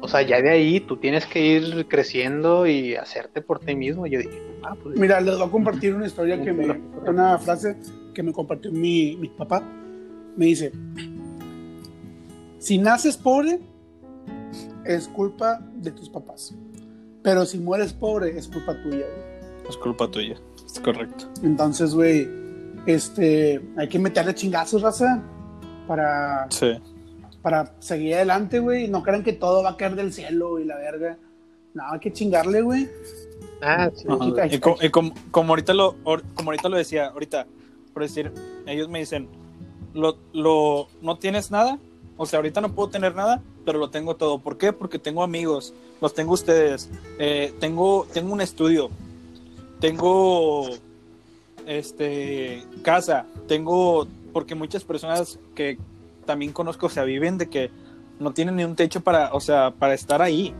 O 0.01 0.09
sea, 0.09 0.23
ya 0.23 0.41
de 0.41 0.51
ahí 0.51 0.81
tú 0.81 0.97
tienes 0.97 1.27
que 1.27 1.45
ir 1.45 1.87
creciendo 1.89 2.67
y 2.67 2.95
hacerte 2.95 3.41
por 3.41 3.59
ti 3.59 3.75
mismo. 3.75 4.07
Yo 4.07 4.19
dije, 4.19 4.43
ah, 4.63 4.77
pues 4.83 4.99
Mira, 4.99 5.21
les 5.21 5.37
voy 5.37 5.47
a 5.47 5.51
compartir 5.51 5.95
una 5.95 6.07
historia 6.07 6.41
que 6.43 6.53
me. 6.53 6.81
Una 7.07 7.39
frase 7.39 7.77
que 8.15 8.23
me 8.23 8.33
compartió 8.33 8.71
mi, 8.71 9.17
mi 9.17 9.29
papá. 9.29 9.63
Me 10.37 10.47
dice: 10.47 10.73
Si 12.59 12.79
naces 12.79 13.17
pobre, 13.17 13.61
es 14.85 15.09
culpa 15.09 15.61
de 15.77 15.91
tus 15.91 16.09
papás. 16.09 16.55
Pero 17.23 17.45
si 17.45 17.59
mueres 17.59 17.93
pobre, 17.93 18.37
es 18.39 18.47
culpa 18.49 18.75
tuya, 18.83 19.05
güey. 19.07 19.69
Es 19.69 19.77
culpa 19.77 20.09
tuya, 20.09 20.37
es 20.65 20.79
correcto. 20.79 21.29
Entonces, 21.43 21.93
güey, 21.93 22.29
este, 22.87 23.61
hay 23.77 23.89
que 23.89 23.99
meterle 23.99 24.33
chingazos, 24.35 24.83
raza, 24.83 25.23
para, 25.89 26.47
Sí. 26.51 26.73
Para 27.47 27.73
seguir 27.79 28.17
adelante, 28.17 28.59
güey. 28.59 28.89
No 28.89 29.05
crean 29.05 29.23
que 29.23 29.33
todo 29.33 29.63
va 29.63 29.71
a 29.71 29.77
caer 29.77 29.95
del 29.95 30.13
cielo 30.13 30.59
y 30.59 30.65
la 30.65 30.75
verga. 30.79 31.17
No, 31.75 31.85
hay 31.93 32.01
que 32.01 32.13
chingarle, 32.13 32.61
güey. 32.61 32.89
Ah, 33.63 33.89
sí. 33.95 34.05
Y, 34.51 34.59
co- 34.59 34.77
y 34.83 34.89
como, 34.91 35.15
como 35.31 35.53
ahorita 35.53 35.73
lo 35.73 35.95
como 36.35 36.51
ahorita 36.51 36.69
lo 36.69 36.77
decía, 36.77 37.07
ahorita, 37.07 37.47
por 37.95 38.03
decir, 38.03 38.33
ellos 38.67 38.89
me 38.89 38.99
dicen, 38.99 39.29
lo, 39.95 40.19
lo, 40.33 40.89
no 41.01 41.19
tienes 41.19 41.53
nada, 41.53 41.79
o 42.17 42.27
sea, 42.27 42.41
ahorita 42.41 42.61
no 42.61 42.73
puedo 42.75 42.89
tener 42.91 43.15
nada, 43.15 43.41
pero 43.65 43.79
lo 43.79 43.91
tengo 43.91 44.17
todo. 44.17 44.41
¿Por 44.41 44.59
qué? 44.59 44.73
Porque 44.73 44.99
tengo 44.99 45.23
amigos, 45.23 45.73
los 46.01 46.15
tengo 46.15 46.33
ustedes, 46.33 46.91
eh, 47.21 47.55
tengo, 47.61 48.09
tengo 48.13 48.33
un 48.33 48.41
estudio, 48.41 48.91
tengo 49.79 50.67
este 51.65 52.65
casa, 52.83 53.25
tengo, 53.47 54.09
porque 54.33 54.57
muchas 54.57 54.83
personas 54.83 55.39
que 55.55 55.79
también 56.27 56.53
conozco, 56.53 56.87
o 56.87 56.91
sea, 56.91 57.05
viven 57.05 57.39
de 57.39 57.49
que 57.49 57.71
no 58.19 58.33
tienen 58.33 58.57
ni 58.57 58.65
un 58.65 58.77
techo 58.77 59.01
para, 59.01 59.33
o 59.33 59.41
sea, 59.41 59.71
para 59.71 59.95
estar 59.95 60.21
ahí. 60.23 60.55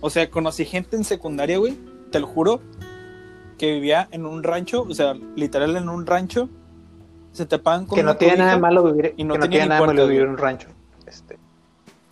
O 0.00 0.10
sea, 0.10 0.30
conocí 0.30 0.64
gente 0.64 0.96
en 0.96 1.04
secundaria, 1.04 1.58
güey, 1.58 1.76
te 2.10 2.20
lo 2.20 2.26
juro, 2.26 2.60
que 3.58 3.72
vivía 3.72 4.08
en 4.12 4.24
un 4.24 4.42
rancho, 4.42 4.86
o 4.88 4.94
sea, 4.94 5.14
literal 5.34 5.76
en 5.76 5.88
un 5.88 6.06
rancho, 6.06 6.48
se 7.32 7.44
tapaban 7.46 7.86
con 7.86 7.96
que 7.96 8.02
no 8.02 8.16
tiene 8.16 8.38
nada 8.38 8.52
de 8.52 8.60
malo 8.60 8.84
vivir, 8.84 9.14
y 9.16 9.24
no 9.24 9.34
que 9.34 9.38
no 9.40 9.44
tenía 9.44 9.58
tiene 9.58 9.64
ni 9.64 9.68
nada 9.68 9.80
de 9.80 9.86
malo 9.86 10.06
vivir 10.06 10.22
en 10.22 10.30
un 10.30 10.38
rancho. 10.38 10.68
Este, 11.06 11.38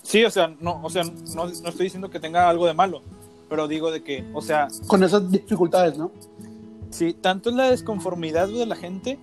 Sí, 0.03 0.25
o 0.25 0.31
sea, 0.31 0.55
no, 0.61 0.81
o 0.83 0.91
sea, 0.91 1.05
no, 1.05 1.47
no 1.47 1.51
estoy 1.51 1.85
diciendo 1.85 2.11
que 2.11 2.21
tenga 2.21 2.49
algo 2.49 2.67
de 2.67 2.75
malo, 2.75 3.03
pero 3.49 3.69
digo 3.69 3.91
de 3.91 4.03
que, 4.03 4.25
o 4.35 4.43
sea, 4.43 4.69
Con 4.87 5.03
esas 5.03 5.31
dificultades, 5.31 5.97
¿no? 5.97 6.11
Sí, 6.91 7.13
tanto 7.13 7.51
es 7.51 7.57
la 7.57 7.71
desconformidad 7.71 8.49
de 8.49 8.67
la 8.67 8.77
gente, 8.77 9.19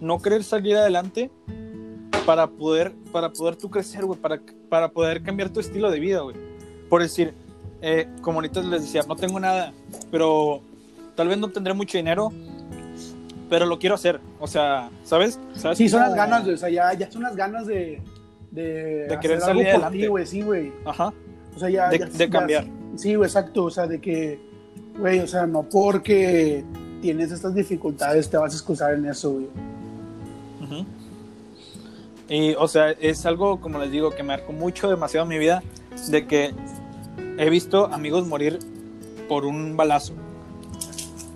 no 0.00 0.20
querer 0.20 0.42
salir 0.42 0.76
adelante 0.76 1.30
para 2.30 2.46
poder, 2.46 2.92
para 3.10 3.28
poder 3.32 3.56
tú 3.56 3.68
crecer, 3.68 4.04
güey, 4.04 4.16
para, 4.16 4.40
para 4.68 4.88
poder 4.88 5.20
cambiar 5.20 5.50
tu 5.50 5.58
estilo 5.58 5.90
de 5.90 5.98
vida, 5.98 6.20
güey. 6.20 6.36
Por 6.88 7.02
decir, 7.02 7.34
eh, 7.82 8.06
como 8.22 8.38
ahorita 8.38 8.62
les 8.62 8.82
decía, 8.82 9.02
no 9.08 9.16
tengo 9.16 9.40
nada, 9.40 9.72
pero 10.12 10.60
tal 11.16 11.26
vez 11.26 11.38
no 11.38 11.48
tendré 11.50 11.74
mucho 11.74 11.98
dinero, 11.98 12.30
pero 13.48 13.66
lo 13.66 13.80
quiero 13.80 13.96
hacer. 13.96 14.20
O 14.38 14.46
sea, 14.46 14.90
¿sabes? 15.02 15.40
¿Sabes 15.56 15.76
Sí, 15.76 15.88
son 15.88 16.02
las 16.02 16.14
ganas, 16.14 16.44
güey. 16.44 16.54
O 16.54 16.56
sea, 16.56 16.68
ya, 16.70 16.92
ya 16.94 17.10
son 17.10 17.22
las 17.24 17.34
ganas 17.34 17.66
de. 17.66 18.00
De, 18.52 19.08
De 19.08 19.18
querer 19.20 19.40
salir 19.40 19.66
algo 19.66 19.80
por 19.82 19.90
ti, 19.90 20.06
güey. 20.06 20.24
Sí, 20.26 20.42
güey. 20.42 20.72
Ajá, 20.84 21.12
O 21.56 21.58
sea, 21.58 21.68
ya. 21.68 21.88
de, 21.88 21.98
ya- 21.98 22.06
de 22.06 22.12
ya- 22.16 22.30
cambiar. 22.30 22.64
Sí, 22.94 23.16
güey, 23.16 23.26
exacto. 23.26 23.64
O 23.64 23.70
sea, 23.72 23.88
de 23.88 24.00
que. 24.00 24.38
Güey, 24.96 25.18
o 25.18 25.26
sea, 25.26 25.46
no 25.48 25.64
porque 25.64 26.62
tienes 27.02 27.32
estas 27.32 27.56
dificultades 27.56 28.30
te 28.30 28.36
vas 28.36 28.52
a 28.52 28.56
excusar 28.56 28.94
en 28.94 29.06
eso, 29.06 29.32
güey. 29.32 29.46
Ujú. 30.62 30.86
Y, 32.30 32.54
o 32.54 32.68
sea, 32.68 32.92
es 32.92 33.26
algo, 33.26 33.60
como 33.60 33.78
les 33.80 33.90
digo, 33.90 34.10
que 34.10 34.22
me 34.22 34.28
marcó 34.28 34.52
mucho, 34.52 34.88
demasiado 34.88 35.24
en 35.24 35.28
mi 35.30 35.38
vida, 35.38 35.62
de 36.08 36.26
que 36.26 36.54
he 37.36 37.50
visto 37.50 37.86
amigos 37.92 38.26
morir 38.26 38.58
por 39.28 39.44
un 39.44 39.76
balazo. 39.76 40.12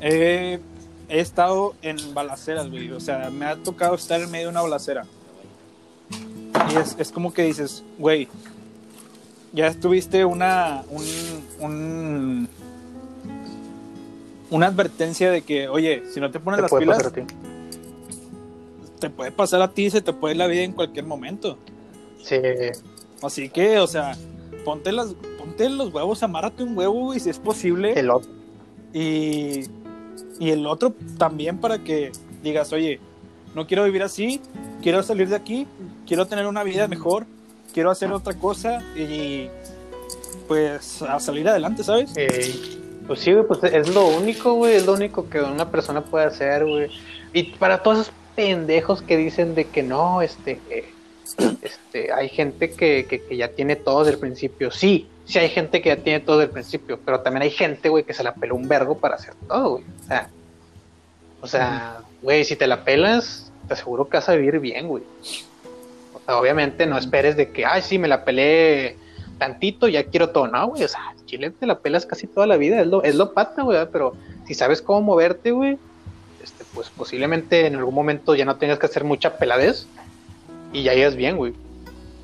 He, 0.01 0.61
he 1.09 1.21
estado 1.21 1.75
en 1.83 1.97
balaceras, 2.15 2.71
güey. 2.71 2.91
O 2.93 3.01
sea, 3.01 3.29
me 3.31 3.45
ha 3.47 3.57
tocado 3.57 3.97
estar 3.97 4.21
en 4.21 4.31
medio 4.31 4.47
de 4.47 4.51
una 4.53 4.63
balacera. 4.63 5.05
Y 6.73 6.77
es, 6.77 6.95
es 6.99 7.11
como 7.11 7.33
que 7.35 7.43
dices, 7.43 7.83
güey, 7.99 8.29
ya 9.53 9.73
tuviste 9.75 10.25
una, 10.25 10.83
un, 10.91 11.05
un- 11.61 12.49
una 14.51 14.67
advertencia 14.67 15.31
de 15.33 15.43
que, 15.43 15.69
oye, 15.69 16.05
si 16.13 16.21
no 16.21 16.31
te 16.31 16.39
pones 16.39 16.59
te 16.59 16.63
las 16.63 16.71
pilas. 16.81 16.99
Te 19.05 19.11
puede 19.11 19.31
pasar 19.31 19.61
a 19.61 19.71
ti, 19.71 19.91
se 19.91 20.01
te 20.01 20.15
puede 20.15 20.33
ir 20.33 20.39
la 20.39 20.47
vida 20.47 20.63
en 20.63 20.73
cualquier 20.73 21.05
momento. 21.05 21.59
Sí, 22.23 22.39
Así 23.23 23.51
que, 23.51 23.79
o 23.79 23.87
sea, 23.87 24.17
ponte, 24.65 24.93
las, 24.93 25.15
ponte 25.39 25.69
los 25.69 25.93
huevos, 25.93 26.23
amárrate 26.23 26.63
un 26.63 26.77
huevo, 26.77 27.05
güey, 27.07 27.21
si 27.21 27.29
es 27.29 27.39
posible. 27.39 27.93
el 27.93 28.09
otro. 28.09 28.31
Y, 28.95 29.65
y 30.39 30.51
el 30.51 30.67
otro 30.67 30.95
también 31.19 31.59
para 31.59 31.85
que 31.85 32.13
digas, 32.43 32.73
oye, 32.73 32.99
no 33.55 33.67
quiero 33.67 33.85
vivir 33.85 34.03
así, 34.03 34.41
quiero 34.83 35.03
salir 35.03 35.29
de 35.29 35.37
aquí, 35.37 35.67
quiero 36.07 36.27
tener 36.27 36.47
una 36.47 36.63
vida 36.65 36.89
mejor, 36.89 37.27
quiero 37.75 37.91
hacer 37.91 38.11
otra 38.11 38.33
cosa 38.33 38.83
y 38.97 39.49
pues 40.49 41.03
a 41.03 41.21
salir 41.21 41.47
adelante, 41.47 41.85
¿sabes? 41.85 42.11
Eh, 42.17 42.55
pues 43.07 43.21
sí, 43.21 43.35
güey, 43.35 43.47
pues 43.47 43.63
es 43.65 43.95
lo 43.95 44.07
único, 44.09 44.55
güey, 44.55 44.77
es 44.77 44.87
lo 44.87 44.95
único 44.95 45.29
que 45.29 45.43
una 45.43 45.71
persona 45.71 46.03
puede 46.03 46.25
hacer, 46.25 46.65
güey. 46.65 46.89
Y 47.35 47.43
para 47.55 47.83
todos 47.83 47.99
esos 47.99 48.15
pendejos 48.35 49.03
que 49.03 49.17
dicen 49.17 49.55
de 49.55 49.67
que 49.67 49.83
no, 49.83 50.23
este, 50.23 50.61
eh, 50.71 50.93
este, 51.63 52.13
hay 52.13 52.29
gente 52.29 52.71
que, 52.71 53.07
que, 53.09 53.23
que 53.23 53.37
ya 53.37 53.49
tiene 53.49 53.77
todo 53.77 54.01
desde 54.01 54.15
el 54.15 54.19
principio. 54.19 54.71
Sí, 54.71 55.09
sí 55.25 55.39
hay 55.39 55.49
gente 55.49 55.81
que 55.83 55.91
ya 55.91 55.97
tiene 55.97 56.21
todo 56.21 56.39
desde 56.39 56.49
el 56.49 56.53
principio, 56.53 56.99
pero 57.05 57.21
también 57.21 57.43
hay 57.43 57.51
gente, 57.51 57.89
güey, 57.89 58.05
que 58.05 58.15
se 58.15 58.25
la 58.25 58.35
peló 58.35 58.57
un 58.57 58.69
vergo 58.69 58.99
para 58.99 59.17
hacer 59.17 59.35
todo, 59.49 59.71
güey. 59.71 59.85
O 60.03 60.07
sea, 60.07 60.31
o 61.41 61.47
sea, 61.47 61.99
güey, 62.23 62.45
si 62.45 62.57
te 62.57 62.67
la 62.67 62.85
pelas, 62.85 63.53
te 63.69 63.75
aseguro 63.75 64.09
que 64.09 64.17
vas 64.17 64.29
a 64.31 64.35
vivir 64.35 64.61
bien, 64.61 64.89
güey. 64.89 65.03
O 66.15 66.21
sea, 66.25 66.39
obviamente 66.39 66.87
no 66.87 66.97
esperes 66.97 67.37
de 67.37 67.51
que, 67.51 67.67
ay, 67.67 67.83
sí, 67.83 67.99
me 67.99 68.09
la 68.09 68.25
peleé 68.25 68.97
tantito, 69.39 69.89
ya 69.89 70.05
quiero 70.05 70.31
todo. 70.31 70.49
No, 70.49 70.69
güey, 70.69 70.85
o 70.85 70.89
sea, 70.89 71.15
Chile 71.27 71.51
te 71.51 71.67
la 71.67 71.81
pelas 71.81 72.07
casi 72.07 72.27
toda 72.27 72.47
la 72.47 72.57
vida, 72.57 72.81
es 72.81 72.87
lo, 72.87 73.03
es 73.03 73.15
lo 73.15 73.35
pata, 73.35 73.63
güey, 73.63 73.79
pero 73.93 74.15
si 74.47 74.55
sabes 74.55 74.81
cómo 74.81 75.03
moverte, 75.03 75.51
güey, 75.51 75.79
este, 76.45 76.65
pues 76.75 76.91
posiblemente 76.91 77.67
en 77.67 77.75
algún 77.77 77.95
momento 77.95 78.35
ya 78.37 78.45
no 78.45 78.57
tengas 78.57 78.79
que 78.79 78.87
hacer 78.87 79.03
mucha 79.05 79.37
peladez 79.37 79.87
y 80.73 80.83
ya 80.85 80.95
llegas 80.95 81.17
bien, 81.17 81.37
güey. 81.37 81.53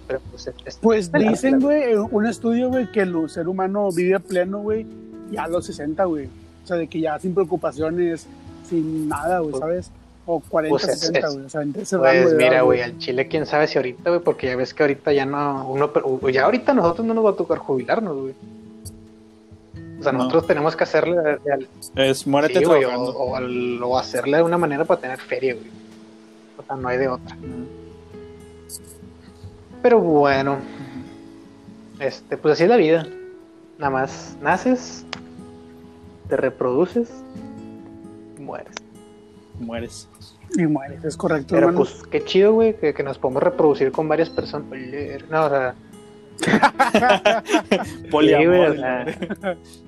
Pero 0.06 0.20
pues, 0.30 0.46
es- 0.46 0.54
es- 0.64 0.76
Pues 0.80 1.10
dicen, 1.12 1.60
güey, 1.60 1.94
un 1.94 2.26
estudio, 2.26 2.68
güey, 2.68 2.90
que 2.92 3.00
el 3.00 3.28
ser 3.30 3.48
humano 3.48 3.90
vive 3.92 4.18
pleno, 4.20 4.58
güey, 4.58 4.86
ya 5.30 5.44
a 5.44 5.48
los 5.48 5.66
60, 5.66 6.04
güey. 6.04 6.26
O 6.64 6.66
sea, 6.66 6.76
de 6.76 6.86
que 6.88 7.00
ya 7.00 7.18
sin 7.18 7.34
preocupaciones, 7.34 8.26
sin 8.68 9.08
nada, 9.08 9.38
güey, 9.40 9.50
Pues- 9.52 9.60
¿sabes? 9.60 9.90
O 10.26 10.38
40, 10.40 10.70
pues 10.70 10.84
es- 10.88 11.00
60, 11.00 11.26
es- 11.26 11.34
güey. 11.34 11.46
O 11.46 11.48
sea, 11.48 11.62
entre 11.62 11.82
ese 11.82 11.96
rango 11.96 12.22
Pues 12.22 12.30
de 12.36 12.44
mira, 12.44 12.62
güey, 12.62 12.80
al 12.82 12.98
Chile, 12.98 13.26
quién 13.28 13.46
sabe 13.46 13.66
si 13.66 13.78
ahorita, 13.78 14.10
güey, 14.10 14.20
porque 14.22 14.48
ya 14.48 14.56
ves 14.56 14.74
que 14.74 14.82
ahorita 14.82 15.12
ya 15.12 15.24
no, 15.26 15.68
uno, 15.68 15.90
ya 16.30 16.44
ahorita 16.44 16.74
nosotros 16.74 17.06
no 17.06 17.14
nos 17.14 17.24
va 17.24 17.30
a 17.30 17.34
tocar 17.36 17.58
jubilarnos, 17.58 18.16
güey. 18.16 18.34
O 20.00 20.02
sea, 20.02 20.12
No. 20.12 20.18
nosotros 20.18 20.46
tenemos 20.46 20.74
que 20.74 20.84
hacerle 20.84 21.16
de- 21.44 21.52
al- 21.52 21.68
Es 21.94 22.26
muérete 22.26 22.58
sí, 22.60 22.64
güey, 22.64 22.84
o, 22.84 22.88
trabajando. 22.88 23.18
o 23.18 23.36
al- 23.36 23.82
o 23.82 23.98
hacerle 23.98 24.38
de 24.38 24.42
una 24.42 24.56
manera 24.58 24.84
para 24.84 25.00
tener 25.00 25.18
feria, 25.18 25.54
güey. 25.54 25.66
O 26.58 26.62
sea, 26.62 26.76
no 26.76 26.88
hay 26.88 26.98
de 26.98 27.08
otra. 27.08 27.36
Pero 29.82 29.98
bueno, 30.00 30.58
este, 31.98 32.36
pues 32.36 32.52
así 32.54 32.64
es 32.64 32.68
la 32.68 32.76
vida. 32.76 33.06
Nada 33.78 33.90
más 33.90 34.36
naces, 34.42 35.04
te 36.28 36.36
reproduces 36.36 37.10
y 38.38 38.42
mueres. 38.42 38.74
Mueres. 39.58 40.08
Y 40.56 40.66
mueres, 40.66 41.04
es 41.04 41.16
correcto, 41.16 41.48
Pero 41.54 41.68
hermano. 41.68 41.78
pues 41.78 42.02
qué 42.10 42.24
chido, 42.24 42.52
güey, 42.54 42.76
que, 42.76 42.92
que 42.92 43.02
nos 43.02 43.18
podemos 43.18 43.42
reproducir 43.42 43.92
con 43.92 44.08
varias 44.08 44.28
personas. 44.30 44.70
Oye, 44.72 45.18
No, 45.30 45.46
o 45.46 45.48
sea, 45.48 45.74
Poliamor. 48.10 48.42
Sí, 48.42 48.46
güey, 48.48 48.66
o 48.70 48.74
sea, 48.74 49.04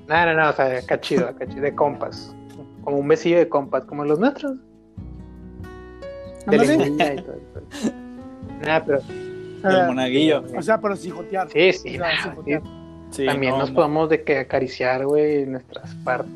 no, 0.08 0.26
no, 0.26 0.34
no, 0.34 0.50
o 0.50 0.52
sea, 0.52 0.78
acá 0.78 1.00
chido, 1.00 1.28
acá 1.28 1.46
chido, 1.46 1.62
de 1.62 1.74
compas. 1.74 2.34
Como 2.84 2.98
un 2.98 3.08
besillo 3.08 3.38
de 3.38 3.48
compas, 3.48 3.84
como 3.84 4.04
los 4.04 4.18
nuestros. 4.18 4.56
De 6.46 6.58
lengüilla 6.58 7.14
y 7.14 7.16
todo 7.22 7.34
eso. 7.70 7.92
Nada, 8.66 8.84
pero 8.84 8.98
O 8.98 9.02
El 9.68 9.74
sea, 9.76 9.86
monaguillo. 9.86 10.44
o 10.56 10.62
sea, 10.62 10.80
pero 10.80 10.96
sin 10.96 11.12
jotear. 11.12 11.48
sí, 11.50 11.72
sí, 11.72 11.88
O 11.90 11.92
sea, 11.92 12.00
nah, 12.00 12.22
sin 12.22 12.30
sí. 12.30 12.36
jotear. 12.36 12.62
Sí, 13.10 13.26
También 13.26 13.52
no, 13.52 13.58
nos 13.58 13.68
no. 13.70 13.76
podemos 13.76 14.08
de 14.08 14.24
que 14.24 14.38
acariciar, 14.38 15.04
güey, 15.04 15.44
nuestras 15.46 15.94
partes. 15.96 16.32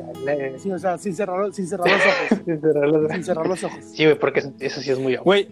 Sí, 0.62 0.70
o 0.70 0.78
sea, 0.78 0.98
sin 0.98 1.14
cerrar, 1.14 1.50
sin 1.54 1.66
cerrar 1.66 1.88
los 1.88 2.00
ojos. 2.02 2.42
sin 2.44 2.60
cerrar 2.60 2.88
los- 2.88 3.10
sin 3.12 3.24
cerrar 3.24 3.46
los 3.46 3.64
ojos. 3.64 3.78
Sí, 3.84 4.04
güey, 4.04 4.18
porque 4.18 4.40
eso, 4.40 4.52
eso 4.60 4.80
sí 4.82 4.90
es 4.90 4.98
muy 4.98 5.14
obvio. 5.14 5.24
Güey, 5.24 5.48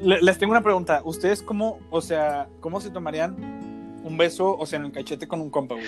les 0.00 0.38
tengo 0.38 0.52
una 0.52 0.62
pregunta. 0.62 1.02
¿Ustedes 1.04 1.42
cómo, 1.42 1.78
o 1.90 2.00
sea, 2.00 2.48
cómo 2.60 2.80
se 2.80 2.90
tomarían 2.90 3.36
un 4.04 4.16
beso, 4.16 4.56
o 4.56 4.66
sea, 4.66 4.78
en 4.78 4.86
el 4.86 4.92
cachete 4.92 5.26
con 5.28 5.40
un 5.40 5.50
compa, 5.50 5.74
güey? 5.74 5.86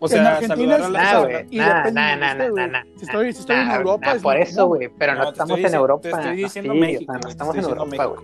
O 0.00 0.06
En 0.06 0.10
sea, 0.12 0.36
Argentina 0.36 0.78
saludar 0.78 1.02
a 1.04 1.30
es- 1.30 1.44
güey. 2.50 2.70
nah, 2.70 2.82
Si 2.96 3.04
estoy, 3.04 3.32
si 3.32 3.40
estoy 3.40 3.56
en 3.56 3.70
Europa, 3.70 4.06
nah, 4.06 4.14
es 4.16 4.22
por 4.22 4.36
eso, 4.36 4.66
güey, 4.66 4.88
pero 4.98 5.14
no, 5.14 5.28
estamos 5.30 5.58
en 5.58 5.74
Europa. 5.74 6.02
te 6.02 6.08
estoy 6.10 6.36
diciendo 6.36 6.72
Sí, 6.72 6.78
México, 6.80 7.02
o 7.02 7.06
sea, 7.06 7.14
no 7.14 7.20
güey, 7.20 7.22
te 7.22 7.28
estamos 7.30 7.56
en 7.56 7.64
Europa, 7.64 8.04
güey. 8.06 8.20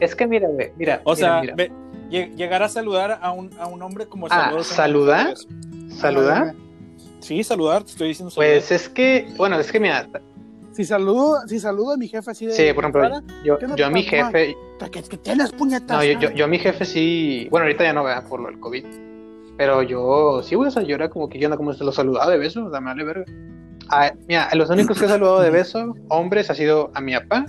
Es 0.00 0.14
que 0.16 0.26
mira, 0.26 0.48
güey, 0.48 0.72
mira. 0.76 1.00
O 1.04 1.14
sea, 1.14 1.40
mira, 1.40 1.54
mira. 1.54 1.70
ve- 1.70 1.72
lle- 2.10 2.34
llegar 2.36 2.62
a 2.62 2.68
saludar 2.68 3.18
a 3.22 3.32
un, 3.32 3.50
a 3.58 3.66
un 3.66 3.82
hombre 3.82 4.06
como 4.06 4.26
Ah, 4.30 4.50
¿saludar? 4.64 5.34
¿saludar? 5.90 6.54
Sí, 7.20 7.42
saludar, 7.44 7.84
te 7.84 7.90
estoy 7.92 8.08
diciendo 8.08 8.30
saludar. 8.30 8.52
Pues 8.54 8.72
es 8.72 8.88
que, 8.88 9.28
bueno, 9.36 9.58
es 9.58 9.70
que 9.70 9.80
mira, 9.80 10.08
Si 10.74 10.84
saludo, 10.84 11.40
si 11.46 11.60
saludo 11.60 11.92
a 11.92 11.96
mi 11.96 12.08
jefe 12.08 12.30
así 12.30 12.46
de. 12.46 12.52
sí, 12.52 12.72
por 12.72 12.84
ejemplo, 12.84 13.02
cara, 13.02 13.22
yo, 13.44 13.58
¿qué 13.58 13.66
no 13.68 13.76
yo 13.76 13.86
a 13.86 13.90
mi 13.90 14.02
jefe, 14.02 14.56
¿qué, 14.90 15.02
qué 15.02 15.16
tienes, 15.18 15.52
puñetas? 15.52 15.96
no, 15.96 16.04
yo, 16.04 16.18
yo, 16.18 16.30
yo 16.32 16.44
a 16.44 16.48
mi 16.48 16.58
jefe 16.58 16.84
sí, 16.84 17.46
bueno, 17.50 17.64
ahorita 17.66 17.84
ya 17.84 17.92
no 17.92 18.02
vea 18.04 18.24
por 18.24 18.40
lo 18.40 18.48
del 18.48 18.58
COVID, 18.60 18.84
pero 19.56 19.82
yo, 19.82 20.42
sí, 20.42 20.54
güey, 20.56 20.68
o 20.68 20.70
sea, 20.72 20.82
yo 20.82 20.96
era 20.96 21.08
como 21.10 21.28
que 21.28 21.38
yo 21.38 21.46
anda 21.46 21.56
como 21.56 21.72
se 21.72 21.84
lo 21.84 21.92
saludaba 21.92 22.30
de 22.30 22.38
beso, 22.38 22.64
o 22.66 22.70
sea, 22.70 22.80
me 22.80 22.86
vale 22.86 23.04
verga. 23.04 23.24
Ah, 23.88 24.12
mira, 24.26 24.44
a 24.46 24.54
los 24.56 24.68
únicos 24.70 24.98
que 24.98 25.04
he 25.04 25.08
saludado 25.08 25.40
de 25.40 25.50
beso, 25.50 25.94
hombres, 26.08 26.50
ha 26.50 26.54
sido 26.54 26.90
a 26.94 27.00
mi 27.00 27.14
papá 27.14 27.46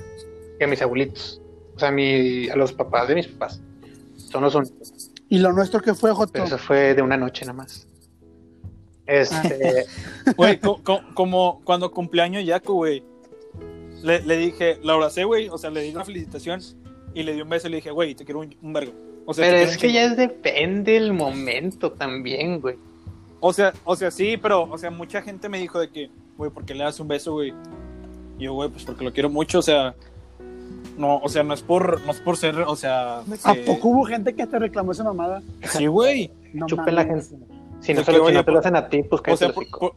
y 0.60 0.64
a 0.64 0.68
mis 0.68 0.82
abuelitos, 0.82 1.42
o 1.76 1.80
sea, 1.80 1.90
a, 1.90 1.92
mi, 1.92 2.48
a 2.50 2.56
los 2.56 2.74
papás 2.74 3.08
de 3.08 3.16
mis 3.16 3.28
papás, 3.28 3.60
son 4.18 4.44
los 4.44 4.54
únicos, 4.54 5.12
Y 5.30 5.40
lo 5.40 5.52
nuestro 5.52 5.82
que 5.82 5.96
fue, 5.96 6.12
Joto. 6.12 6.32
pero 6.34 6.46
eso 6.46 6.58
fue 6.60 6.94
de 6.94 7.02
una 7.02 7.18
noche 7.18 7.44
nada 7.46 7.58
más. 7.58 7.88
Este, 9.08 9.86
Güey, 10.38 10.60
co- 10.60 10.82
co- 10.84 11.02
como 11.14 11.62
cuando 11.64 11.92
cumpleaños 11.92 12.44
Yaco, 12.46 12.74
güey. 12.74 13.04
Le, 14.04 14.22
le 14.22 14.38
dije, 14.38 14.80
la 14.84 14.94
abracé, 14.94 15.24
güey, 15.24 15.50
o 15.50 15.58
sea, 15.58 15.70
le 15.70 15.82
di 15.82 15.90
una 15.92 16.06
felicitación 16.06 16.62
y 17.14 17.24
le 17.24 17.34
di 17.34 17.42
un 17.42 17.50
beso 17.50 17.68
y 17.68 17.72
le 17.72 17.78
dije, 17.78 17.92
güey, 17.92 18.14
te 18.16 18.26
quiero 18.26 18.42
un, 18.42 18.56
un 18.62 18.74
vergo. 18.74 18.94
O 19.26 19.34
sea, 19.34 19.46
pero 19.46 19.58
es 19.58 19.78
que 19.78 19.88
chingo. 19.88 19.94
ya 19.94 20.04
es 20.06 20.18
depende 20.18 20.98
el 20.98 21.14
momento 21.14 21.92
también, 21.92 22.62
güey. 22.62 22.76
O 23.40 23.54
sea, 23.54 23.74
o 23.84 23.96
sea, 23.96 24.12
sí, 24.12 24.38
pero, 24.38 24.64
o 24.64 24.78
sea, 24.78 24.92
mucha 24.92 25.22
gente 25.22 25.50
me 25.50 25.60
dijo 25.60 25.80
de 25.80 25.90
que, 25.90 26.10
güey, 26.38 26.52
¿por 26.52 26.66
qué 26.66 26.76
le 26.76 26.84
das 26.84 27.00
un 27.00 27.08
beso, 27.08 27.34
güey? 27.34 27.54
Y 28.38 28.44
yo, 28.44 28.54
güey, 28.54 28.70
pues 28.70 28.84
porque 28.86 29.04
lo 29.04 29.14
quiero 29.14 29.30
mucho, 29.30 29.60
o 29.60 29.62
sea, 29.62 29.96
no, 30.98 31.18
o 31.18 31.30
sea, 31.30 31.44
no 31.44 31.54
es 31.54 31.62
por, 31.62 32.02
no 32.02 32.12
es 32.12 32.20
por 32.22 32.38
ser, 32.38 32.60
o 32.62 32.76
sea, 32.76 33.20
¿A 33.44 33.54
que- 33.54 33.62
poco 33.62 33.90
hubo 33.90 34.06
gente 34.06 34.34
que 34.36 34.46
te 34.46 34.60
reclamó 34.60 34.92
esa 34.92 35.04
mamada? 35.04 35.42
Sí, 35.64 35.88
güey. 35.88 36.32
No 36.54 36.68
Chupen 36.68 36.96
la 36.96 37.06
gente. 37.06 37.26
Si 37.82 37.94
no, 37.94 38.04
se 38.04 38.12
que, 38.12 38.18
lo, 38.18 38.24
si 38.24 38.30
oye, 38.30 38.34
no 38.36 38.46
te 38.46 38.52
lo 38.52 38.60
hacen 38.60 38.76
a 38.76 38.88
ti, 38.88 39.04
pues 39.04 39.20
O 39.20 39.24
cállate 39.24 39.46
sea, 39.46 39.54
por, 39.54 39.96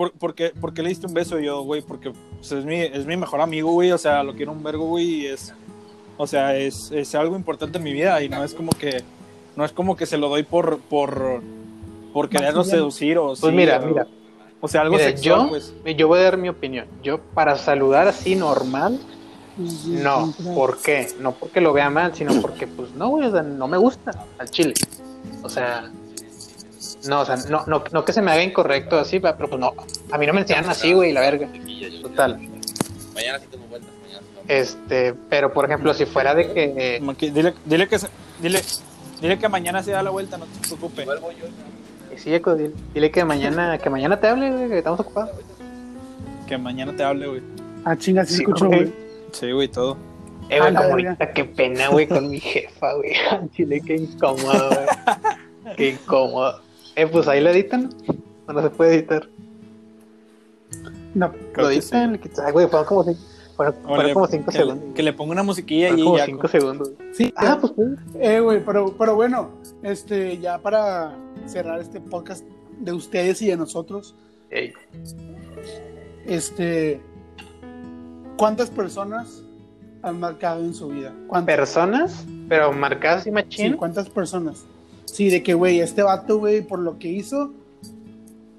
por- 0.00 0.12
por 0.12 0.34
qué, 0.34 0.48
por 0.58 0.72
qué 0.72 0.82
le 0.82 0.88
diste 0.88 1.06
un 1.06 1.12
beso? 1.12 1.38
Yo, 1.38 1.60
güey, 1.62 1.82
porque 1.82 2.10
pues, 2.38 2.52
es, 2.52 2.64
mi, 2.64 2.76
es 2.80 3.04
mi 3.04 3.18
mejor 3.18 3.42
amigo, 3.42 3.70
güey, 3.72 3.92
o 3.92 3.98
sea, 3.98 4.22
lo 4.22 4.34
quiero 4.34 4.50
un 4.52 4.62
vergo, 4.62 4.86
güey, 4.86 5.04
y 5.06 5.26
es, 5.26 5.52
o 6.16 6.26
sea, 6.26 6.56
es, 6.56 6.90
es 6.90 7.14
algo 7.14 7.36
importante 7.36 7.76
en 7.76 7.84
mi 7.84 7.92
vida 7.92 8.22
y 8.22 8.30
no 8.30 8.42
es 8.42 8.54
como 8.54 8.72
que, 8.72 9.02
no 9.56 9.64
es 9.66 9.72
como 9.72 9.96
que 9.96 10.06
se 10.06 10.16
lo 10.16 10.30
doy 10.30 10.42
por, 10.42 10.78
por, 10.78 11.42
por 12.14 12.30
quererlo 12.30 12.64
seducir 12.64 13.18
o 13.18 13.26
Pues 13.26 13.40
sí, 13.40 13.50
mira, 13.52 13.78
o- 13.78 13.86
mira, 13.86 14.06
o 14.62 14.68
sea, 14.68 14.80
algo 14.80 14.96
Mira, 14.96 15.08
sexual, 15.08 15.42
yo, 15.42 15.48
pues. 15.50 15.74
yo 15.98 16.08
voy 16.08 16.20
a 16.20 16.22
dar 16.22 16.38
mi 16.38 16.48
opinión. 16.48 16.86
Yo, 17.02 17.18
para 17.20 17.58
saludar 17.58 18.08
así 18.08 18.36
normal, 18.36 18.98
no. 19.86 20.32
¿Por 20.54 20.78
qué? 20.78 21.08
No 21.20 21.32
porque 21.32 21.60
lo 21.60 21.74
vea 21.74 21.90
mal, 21.90 22.14
sino 22.14 22.40
porque, 22.40 22.66
pues, 22.66 22.94
no, 22.94 23.08
güey, 23.10 23.26
o 23.26 23.30
sea, 23.32 23.42
no 23.42 23.68
me 23.68 23.76
gusta 23.76 24.12
al 24.38 24.48
chile. 24.50 24.72
O 25.42 25.48
sea, 25.50 25.90
no, 27.08 27.20
o 27.20 27.24
sea, 27.24 27.36
no, 27.48 27.64
no, 27.66 27.82
no 27.92 28.04
que 28.04 28.12
se 28.12 28.20
me 28.20 28.30
haga 28.30 28.42
incorrecto 28.42 28.98
así, 28.98 29.20
pero 29.20 29.36
pues 29.36 29.58
no. 29.58 29.72
A 30.10 30.18
mí 30.18 30.26
no 30.26 30.32
me 30.32 30.40
enseñan 30.40 30.68
así, 30.68 30.92
güey, 30.92 31.12
la 31.12 31.20
verga. 31.20 31.48
Total. 32.02 32.38
Mañana 33.14 33.38
sí 33.38 33.46
tengo 33.50 33.66
vueltas, 33.66 33.90
mañana 34.02 34.22
Este, 34.48 35.14
pero 35.28 35.52
por 35.52 35.64
ejemplo, 35.64 35.94
si 35.94 36.06
fuera 36.06 36.34
de 36.34 36.52
que. 36.52 37.00
Dile, 37.32 37.54
dile 37.64 37.88
que, 37.88 37.98
dile, 38.40 38.62
dile 39.20 39.38
que 39.38 39.48
mañana 39.48 39.82
se 39.82 39.92
da 39.92 40.02
la 40.02 40.10
vuelta, 40.10 40.36
no 40.36 40.46
te 40.46 40.68
preocupes. 40.68 41.04
Igual 41.04 41.20
voy 41.20 41.34
yo. 41.36 41.46
Sí, 42.16 42.34
Eco, 42.34 42.54
dile, 42.54 42.74
dile 42.92 43.10
que 43.10 43.24
mañana, 43.24 43.78
que 43.78 43.88
mañana 43.88 44.20
te 44.20 44.28
hable, 44.28 44.50
güey, 44.50 44.68
que 44.68 44.78
estamos 44.78 45.00
ocupados. 45.00 45.30
Que 46.46 46.58
mañana 46.58 46.94
te 46.94 47.02
hable, 47.02 47.26
güey. 47.28 47.42
Ah, 47.84 47.96
chinga, 47.96 48.24
sí, 48.26 48.34
Sí, 48.34 48.42
escucho, 48.42 48.66
güey. 48.66 48.92
Sí, 49.32 49.50
güey, 49.52 49.68
todo. 49.68 49.96
Eh, 50.50 50.58
güey, 50.58 50.74
como 50.74 50.90
ahorita, 50.90 51.32
qué 51.32 51.44
pena, 51.44 51.88
güey, 51.88 52.06
con 52.06 52.28
mi 52.28 52.40
jefa, 52.40 52.92
güey. 52.94 53.12
Chile, 53.56 53.80
qué 53.86 53.94
incómodo, 53.94 54.68
güey. 54.68 55.76
Qué 55.76 55.88
incómodo. 55.90 56.60
Eh, 56.96 57.06
pues 57.06 57.26
ahí 57.28 57.40
lo 57.42 57.50
editan. 57.50 57.90
No, 58.46 58.54
no 58.54 58.62
se 58.62 58.70
puede 58.70 58.94
editar. 58.96 59.28
No, 61.14 61.32
Creo 61.52 61.66
lo 61.66 61.70
editan, 61.70 62.12
le. 62.12 62.20
Ay, 62.44 62.52
güey, 62.52 62.68
fueron 62.68 62.86
como 62.86 63.04
cinco, 63.04 63.18
fueron, 63.56 63.74
fueron 63.82 64.12
como 64.14 64.26
cinco 64.28 64.50
que, 64.52 64.58
segundos. 64.58 64.94
que 64.94 65.02
le 65.02 65.12
ponga 65.12 65.32
una 65.32 65.42
musiquilla 65.42 65.88
Fueron 65.88 65.98
y 66.00 66.04
como 66.04 66.18
ya. 66.18 66.26
cinco 66.26 66.48
segundos. 66.48 66.90
sí. 67.12 67.32
Ah, 67.36 67.58
pues, 67.60 67.72
pues. 67.74 67.88
Eh, 68.20 68.40
güey, 68.40 68.64
pero, 68.64 68.94
pero 68.96 69.14
bueno, 69.16 69.50
este, 69.82 70.38
ya 70.38 70.58
para 70.58 71.16
cerrar 71.46 71.80
este 71.80 72.00
podcast 72.00 72.44
de 72.78 72.92
ustedes 72.92 73.42
y 73.42 73.48
de 73.48 73.56
nosotros, 73.56 74.14
Ey, 74.50 74.72
este, 76.26 77.00
¿cuántas 78.36 78.70
personas 78.70 79.42
han 80.02 80.18
marcado 80.20 80.64
en 80.64 80.74
su 80.74 80.88
vida? 80.88 81.12
¿Cuántas? 81.26 81.56
Personas, 81.56 82.24
pero 82.48 82.72
marcadas 82.72 83.22
y 83.22 83.24
Sí, 83.24 83.30
machín. 83.32 83.76
¿cuántas 83.76 84.08
personas? 84.08 84.64
Sí, 85.12 85.28
de 85.30 85.42
que, 85.42 85.54
güey, 85.54 85.80
este 85.80 86.02
vato, 86.02 86.38
güey, 86.38 86.62
por 86.62 86.78
lo 86.78 86.98
que 86.98 87.08
hizo, 87.08 87.50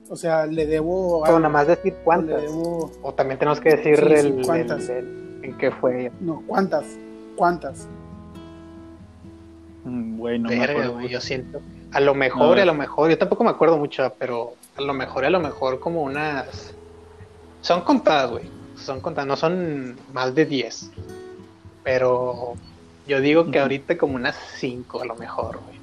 o 0.09 0.15
sea, 0.15 0.45
le 0.45 0.65
debo... 0.65 1.19
o 1.19 1.25
algo, 1.25 1.39
nada 1.39 1.49
más 1.53 1.67
decir 1.67 1.93
Le 1.93 1.99
cuántas. 2.03 2.41
debo... 2.41 2.91
O 3.01 3.13
también 3.13 3.39
tenemos 3.39 3.59
que 3.61 3.69
decir 3.77 3.95
Sí, 3.97 4.03
sí, 4.05 4.13
el, 4.13 4.25
el- 4.39 4.45
¿cuántas? 4.45 4.89
el- 4.89 5.39
en 5.43 5.57
qué 5.57 5.71
fue. 5.71 6.11
No, 6.19 6.43
¿cuántas? 6.45 6.85
¿Cuántas? 7.35 7.87
Mm, 9.83 10.17
Güey, 10.17 10.39
no 10.39 10.49
me 10.49 10.59
Verga, 10.59 10.73
acuerdo. 10.73 10.91
güey, 10.93 11.03
güey. 11.05 11.13
yo 11.13 11.21
siento. 11.21 11.61
A 11.93 11.99
lo 11.99 12.13
mejor, 12.13 12.59
A 12.59 12.65
lo 12.65 12.73
mejor, 12.73 13.09
yo 13.09 13.17
tampoco 13.17 13.43
me 13.43 13.49
acuerdo 13.49 13.77
mucho, 13.77 14.13
pero 14.19 14.53
a 14.77 14.81
lo 14.81 14.93
mejor, 14.93 15.25
a 15.25 15.29
lo 15.29 15.39
mejor 15.39 15.79
como 15.79 16.03
unas... 16.03 16.73
Son 17.61 17.81
contadas, 17.81 18.31
güey. 18.31 18.43
Son 18.75 19.01
contadas, 19.01 19.27
no 19.27 19.35
son 19.35 19.97
más 20.13 20.33
de 20.35 20.45
10. 20.45 20.91
Pero 21.83 22.53
yo 23.07 23.19
digo 23.21 23.49
que 23.51 23.59
ahorita 23.59 23.97
como 23.97 24.15
unas 24.15 24.35
5 24.57 25.01
a 25.01 25.05
lo 25.05 25.15
mejor, 25.15 25.59
güey. 25.65 25.80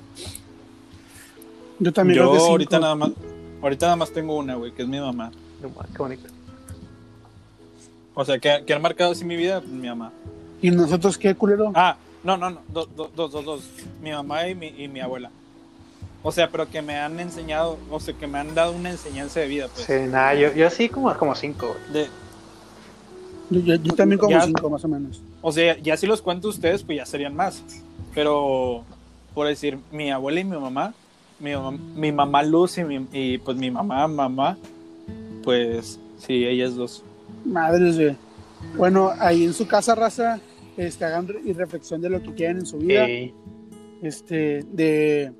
Yo 1.78 1.92
también 1.92 2.18
Yo 2.18 2.32
que 2.32 2.38
cinco. 2.38 2.50
ahorita 2.50 2.78
nada 2.80 2.94
más, 2.94 3.10
ahorita 3.62 3.86
nada 3.86 3.96
más 3.96 4.10
tengo 4.12 4.36
una, 4.36 4.54
güey, 4.56 4.72
que 4.72 4.82
es 4.82 4.88
mi 4.88 4.98
mamá. 5.00 5.30
Qué 5.60 5.98
bonito. 5.98 6.28
O 8.14 8.24
sea, 8.24 8.38
que, 8.38 8.64
que 8.66 8.74
han 8.74 8.82
marcado 8.82 9.12
así 9.12 9.24
mi 9.24 9.36
vida, 9.36 9.60
pues, 9.60 9.72
mi 9.72 9.86
mamá. 9.88 10.12
¿Y 10.60 10.70
nosotros 10.70 11.16
qué, 11.16 11.34
culero? 11.34 11.70
Ah, 11.74 11.96
no, 12.24 12.36
no, 12.36 12.50
no, 12.50 12.60
do- 12.72 12.86
do- 12.86 13.10
dos, 13.14 13.30
dos, 13.30 13.44
dos. 13.44 13.60
Mi 14.02 14.10
mamá 14.10 14.48
y 14.48 14.54
mi, 14.54 14.68
y 14.76 14.88
mi 14.88 15.00
abuela. 15.00 15.30
O 16.22 16.32
sea, 16.32 16.50
pero 16.50 16.68
que 16.68 16.82
me 16.82 16.96
han 16.98 17.20
enseñado, 17.20 17.78
o 17.90 18.00
sea, 18.00 18.12
que 18.14 18.26
me 18.26 18.38
han 18.38 18.54
dado 18.54 18.72
una 18.72 18.90
enseñanza 18.90 19.38
de 19.38 19.46
vida, 19.46 19.68
pues. 19.72 19.86
Sí, 19.86 19.92
nada, 20.10 20.34
yo, 20.34 20.52
yo 20.52 20.68
sí 20.70 20.88
como, 20.88 21.16
como 21.16 21.34
cinco, 21.36 21.68
güey. 21.68 21.92
De, 21.92 22.10
Yo, 23.50 23.60
yo- 23.60 23.76
yo 23.76 23.94
también 23.94 24.18
como 24.18 24.32
Ya. 24.32 24.42
cinco, 24.42 24.68
más 24.68 24.84
o 24.84 24.88
menos. 24.88 25.20
o 25.40 25.52
sea, 25.52 25.78
ya 25.78 25.96
si 25.96 26.06
los 26.08 26.20
cuento 26.20 26.48
ustedes, 26.48 26.82
pues 26.82 26.98
ya 26.98 27.06
serían 27.06 27.36
más. 27.36 27.62
Pero, 28.14 28.82
por 29.32 29.46
decir, 29.46 29.78
mi 29.92 30.10
abuela 30.10 30.40
y 30.40 30.44
mi 30.44 30.56
mamá, 30.56 30.92
mi, 31.40 31.50
mi 31.94 32.12
mamá 32.12 32.42
Luz 32.42 32.78
y, 32.78 32.84
mi, 32.84 33.06
y 33.12 33.38
pues 33.38 33.56
mi 33.56 33.70
mamá, 33.70 34.06
mamá, 34.08 34.56
pues 35.42 35.98
sí, 36.18 36.44
ellas 36.44 36.74
dos. 36.74 37.02
Madres, 37.44 37.96
güey. 37.96 38.16
Bueno, 38.76 39.10
ahí 39.18 39.44
en 39.44 39.52
su 39.54 39.66
casa, 39.66 39.94
raza, 39.94 40.40
este, 40.76 41.04
hagan 41.04 41.28
re- 41.28 41.40
y 41.44 41.52
reflexión 41.52 42.00
de 42.00 42.10
lo 42.10 42.22
que 42.22 42.34
quieren 42.34 42.58
en 42.58 42.66
su 42.66 42.78
vida. 42.78 43.04
Ey, 43.06 43.32
este, 44.02 44.64
de, 44.72 45.32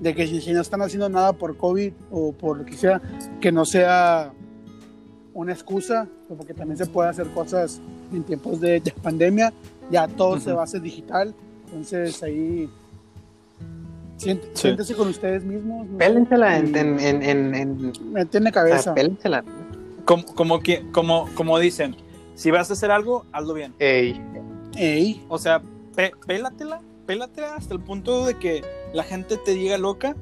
de 0.00 0.14
que 0.14 0.26
si, 0.26 0.40
si 0.40 0.52
no 0.52 0.60
están 0.60 0.82
haciendo 0.82 1.08
nada 1.08 1.32
por 1.32 1.56
COVID 1.56 1.92
o 2.10 2.32
por 2.32 2.58
lo 2.58 2.64
que 2.64 2.74
sea, 2.74 3.00
que 3.40 3.50
no 3.52 3.64
sea 3.64 4.32
una 5.32 5.52
excusa, 5.52 6.06
porque 6.36 6.54
también 6.54 6.78
se 6.78 6.86
puede 6.86 7.08
hacer 7.08 7.28
cosas 7.30 7.80
en 8.12 8.22
tiempos 8.22 8.60
de, 8.60 8.80
de 8.80 8.90
pandemia, 8.92 9.52
ya 9.90 10.06
todo 10.06 10.38
se 10.38 10.48
Ujú. 10.50 10.56
va 10.56 10.60
a 10.62 10.64
hacer 10.64 10.80
digital, 10.82 11.34
entonces 11.66 12.22
ahí 12.22 12.68
siént- 14.24 14.42
Sí. 14.54 14.62
siéntese 14.62 14.94
con 14.94 15.08
ustedes 15.08 15.44
mismos, 15.44 15.86
¿no? 15.86 15.98
Pélensela 15.98 16.56
en, 16.58 16.74
en, 16.76 17.00
en, 17.00 17.22
en, 17.22 17.54
en- 17.54 17.92
meten 18.12 18.44
la 18.44 18.52
cabeza. 18.52 18.94
pélensela. 18.94 19.44
Como, 20.04 20.24
como, 20.34 20.60
que, 20.60 20.84
como, 20.92 21.28
como 21.34 21.58
dicen, 21.58 21.96
si 22.34 22.50
vas 22.50 22.68
a 22.70 22.74
hacer 22.74 22.90
algo, 22.90 23.24
hazlo 23.32 23.54
bien. 23.54 23.72
Ey, 23.78 24.20
Ey, 24.76 25.24
O 25.28 25.38
sea, 25.38 25.62
pe- 25.94 26.12
pélatela, 26.26 26.80
pélatela 27.06 27.54
hasta 27.54 27.72
el 27.74 27.80
punto 27.80 28.26
de 28.26 28.34
que 28.34 28.64
la 28.92 29.04
gente 29.04 29.36
te 29.36 29.52
diga 29.52 29.78
loca, 29.78 30.14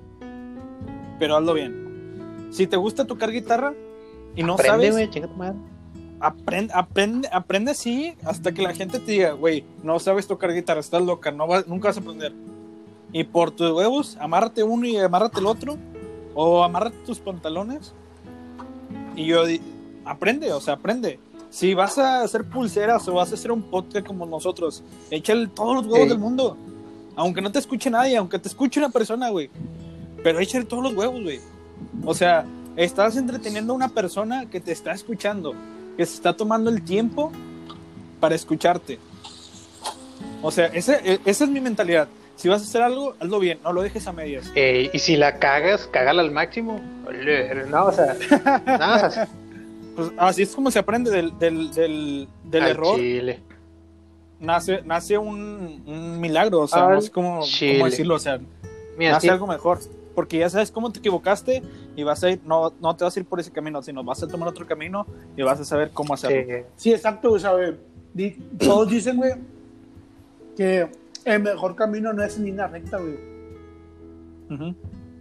pero 1.18 1.36
hazlo 1.36 1.55
bien. 1.55 2.48
Si 2.50 2.66
te 2.66 2.76
gusta 2.76 3.07
tocar 3.07 3.30
guitarra 3.32 3.72
y 4.36 4.42
no 4.42 4.55
aprende, 4.55 4.70
sabes, 4.72 4.92
güey, 4.92 5.11
chinga 5.11 5.28
tu 5.28 5.34
madre. 5.36 5.57
aprende, 6.20 6.72
aprende, 6.74 7.28
aprende 7.32 7.70
así 7.70 8.14
hasta 8.24 8.53
que 8.53 8.62
la 8.62 8.74
gente 8.74 8.98
te 8.98 9.11
diga, 9.12 9.32
güey, 9.32 9.64
no 9.82 9.98
sabes 9.98 10.26
tocar 10.26 10.53
guitarra, 10.53 10.80
estás 10.80 11.03
loca, 11.03 11.30
no 11.32 11.46
vas- 11.46 11.66
nunca 11.66 11.88
vas 11.88 11.96
a 11.96 12.00
aprender. 12.00 12.32
Y 13.12 13.24
por 13.24 13.50
tus 13.50 13.70
huevos, 13.72 14.16
amárrate 14.20 14.62
uno 14.62 14.86
y 14.86 14.96
amárrate 14.96 15.40
el 15.40 15.46
otro, 15.46 15.76
o 16.34 16.62
amárrate 16.64 16.96
tus 17.04 17.18
pantalones. 17.18 17.92
Y 19.16 19.26
yo, 19.26 19.42
aprende, 20.04 20.52
o 20.52 20.60
sea, 20.60 20.74
aprende. 20.74 21.18
Si 21.50 21.74
vas 21.74 21.98
a 21.98 22.22
hacer 22.22 22.44
pulseras 22.44 23.06
o 23.08 23.14
vas 23.14 23.30
a 23.30 23.34
hacer 23.34 23.52
un 23.52 23.62
podcast 23.62 24.06
como 24.06 24.24
nosotros, 24.24 24.82
échale 25.10 25.48
todos 25.48 25.74
los 25.76 25.84
huevos 25.84 25.98
Ey. 26.00 26.08
del 26.08 26.18
mundo. 26.18 26.56
Aunque 27.14 27.42
no 27.42 27.52
te 27.52 27.58
escuche 27.58 27.90
nadie, 27.90 28.16
aunque 28.16 28.38
te 28.38 28.48
escuche 28.48 28.80
una 28.80 28.88
persona, 28.88 29.28
güey. 29.28 29.50
Pero 30.22 30.38
échale 30.40 30.64
todos 30.64 30.82
los 30.82 30.94
huevos, 30.94 31.22
güey. 31.22 31.40
O 32.06 32.14
sea, 32.14 32.46
estás 32.76 33.16
entreteniendo 33.18 33.74
a 33.74 33.76
una 33.76 33.88
persona 33.90 34.48
que 34.48 34.60
te 34.60 34.72
está 34.72 34.92
escuchando, 34.92 35.52
que 35.98 36.06
se 36.06 36.14
está 36.14 36.34
tomando 36.34 36.70
el 36.70 36.82
tiempo 36.82 37.30
para 38.18 38.34
escucharte. 38.34 38.98
O 40.40 40.50
sea, 40.50 40.66
ese- 40.68 41.00
e- 41.04 41.20
esa 41.26 41.44
es 41.44 41.50
mi 41.50 41.60
mentalidad. 41.60 42.08
Si 42.43 42.49
vas 42.49 42.61
a 42.61 42.64
hacer 42.64 42.82
algo, 42.82 43.14
hazlo 43.20 43.38
bien, 43.38 43.61
no 43.62 43.72
lo 43.72 43.82
dejes 43.82 44.05
a 44.09 44.12
medias. 44.12 44.51
Ey, 44.57 44.90
y 44.93 44.99
si 44.99 45.16
la 45.16 45.38
cagas, 45.38 45.86
cágala 45.86 46.22
al 46.22 46.32
máximo. 46.32 46.80
No, 47.70 47.84
o 47.86 47.93
sea, 47.93 48.16
no, 48.66 48.97
o 49.07 49.11
sea, 49.11 49.28
Pues 49.95 50.11
así 50.18 50.43
es 50.43 50.53
como 50.53 50.72
se 50.72 50.80
aprende 50.80 51.12
del, 51.12 51.38
del, 51.38 51.72
del, 51.72 52.28
del 52.43 52.62
al 52.64 52.70
error. 52.70 52.97
chile. 52.97 53.38
Nace, 54.40 54.82
nace 54.82 55.18
un, 55.18 55.84
un 55.86 56.20
milagro, 56.20 56.62
o 56.62 56.66
sea, 56.66 56.88
Al 56.88 56.95
no 56.97 57.01
sé 57.01 57.12
cómo, 57.12 57.43
cómo 57.43 57.84
decirlo, 57.84 58.16
o 58.16 58.18
sea, 58.18 58.40
Mira, 58.99 59.12
nace 59.12 59.28
sí, 59.28 59.28
algo 59.28 59.47
mejor. 59.47 59.78
Porque 60.16 60.38
ya 60.38 60.51
sabes 60.51 60.72
cómo 60.72 60.90
te 60.90 60.99
equivocaste 60.99 61.62
y 61.95 62.03
vas 62.03 62.24
a 62.24 62.30
ir, 62.32 62.40
no, 62.45 62.72
no 62.80 62.97
te 62.97 63.05
vas 63.05 63.16
a 63.16 63.20
ir 63.20 63.24
por 63.24 63.38
ese 63.38 63.53
camino, 63.53 63.80
sino 63.84 64.03
vas 64.03 64.20
a 64.20 64.26
tomar 64.26 64.49
otro 64.49 64.66
camino 64.66 65.07
y 65.36 65.43
vas 65.43 65.61
a 65.61 65.64
saber 65.64 65.93
cómo 65.93 66.14
hacerlo. 66.14 66.57
sí, 66.57 66.64
sí, 66.74 66.93
exacto, 66.93 67.30
o 67.30 67.38
sea, 67.38 67.53
todos 68.59 68.90
dicen, 68.90 69.16
güey, 69.18 69.34
que 70.57 71.01
el 71.24 71.42
mejor 71.42 71.76
camino 71.76 72.12
no 72.12 72.22
es 72.22 72.36
en 72.36 72.44
línea 72.44 72.66
recta, 72.66 72.98
güey. 72.98 73.32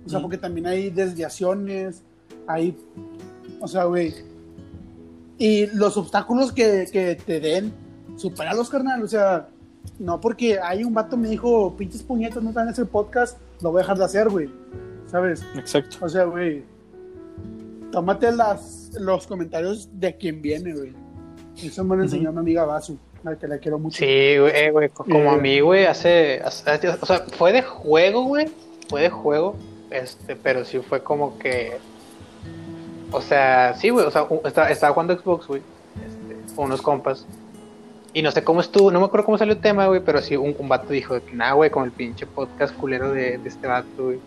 O 0.05 0.09
sea, 0.09 0.19
porque 0.19 0.37
también 0.37 0.67
hay 0.67 0.89
desviaciones, 0.89 2.03
hay, 2.47 2.77
o 3.59 3.67
sea, 3.67 3.85
güey. 3.85 4.13
Y 5.37 5.67
los 5.67 5.95
obstáculos 5.97 6.51
que, 6.51 6.87
que 6.91 7.15
te 7.15 7.39
den, 7.39 7.71
superalos, 8.17 8.69
carnal. 8.69 9.01
O 9.03 9.07
sea, 9.07 9.47
no 9.99 10.19
porque 10.19 10.59
hay 10.59 10.83
un 10.83 10.93
vato 10.93 11.17
me 11.17 11.29
dijo, 11.29 11.75
pinches 11.77 12.03
puñetas, 12.03 12.43
no 12.43 12.59
en 12.59 12.69
ese 12.69 12.85
podcast, 12.85 13.37
lo 13.61 13.71
voy 13.71 13.79
a 13.79 13.83
dejar 13.83 13.97
de 13.97 14.05
hacer, 14.05 14.29
güey. 14.29 14.49
¿Sabes? 15.07 15.43
Exacto. 15.55 15.97
O 16.01 16.09
sea, 16.09 16.25
güey, 16.25 16.63
tómate 17.91 18.31
las, 18.31 18.91
los 18.99 19.27
comentarios 19.27 19.89
de 19.93 20.15
quien 20.15 20.41
viene, 20.41 20.73
güey. 20.73 20.93
Eso 21.61 21.83
me 21.83 21.95
lo 21.95 22.03
enseñó 22.03 22.29
Ujú. 22.29 22.33
mi 22.33 22.39
amiga 22.39 22.65
Basu, 22.65 22.97
la 23.23 23.35
que 23.35 23.47
la 23.47 23.57
quiero 23.59 23.77
mucho. 23.79 23.97
Sí, 23.99 24.37
güey, 24.39 24.51
eh, 24.55 24.71
güey, 24.71 24.89
co- 24.89 25.03
como 25.03 25.19
Eh. 25.25 25.29
a 25.29 25.37
mí, 25.37 25.59
güey, 25.59 25.85
hace, 25.85 26.41
hace- 26.43 26.89
o 26.89 27.05
sea, 27.05 27.19
fue 27.37 27.51
de 27.53 27.61
juego, 27.61 28.23
güey, 28.25 28.47
fue 28.89 29.01
de 29.01 29.09
juego, 29.09 29.55
este, 29.89 30.35
pero 30.35 30.65
sí 30.65 30.79
fue 30.79 31.01
como 31.03 31.37
que, 31.37 31.77
o 33.11 33.21
sea, 33.21 33.73
sí, 33.75 33.89
güey, 33.89 34.05
o 34.05 34.11
sea, 34.11 34.25
estaba, 34.45 34.69
estaba 34.69 34.93
jugando 34.93 35.17
Xbox, 35.17 35.47
güey, 35.47 35.61
este, 36.05 36.61
unos 36.61 36.81
compas, 36.81 37.25
y 38.13 38.21
no 38.21 38.31
sé 38.31 38.43
cómo 38.43 38.61
estuvo, 38.61 38.91
no 38.91 38.99
me 38.99 39.05
acuerdo 39.05 39.25
cómo 39.25 39.37
salió 39.37 39.53
el 39.53 39.61
tema, 39.61 39.87
güey, 39.87 40.01
pero 40.03 40.21
sí, 40.21 40.35
un, 40.35 40.55
un 40.57 40.67
vato 40.69 40.91
dijo, 40.91 41.15
nah, 41.33 41.53
güey, 41.53 41.69
con 41.69 41.83
el 41.85 41.91
pinche 41.91 42.25
podcast 42.25 42.75
culero 42.75 43.11
de, 43.11 43.37
de 43.37 43.49
este 43.49 43.67
vato, 43.67 43.87
güey, 44.05 44.19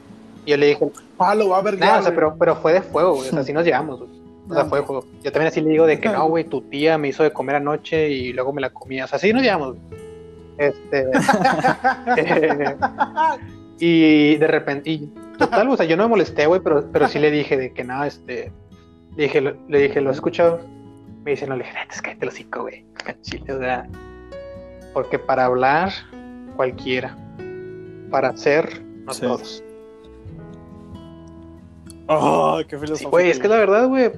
y 0.46 0.50
yo 0.50 0.56
le 0.56 0.66
dije, 0.66 0.86
Ah, 1.18 1.34
lo 1.34 1.48
va 1.50 1.58
a 1.58 1.62
ver 1.62 1.78
nah, 1.78 1.98
o 1.98 2.02
sea, 2.02 2.14
pero, 2.14 2.36
pero 2.38 2.56
fue 2.56 2.72
de 2.74 2.82
fuego, 2.82 3.14
güey, 3.14 3.28
o 3.28 3.30
sea, 3.30 3.40
así 3.40 3.52
nos 3.52 3.64
llevamos, 3.64 4.00
güey. 4.00 4.23
O 4.48 4.54
sea, 4.54 4.64
fue 4.66 4.80
de 4.80 4.84
juego. 4.86 5.06
Yo 5.22 5.32
también 5.32 5.48
así 5.48 5.60
le 5.62 5.70
digo 5.70 5.86
de 5.86 5.98
que 5.98 6.08
no, 6.10 6.26
güey, 6.28 6.44
tu 6.44 6.60
tía 6.62 6.98
me 6.98 7.08
hizo 7.08 7.22
de 7.22 7.32
comer 7.32 7.56
anoche 7.56 8.10
y 8.10 8.32
luego 8.32 8.52
me 8.52 8.60
la 8.60 8.70
comía. 8.70 9.04
O 9.04 9.08
sea, 9.08 9.16
así 9.16 9.32
nos 9.32 9.42
llevamos. 9.42 9.76
Este. 10.58 11.06
eh, 12.18 12.76
y 13.78 14.36
de 14.36 14.46
repente, 14.46 14.90
y 14.90 15.12
total, 15.38 15.68
o 15.70 15.76
sea, 15.76 15.86
yo 15.86 15.96
no 15.96 16.04
me 16.04 16.10
molesté, 16.10 16.46
güey, 16.46 16.60
pero, 16.60 16.84
pero 16.92 17.08
sí 17.08 17.18
le 17.18 17.30
dije 17.30 17.56
de 17.56 17.72
que 17.72 17.84
no, 17.84 18.04
este. 18.04 18.52
Le 19.16 19.22
dije, 19.24 19.40
lo- 19.40 19.56
le 19.68 19.78
dije, 19.80 20.00
¿lo 20.00 20.10
has 20.10 20.16
escuchado? 20.16 20.60
Me 21.24 21.30
dice, 21.32 21.46
no, 21.46 21.56
le 21.56 21.64
dije, 21.64 21.76
es 21.90 22.02
que 22.02 22.14
te 22.14 22.26
lo 22.26 22.30
hocico, 22.32 22.62
güey. 22.62 22.84
O 23.50 23.58
sea. 23.58 23.86
Porque 24.92 25.18
para 25.18 25.46
hablar, 25.46 25.90
cualquiera. 26.56 27.16
Para 28.10 28.28
hacer, 28.28 28.82
no 29.06 29.12
Sí. 29.14 29.22
todos. 29.22 29.64
Oh, 32.06 32.60
qué 32.68 32.76
Sí, 32.76 32.80
filosófico. 32.84 33.10
güey, 33.10 33.30
es 33.30 33.38
que 33.38 33.48
la 33.48 33.56
verdad, 33.56 33.88
güey, 33.88 34.10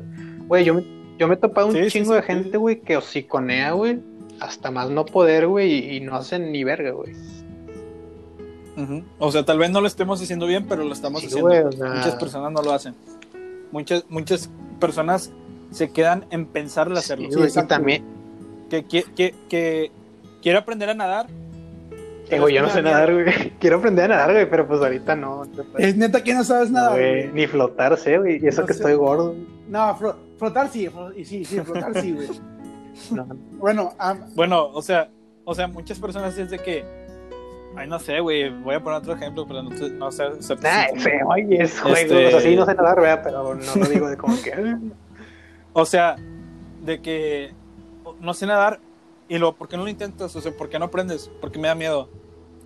güey, 0.49 0.65
yo 0.65 0.75
me, 0.75 0.85
yo 1.19 1.29
me 1.29 1.35
he 1.35 1.37
topado 1.37 1.69
un 1.69 1.73
Sí, 1.75 1.87
chingo 1.89 2.11
sí, 2.13 2.17
de 2.17 2.23
gente, 2.23 2.57
güey, 2.59 2.81
que 2.81 2.97
hociconea, 2.97 3.73
güey, 3.73 3.99
hasta 4.41 4.71
más 4.71 4.91
no 4.91 5.05
poder, 5.07 5.47
güey, 5.47 5.73
y, 5.73 5.97
y 5.97 6.01
no 6.01 6.17
hacen 6.17 6.53
ni 6.53 6.65
verga, 6.65 6.91
güey. 6.93 7.13
O 9.19 9.33
sea, 9.33 9.43
tal 9.45 9.59
vez 9.59 9.71
no 9.71 9.81
lo 9.81 9.87
estemos 9.87 10.21
haciendo 10.21 10.47
bien, 10.47 10.67
pero 10.69 10.85
lo 10.85 10.93
estamos 10.93 11.25
haciendo. 11.25 11.49
güey, 11.49 11.61
o 11.61 11.73
sea, 11.73 11.89
Muchas 11.95 12.15
personas 12.17 12.53
no 12.53 12.61
lo 12.63 12.73
hacen. 12.73 12.95
Muchas, 13.73 14.05
muchas 14.11 14.51
personas 14.79 15.33
se 15.71 15.91
quedan 15.91 16.27
en 16.31 16.45
pensar 16.47 16.89
el 16.89 16.97
hacerlo. 16.97 17.29
sí, 17.31 17.37
güey, 17.39 17.51
y 17.51 17.67
también, 17.67 18.05
Que, 18.69 18.85
que, 18.85 19.03
que, 19.05 19.35
que 19.49 19.91
quiere 20.43 20.59
aprender 20.59 20.91
a 20.91 20.95
nadar. 20.95 21.27
eh, 22.29 22.39
güey, 22.39 22.55
yo 22.55 22.61
no 22.61 22.69
sé 22.69 22.83
nadar, 22.83 23.13
güey. 23.15 23.53
Quiero 23.61 23.79
aprender 23.79 24.05
a 24.13 24.17
nadar, 24.17 24.33
güey, 24.33 24.51
pero 24.51 24.67
pues 24.69 24.81
ahorita 24.81 25.17
no. 25.17 25.45
Es 25.79 25.97
neta 25.97 26.23
que 26.23 26.35
no 26.35 26.45
sabes 26.45 26.71
nada, 26.71 26.91
Güey, 26.91 27.29
ni 27.33 27.47
flotar 27.47 27.97
sé, 27.97 28.19
güey, 28.19 28.45
y 28.45 28.47
eso 28.47 28.61
No 28.61 28.67
que 28.67 28.75
sé. 28.75 28.81
estoy 28.81 28.95
gordo. 28.97 29.29
güey. 29.33 29.47
No, 29.69 29.97
flotar 30.39 30.69
sí, 30.69 30.89
y 31.17 31.25
sí, 31.25 31.45
sí, 31.45 31.61
flotar 31.61 32.01
sí, 32.01 32.13
güey. 32.13 32.29
No, 33.11 33.27
Bueno, 33.59 33.93
ah, 33.99 34.17
Bueno, 34.35 34.69
o 34.69 34.81
sea, 34.81 35.11
o 35.45 35.55
sea, 35.55 35.69
muchas 35.69 35.99
personas 35.99 36.37
es 36.39 36.51
de 36.51 36.59
que, 36.59 36.83
ay, 37.77 37.87
no 37.89 37.99
sé, 37.99 38.21
güey, 38.21 38.49
voy 38.49 38.75
a 38.75 38.83
poner 38.83 39.01
otro 39.01 39.13
ejemplo, 39.15 39.47
pero 39.47 39.63
no, 39.63 40.11
sé. 40.11 40.43
ser- 40.43 40.63
nah, 40.63 40.87
sí, 40.95 41.01
feo, 41.01 41.29
oye, 41.29 41.63
eso, 41.63 41.83
güey, 41.89 42.03
Este- 42.05 42.27
o 42.27 42.31
sea, 42.31 42.41
sí, 42.41 42.57
no 42.57 42.65
sé 42.65 42.75
nadar, 42.75 42.99
¿verdad? 43.01 43.21
Pero 43.23 43.55
no 43.55 43.75
lo 43.77 43.87
digo 43.87 44.09
de 44.09 44.17
como 44.17 44.35
que. 44.43 44.53
O 45.79 45.85
sea, 45.85 46.17
de 46.87 47.03
que 47.03 47.51
no 48.19 48.33
sé 48.33 48.47
nadar 48.47 48.81
y 49.29 49.37
luego, 49.37 49.57
¿por 49.57 49.69
qué 49.69 49.77
no 49.77 49.83
lo 49.83 49.91
intentas? 49.91 50.35
O 50.35 50.41
sea, 50.41 50.51
¿por 50.57 50.71
qué 50.71 50.79
no 50.79 50.87
aprendes? 50.87 51.31
Porque 51.39 51.59
me 51.59 51.69
da 51.69 51.75
miedo. 51.75 52.09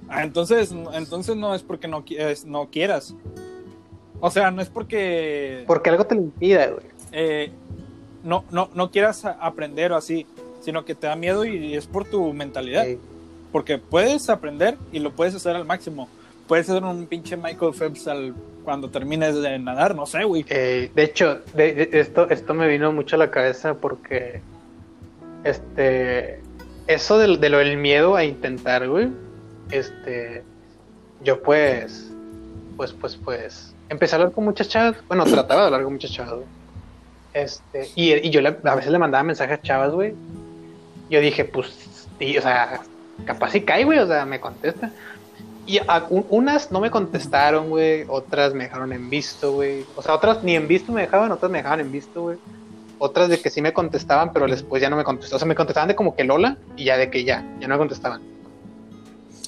Ah, 0.09 0.23
entonces, 0.23 0.73
entonces 0.93 1.35
no 1.37 1.53
es 1.57 1.64
porque 1.64 1.89
no, 1.89 2.05
es- 2.09 2.45
no 2.45 2.71
quieras. 2.71 3.16
O 4.21 4.31
sea, 4.31 4.53
no 4.53 4.62
es 4.62 4.68
porque 4.71 5.64
Porque 5.66 5.91
algo 5.91 6.05
te 6.07 6.14
lo 6.14 6.21
impida, 6.21 6.68
güey. 6.68 6.85
Eh, 7.13 7.51
no, 8.25 8.45
no, 8.51 8.71
no 8.75 8.91
quieras 8.91 9.25
aprender 9.25 9.93
o 9.93 9.97
así, 9.97 10.27
sino 10.61 10.85
que 10.85 10.95
te 10.95 11.07
da 11.07 11.17
miedo 11.17 11.45
y 11.45 11.75
es 11.75 11.87
por 11.87 12.05
tu 12.05 12.33
mentalidad. 12.33 12.85
Sí. 12.87 12.99
Porque 13.53 13.79
puedes 13.79 14.29
aprender 14.31 14.77
y 14.93 14.99
lo 15.01 15.11
puedes 15.13 15.35
hacer 15.35 15.57
al 15.57 15.65
máximo. 15.65 16.09
Puedes 16.47 16.69
hacer 16.69 16.83
un 16.85 17.07
pinche 17.07 17.37
Michael 17.37 17.73
Phelps 17.75 18.07
al, 18.09 18.35
cuando 18.65 18.91
termines 18.91 19.41
de 19.41 19.59
nadar, 19.59 19.95
no 19.95 20.05
sé, 20.07 20.25
güey. 20.25 20.45
Eh, 20.49 20.91
de 20.95 21.03
hecho, 21.03 21.41
de- 21.55 21.75
de- 21.75 22.01
esto, 22.01 22.29
esto 22.31 22.55
me 22.55 22.67
vino 22.69 22.93
mucho 22.93 23.17
a 23.17 23.19
la 23.21 23.31
cabeza 23.31 23.75
porque 23.75 24.41
este 25.45 26.41
eso 26.87 27.19
de, 27.19 27.37
de 27.37 27.49
lo 27.49 27.59
del 27.59 27.77
miedo 27.77 28.17
a 28.17 28.25
intentar, 28.25 28.89
güey, 28.89 29.09
este, 29.71 30.43
yo 31.23 31.41
pues, 31.41 32.11
pues, 32.77 32.93
pues, 32.93 33.17
pues, 33.17 33.75
empecé 33.89 34.17
a 34.17 34.19
hablar 34.19 34.33
con 34.33 34.45
muchas 34.45 34.69
chavas, 34.69 34.97
bueno, 35.07 35.25
trataba 35.25 35.61
de 35.61 35.67
hablar 35.67 35.85
con 35.85 35.93
muchas 35.93 36.11
chavas, 36.11 36.35
güey. 36.35 36.47
Este, 37.33 37.89
y, 37.95 38.12
y 38.14 38.31
yo 38.31 38.41
le- 38.41 38.57
a 38.64 38.74
veces 38.74 38.91
le 38.91 38.99
mandaba 38.99 39.22
mensajes 39.24 39.59
a 39.59 39.62
chavas, 39.62 39.93
güey. 39.93 40.14
Yo 41.09 41.20
dije, 41.20 41.45
pues, 41.45 41.68
o 42.39 42.43
sea, 42.43 42.81
capaz 43.24 43.51
si 43.53 43.61
cae, 43.62 43.85
güey, 43.85 43.99
o 43.99 44.07
sea, 44.07 44.24
me 44.26 44.41
contesta. 44.41 44.91
Y 45.66 45.78
a- 45.78 46.07
un- 46.11 46.26
unas 46.31 46.72
no 46.72 46.81
me 46.81 46.91
contestaron, 46.91 47.68
güey, 47.70 48.05
otras 48.09 48.55
me 48.55 48.64
dejaron 48.64 48.93
en 48.93 49.09
visto, 49.11 49.53
güey. 49.53 49.85
O 49.97 50.03
sea, 50.03 50.14
otras 50.14 50.43
ni 50.43 50.57
en 50.57 50.66
visto 50.66 50.93
me 50.93 51.03
dejaban, 51.03 51.31
otras 51.33 51.51
me 51.51 51.59
dejaban 51.59 51.81
en 51.81 51.93
visto, 51.93 52.22
güey. 52.22 52.39
Otras 52.99 53.28
de 53.28 53.41
que 53.41 53.49
sí 53.51 53.62
me 53.62 53.72
contestaban, 53.72 54.33
pero 54.33 54.47
después 54.47 54.83
ya 54.83 54.91
no 54.91 54.97
me 54.97 55.05
contestaban. 55.05 55.37
O 55.37 55.39
sea, 55.39 55.49
me 55.49 55.55
contestaban 55.55 55.89
de 55.89 55.95
como 55.95 56.14
que 56.16 56.24
Lola 56.24 56.57
y 56.76 56.85
ya 56.85 56.97
de 56.97 57.11
que 57.11 57.24
ya, 57.24 57.45
ya 57.61 57.68
no 57.68 57.74
me 57.74 57.78
contestaban. 57.78 58.20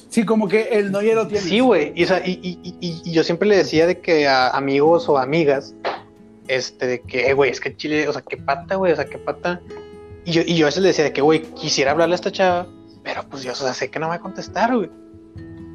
Sí, 0.09 0.25
como 0.25 0.47
que 0.47 0.63
el 0.71 0.91
no 0.91 1.01
ya 1.01 1.15
lo 1.15 1.27
tiene. 1.27 1.43
Sí, 1.43 1.59
güey. 1.59 1.91
Y, 1.95 2.03
o 2.03 2.07
sea, 2.07 2.21
y, 2.25 2.39
y- 2.43 2.59
y- 2.79 3.01
y 3.03 3.11
yo 3.11 3.23
siempre 3.23 3.47
le 3.47 3.57
decía 3.57 3.87
de 3.87 3.99
que 3.99 4.27
a 4.27 4.49
amigos 4.49 5.09
o 5.09 5.17
amigas, 5.17 5.73
este, 6.47 6.87
de 6.87 7.01
que, 7.01 7.29
eh, 7.29 7.33
güey, 7.33 7.51
es 7.51 7.59
que 7.59 7.75
Chile, 7.75 8.07
o 8.07 8.13
sea, 8.13 8.21
qué 8.21 8.37
pata, 8.37 8.75
güey, 8.75 8.91
o 8.91 8.95
sea, 8.95 9.05
qué 9.05 9.17
pata. 9.17 9.61
Y 10.25 10.31
yo, 10.31 10.41
y 10.45 10.55
yo 10.55 10.65
a 10.65 10.69
veces 10.69 10.81
le 10.81 10.89
decía 10.89 11.03
de 11.03 11.13
que, 11.13 11.21
güey, 11.21 11.41
quisiera 11.53 11.91
hablarle 11.91 12.13
a 12.13 12.15
esta 12.15 12.31
chava, 12.31 12.67
pero 13.03 13.23
pues 13.29 13.43
yo, 13.43 13.51
o 13.51 13.55
sea, 13.55 13.73
sé 13.73 13.89
que 13.89 13.99
no 13.99 14.07
me 14.07 14.11
va 14.11 14.15
a 14.15 14.19
contestar, 14.19 14.75
güey. 14.75 14.89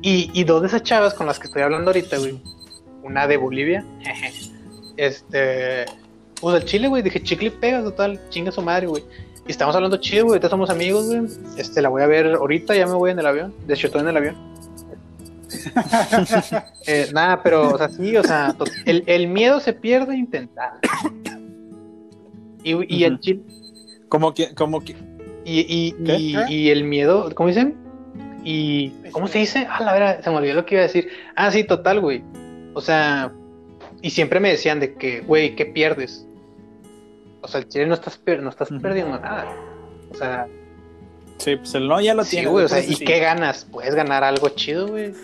Y, 0.03 0.31
y 0.33 0.45
dos 0.45 0.63
de 0.63 0.69
esas 0.69 0.83
chavas 0.83 1.15
con 1.15 1.27
las 1.27 1.39
que 1.39 1.47
estoy 1.47 1.63
hablando 1.63 1.91
ahorita, 1.91 2.19
güey, 2.19 2.41
una 3.03 3.27
de 3.27 3.37
Bolivia, 3.37 3.85
este, 4.97 5.85
pues 6.41 6.63
el 6.63 6.65
Chile, 6.65 6.89
güey, 6.89 7.03
dije, 7.03 7.23
chicle 7.23 7.49
y 7.49 7.51
pega, 7.51 7.83
total, 7.83 8.21
chinga 8.31 8.53
su 8.53 8.63
madre, 8.63 8.87
güey. 8.87 9.05
Y 9.47 9.51
estamos 9.51 9.75
hablando 9.75 9.97
chido, 9.97 10.25
güey, 10.25 10.37
ahorita 10.37 10.51
somos 10.51 10.71
amigos, 10.71 11.07
güey. 11.07 11.23
Este, 11.57 11.81
la 11.81 11.89
voy 11.89 12.03
a 12.03 12.07
ver 12.07 12.35
ahorita, 12.35 12.75
ya 12.75 12.87
me 12.87 12.93
voy 12.93 13.11
en 13.11 13.19
el 13.19 13.27
avión, 13.27 13.55
de 13.67 13.75
hecho 13.75 13.87
estoy 13.87 14.03
en 14.03 14.09
el 14.09 14.17
avión. 14.17 14.58
Eh, 16.87 17.09
nada, 17.13 17.43
pero, 17.43 17.75
o 17.75 17.79
sea, 17.79 17.89
sí, 17.89 18.17
o 18.17 18.23
sea, 18.25 18.55
to- 18.57 18.65
el, 18.87 19.03
el 19.07 19.29
miedo 19.29 19.61
se 19.61 19.73
pierde 19.73 20.17
intentando. 20.17 20.79
Y, 22.65 22.97
y 22.97 23.05
el 23.05 23.19
chile, 23.21 23.41
Como 24.09 24.35
que, 24.35 24.55
como 24.55 24.81
que, 24.81 24.95
y, 25.45 25.61
y, 25.61 25.95
y, 26.13 26.37
y 26.55 26.71
el 26.71 26.85
miedo, 26.85 27.31
¿cómo 27.35 27.49
dicen? 27.49 27.77
Y, 28.45 28.91
¿cómo 29.13 29.27
se 29.29 29.39
dice? 29.41 29.67
Ah, 29.71 29.83
la 29.83 29.93
verdad, 29.93 30.21
se 30.23 30.31
me 30.31 30.37
olvidó 30.37 30.55
lo 30.55 30.67
que 30.67 30.75
iba 30.77 30.83
a 30.85 30.87
decir. 30.87 31.09
Ah, 31.37 31.51
sí, 31.51 31.65
total, 31.65 32.01
güey. 32.01 32.23
O 32.75 32.81
sea, 32.81 33.33
y 34.03 34.11
siempre 34.11 34.41
me 34.41 34.51
decían 34.51 34.81
de 34.81 34.95
que, 34.95 35.21
güey, 35.21 35.55
¿qué 35.57 35.67
pierdes? 35.67 36.27
O 37.41 37.49
sea, 37.49 37.61
el 37.61 37.69
chile 37.69 37.87
no 37.87 37.95
estás, 37.95 38.21
no 38.41 38.49
estás 38.51 38.69
perdiendo 38.81 39.19
nada. 39.19 39.47
O 40.11 40.15
sea, 40.15 40.47
sí, 41.39 41.57
pues 41.57 41.75
el 41.75 41.89
no 41.89 42.01
ya 42.01 42.15
lo 42.15 42.25
sí, 42.25 42.31
tiene. 42.37 42.49
güey, 42.51 42.65
o 42.65 42.69
sea, 42.69 42.81
¿y 42.81 42.95
sí. 42.95 43.05
qué 43.05 43.19
ganas? 43.21 43.65
Puedes 43.65 43.95
ganar 43.95 44.25
algo 44.25 44.49
chido, 44.51 44.89
güey. 44.89 45.15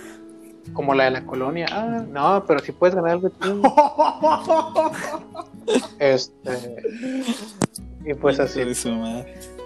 Como 0.73 0.95
la 0.95 1.05
de 1.05 1.11
la 1.11 1.27
colonia. 1.27 1.67
Ah, 1.71 2.05
no, 2.09 2.45
pero 2.47 2.61
sí 2.61 2.73
puedes 2.73 2.95
ganar 2.95 3.13
algo 3.13 3.29
chido. 3.41 3.61
Este. 5.99 6.83
Y 8.05 8.15
pues 8.15 8.39
así. 8.41 8.61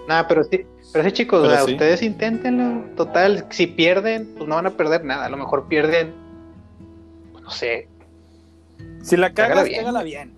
Nada, 0.07 0.27
pero 0.27 0.43
sí, 0.43 0.65
pero 0.93 1.03
sí, 1.05 1.11
chicos, 1.11 1.41
Pero 1.41 1.53
o 1.53 1.55
sea, 1.57 1.65
sí. 1.65 1.73
ustedes 1.73 2.01
inténtenlo. 2.01 2.85
Total, 2.95 3.45
si 3.49 3.67
pierden, 3.67 4.33
pues 4.37 4.47
no 4.47 4.55
van 4.55 4.65
a 4.65 4.71
perder 4.71 5.03
nada. 5.05 5.25
A 5.25 5.29
lo 5.29 5.37
mejor 5.37 5.67
pierden, 5.67 6.13
pues, 7.33 7.43
no 7.43 7.51
sé. 7.51 7.87
Si 9.03 9.17
la 9.17 9.33
Cágala 9.33 9.55
cagas, 9.55 9.65
bien. 9.69 9.79
cágala 9.81 10.03
bien. 10.03 10.33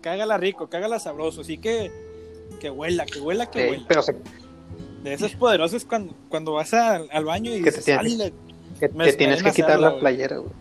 Cágala 0.00 0.38
rico, 0.38 0.68
cágala 0.68 0.98
sabroso. 0.98 1.42
Así 1.42 1.58
que, 1.58 1.92
que 2.58 2.70
huela, 2.70 3.04
que 3.06 3.20
huela, 3.20 3.50
que 3.50 3.66
eh, 3.66 3.70
huela. 3.70 3.84
pero 3.86 4.02
se- 4.02 4.16
De 5.02 5.14
esas 5.14 5.32
poderosas 5.32 5.84
cuando, 5.84 6.14
cuando 6.28 6.52
vas 6.52 6.74
al, 6.74 7.08
al 7.10 7.24
baño 7.24 7.54
y 7.54 7.62
Que 7.62 7.72
te 7.72 7.80
tienes- 7.80 8.32
que 8.78 8.88
te 8.88 9.12
tienes 9.14 9.42
quitar 9.42 9.78
la 9.78 9.98
playera, 9.98 10.38
güey. 10.38 10.52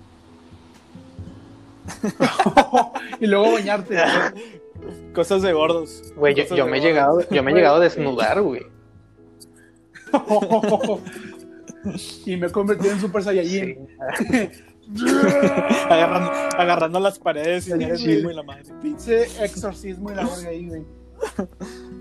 y 3.20 3.28
luego 3.28 3.54
bañarte. 3.54 3.98
cosas 5.14 5.42
de 5.42 5.54
gordos. 5.54 6.14
Güey, 6.16 6.36
yo, 6.36 6.68
me 6.68 6.78
he 6.78 6.82
llegado, 6.82 7.22
yo 7.30 7.44
me 7.44 7.52
he 7.52 7.56
llegado 7.56 7.78
a 7.78 7.80
desnudar, 7.80 8.42
güey. 8.42 8.62
y 12.26 12.38
me 12.38 12.48
he 12.48 12.52
convertido 12.52 12.94
en 12.94 13.00
Super 13.00 13.24
Saiyajin. 13.24 13.88
Sí. 14.18 14.50
agarrando, 15.88 16.32
agarrando 16.58 17.00
las 17.00 17.20
paredes 17.20 17.68
y 17.68 17.72
y 17.74 18.34
la 18.34 18.44
madre. 18.44 18.64
Pinche 18.82 19.24
exorcismo 19.44 20.12
y 20.12 20.16
la 20.16 20.24
verga 20.24 20.50
ahí, 20.50 20.68
güey. 20.68 20.84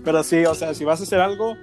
Pero 0.03 0.23
sí, 0.23 0.45
o 0.45 0.55
sea, 0.55 0.73
si 0.73 0.85
vas 0.85 0.99
a 1.01 1.03
hacer 1.03 1.19
algo, 1.19 1.55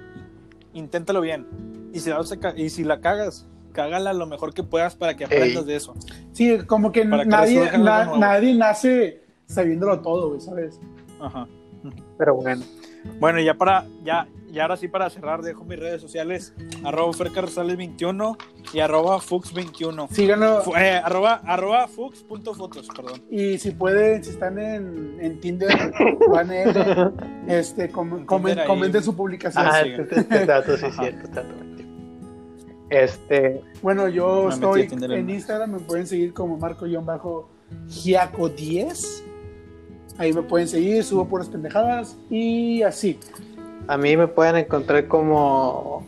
inténtalo 0.77 1.21
bien. 1.21 1.45
Y 1.93 1.99
si, 1.99 2.09
la 2.09 2.19
y 2.55 2.69
si 2.69 2.83
cagas, 3.01 3.47
cágala 3.71 4.13
lo 4.13 4.25
mejor 4.27 4.53
que 4.53 4.63
puedas 4.63 4.95
para 4.95 5.15
que 5.15 5.25
aprendas 5.25 5.63
Ey. 5.63 5.67
de 5.69 5.75
eso. 5.75 5.93
Sí, 6.31 6.57
como 6.67 6.91
que 6.91 7.05
Para 7.05 7.25
nadie, 7.25 7.71
na- 7.77 8.17
nadie 8.17 8.53
nace 8.55 9.21
sabiéndolo 9.45 9.99
todo, 10.01 10.29
güey, 10.29 10.41
¿sabes? 10.41 10.79
Ajá. 11.19 11.47
Pero 12.17 12.35
bueno, 12.35 12.63
Bueno, 13.19 13.39
y 13.39 13.45
ya 13.45 13.53
para, 13.53 13.85
ya, 14.03 14.27
ya 14.51 14.63
ahora 14.63 14.77
sí 14.77 14.87
para 14.87 15.09
cerrar, 15.09 15.41
dejo 15.41 15.63
mis 15.65 15.79
redes 15.79 16.01
sociales, 16.01 16.53
arroba 16.83 17.11
fercarrosales21 17.13 18.37
y 18.73 18.79
arroba 18.79 19.17
fux21. 19.19 20.07
Síganlo. 20.11 20.61
Fu- 20.61 20.75
eh, 20.75 21.01
arroba, 21.03 21.41
arroba 21.45 21.87
fux.fotos, 21.87 22.87
perdón. 22.95 23.21
Y 23.29 23.57
si 23.57 23.71
pueden, 23.71 24.23
si 24.23 24.31
están 24.31 24.57
en, 24.59 25.17
en 25.19 25.39
Tinder, 25.39 25.69
van 26.29 26.49
a 26.49 26.57
él, 26.63 27.11
este, 27.47 27.89
com- 27.89 28.19
En 28.19 28.25
comen- 28.25 28.65
comenten 28.65 29.03
su 29.03 29.15
publicación. 29.15 29.65
ah, 29.67 29.81
sí. 29.83 29.89
este, 29.97 30.19
este 30.21 30.45
dato 30.45 30.77
sí 30.77 30.85
es 30.85 30.95
cierto, 30.95 31.29
bien. 31.43 31.77
Este, 32.89 33.61
Bueno, 33.81 34.07
yo 34.07 34.45
Me 34.47 34.53
estoy 34.53 34.81
en- 34.89 35.11
en 35.11 35.29
Instagram, 35.29 35.71
me 35.73 35.79
pueden 35.79 36.07
seguir 36.07 36.33
como 36.33 36.57
Marco-Giaco10. 36.57 39.23
Ahí 40.17 40.33
me 40.33 40.41
pueden 40.41 40.67
seguir, 40.67 41.03
subo 41.03 41.27
puras 41.27 41.47
pendejadas 41.49 42.17
y 42.29 42.81
así. 42.81 43.19
A 43.87 43.97
mí 43.97 44.17
me 44.17 44.27
pueden 44.27 44.55
encontrar 44.57 45.07
como 45.07 46.05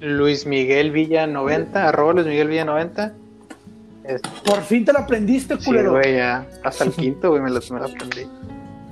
Luis 0.00 0.46
Miguel 0.46 0.90
Villa 0.90 1.26
90, 1.26 1.88
arroba 1.88 2.14
Luis 2.14 2.26
Miguel 2.26 2.48
Villa 2.48 2.64
90. 2.64 3.14
Este, 4.04 4.28
Por 4.44 4.60
fin 4.62 4.84
te 4.84 4.92
lo 4.92 5.00
aprendiste, 5.00 5.56
Sí, 5.58 5.64
culero. 5.64 5.92
güey, 5.92 6.16
ya. 6.16 6.46
Hasta 6.62 6.84
el 6.84 6.92
quinto, 6.92 7.30
güey, 7.30 7.42
me 7.42 7.50
lo, 7.50 7.60
me 7.70 7.78
lo 7.80 7.86
aprendí. 7.86 8.26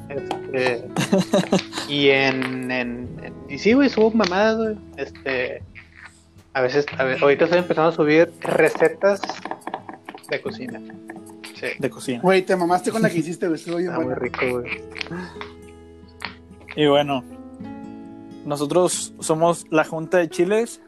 Este, 0.09 0.85
y 1.89 2.09
en, 2.11 2.71
en, 2.71 3.09
en- 3.23 3.35
Y 3.49 3.59
sí, 3.59 3.73
güey, 3.73 3.89
subo 3.89 4.11
mamadas, 4.11 4.57
güey. 4.57 4.77
Este. 4.97 5.63
A 6.53 6.61
veces, 6.61 6.87
a 6.99 7.05
ver, 7.05 7.21
ahorita 7.23 7.45
estoy 7.47 7.59
empezando 7.61 7.91
a 7.91 7.93
subir 7.93 8.31
recetas 8.41 9.21
de 10.31 10.41
cocina. 10.41 10.81
Sí. 11.59 11.67
De 11.79 11.91
cocina. 11.91 12.21
Güey, 12.23 12.43
te 12.43 12.55
mamaste 12.57 12.91
con 12.93 13.03
la 13.03 13.11
que 13.11 13.19
hiciste, 13.19 13.47
güey. 13.49 13.59
Estuvo 13.59 13.77
bien 13.79 13.93
muy 13.95 14.15
rico, 14.15 14.39
güey. 14.51 14.83
Y 16.77 16.87
bueno, 16.87 17.25
nosotros 18.45 19.15
somos 19.21 19.67
la 19.71 19.85
Junta 19.85 20.19
de 20.19 20.29
Chiles. 20.29 20.81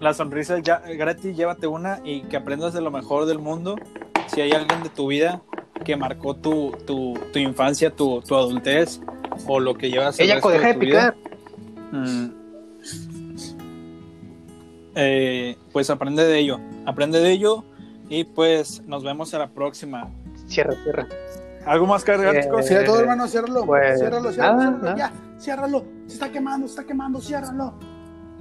La 0.00 0.14
sonrisa 0.14 0.58
ya, 0.60 0.78
gratis, 0.78 1.36
llévate 1.36 1.66
una 1.66 2.00
y 2.04 2.22
que 2.22 2.36
aprendas 2.36 2.72
de 2.72 2.80
lo 2.80 2.90
mejor 2.90 3.26
del 3.26 3.38
mundo. 3.38 3.76
Si 4.28 4.40
hay 4.40 4.52
alguien 4.52 4.82
de 4.82 4.88
tu 4.88 5.08
vida 5.08 5.42
que 5.84 5.96
marcó 5.96 6.34
tu, 6.34 6.72
tu, 6.86 7.18
tu 7.32 7.38
infancia, 7.38 7.90
tu, 7.90 8.22
tu 8.22 8.34
adultez 8.34 9.00
o 9.46 9.60
lo 9.60 9.74
que 9.74 9.90
llevas 9.90 10.18
el 10.18 10.26
Ella, 10.26 10.36
deja 10.36 10.48
de 10.50 10.72
vida, 10.74 11.14
picar. 11.14 11.16
mm, 11.92 12.26
eh, 14.94 15.56
pues 15.72 15.90
aprende 15.90 16.24
de 16.24 16.38
ello. 16.38 16.60
Aprende 16.86 17.20
de 17.20 17.30
ello 17.30 17.64
y 18.08 18.24
pues 18.24 18.82
nos 18.86 19.04
vemos 19.04 19.32
a 19.34 19.38
la 19.38 19.50
próxima. 19.50 20.10
Cierra, 20.46 20.74
cierra. 20.82 21.06
¿Algo 21.66 21.86
más 21.86 22.04
que 22.04 22.12
agregar, 22.12 22.36
Eh, 22.36 22.42
chicos? 22.44 22.66
Cierra 22.66 22.84
todo, 22.86 23.00
hermano, 23.00 23.26
ciérralo. 23.28 23.66
Pues, 23.66 23.98
ciérralo, 23.98 24.32
ciérralo, 24.32 24.56
nada, 24.56 24.70
ciérralo. 24.70 24.82
nada. 24.82 24.96
Ya, 24.96 25.12
ciérralo. 25.38 25.84
Se 26.06 26.14
está 26.14 26.30
quemando, 26.32 26.66
se 26.66 26.72
está 26.72 26.84
quemando, 26.84 27.20
ciérralo. 27.20 27.74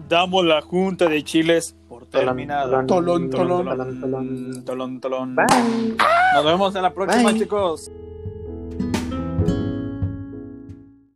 Damos 0.08 0.44
la 0.46 0.62
Junta 0.62 1.08
de 1.08 1.24
Chiles 1.24 1.76
por 1.88 2.06
Tolón, 2.08 2.26
terminada. 2.28 2.86
Tolón, 2.88 3.30
tolón. 3.30 3.66
tolón, 3.66 4.00
tolón. 4.02 4.64
Tolón, 4.66 5.00
tolón. 5.02 5.36
Bye. 5.36 5.96
Nos 6.34 6.46
vemos 6.46 6.76
en 6.76 6.82
la 6.82 6.94
próxima, 6.94 7.30
Bye. 7.32 7.40
chicos. 7.40 7.92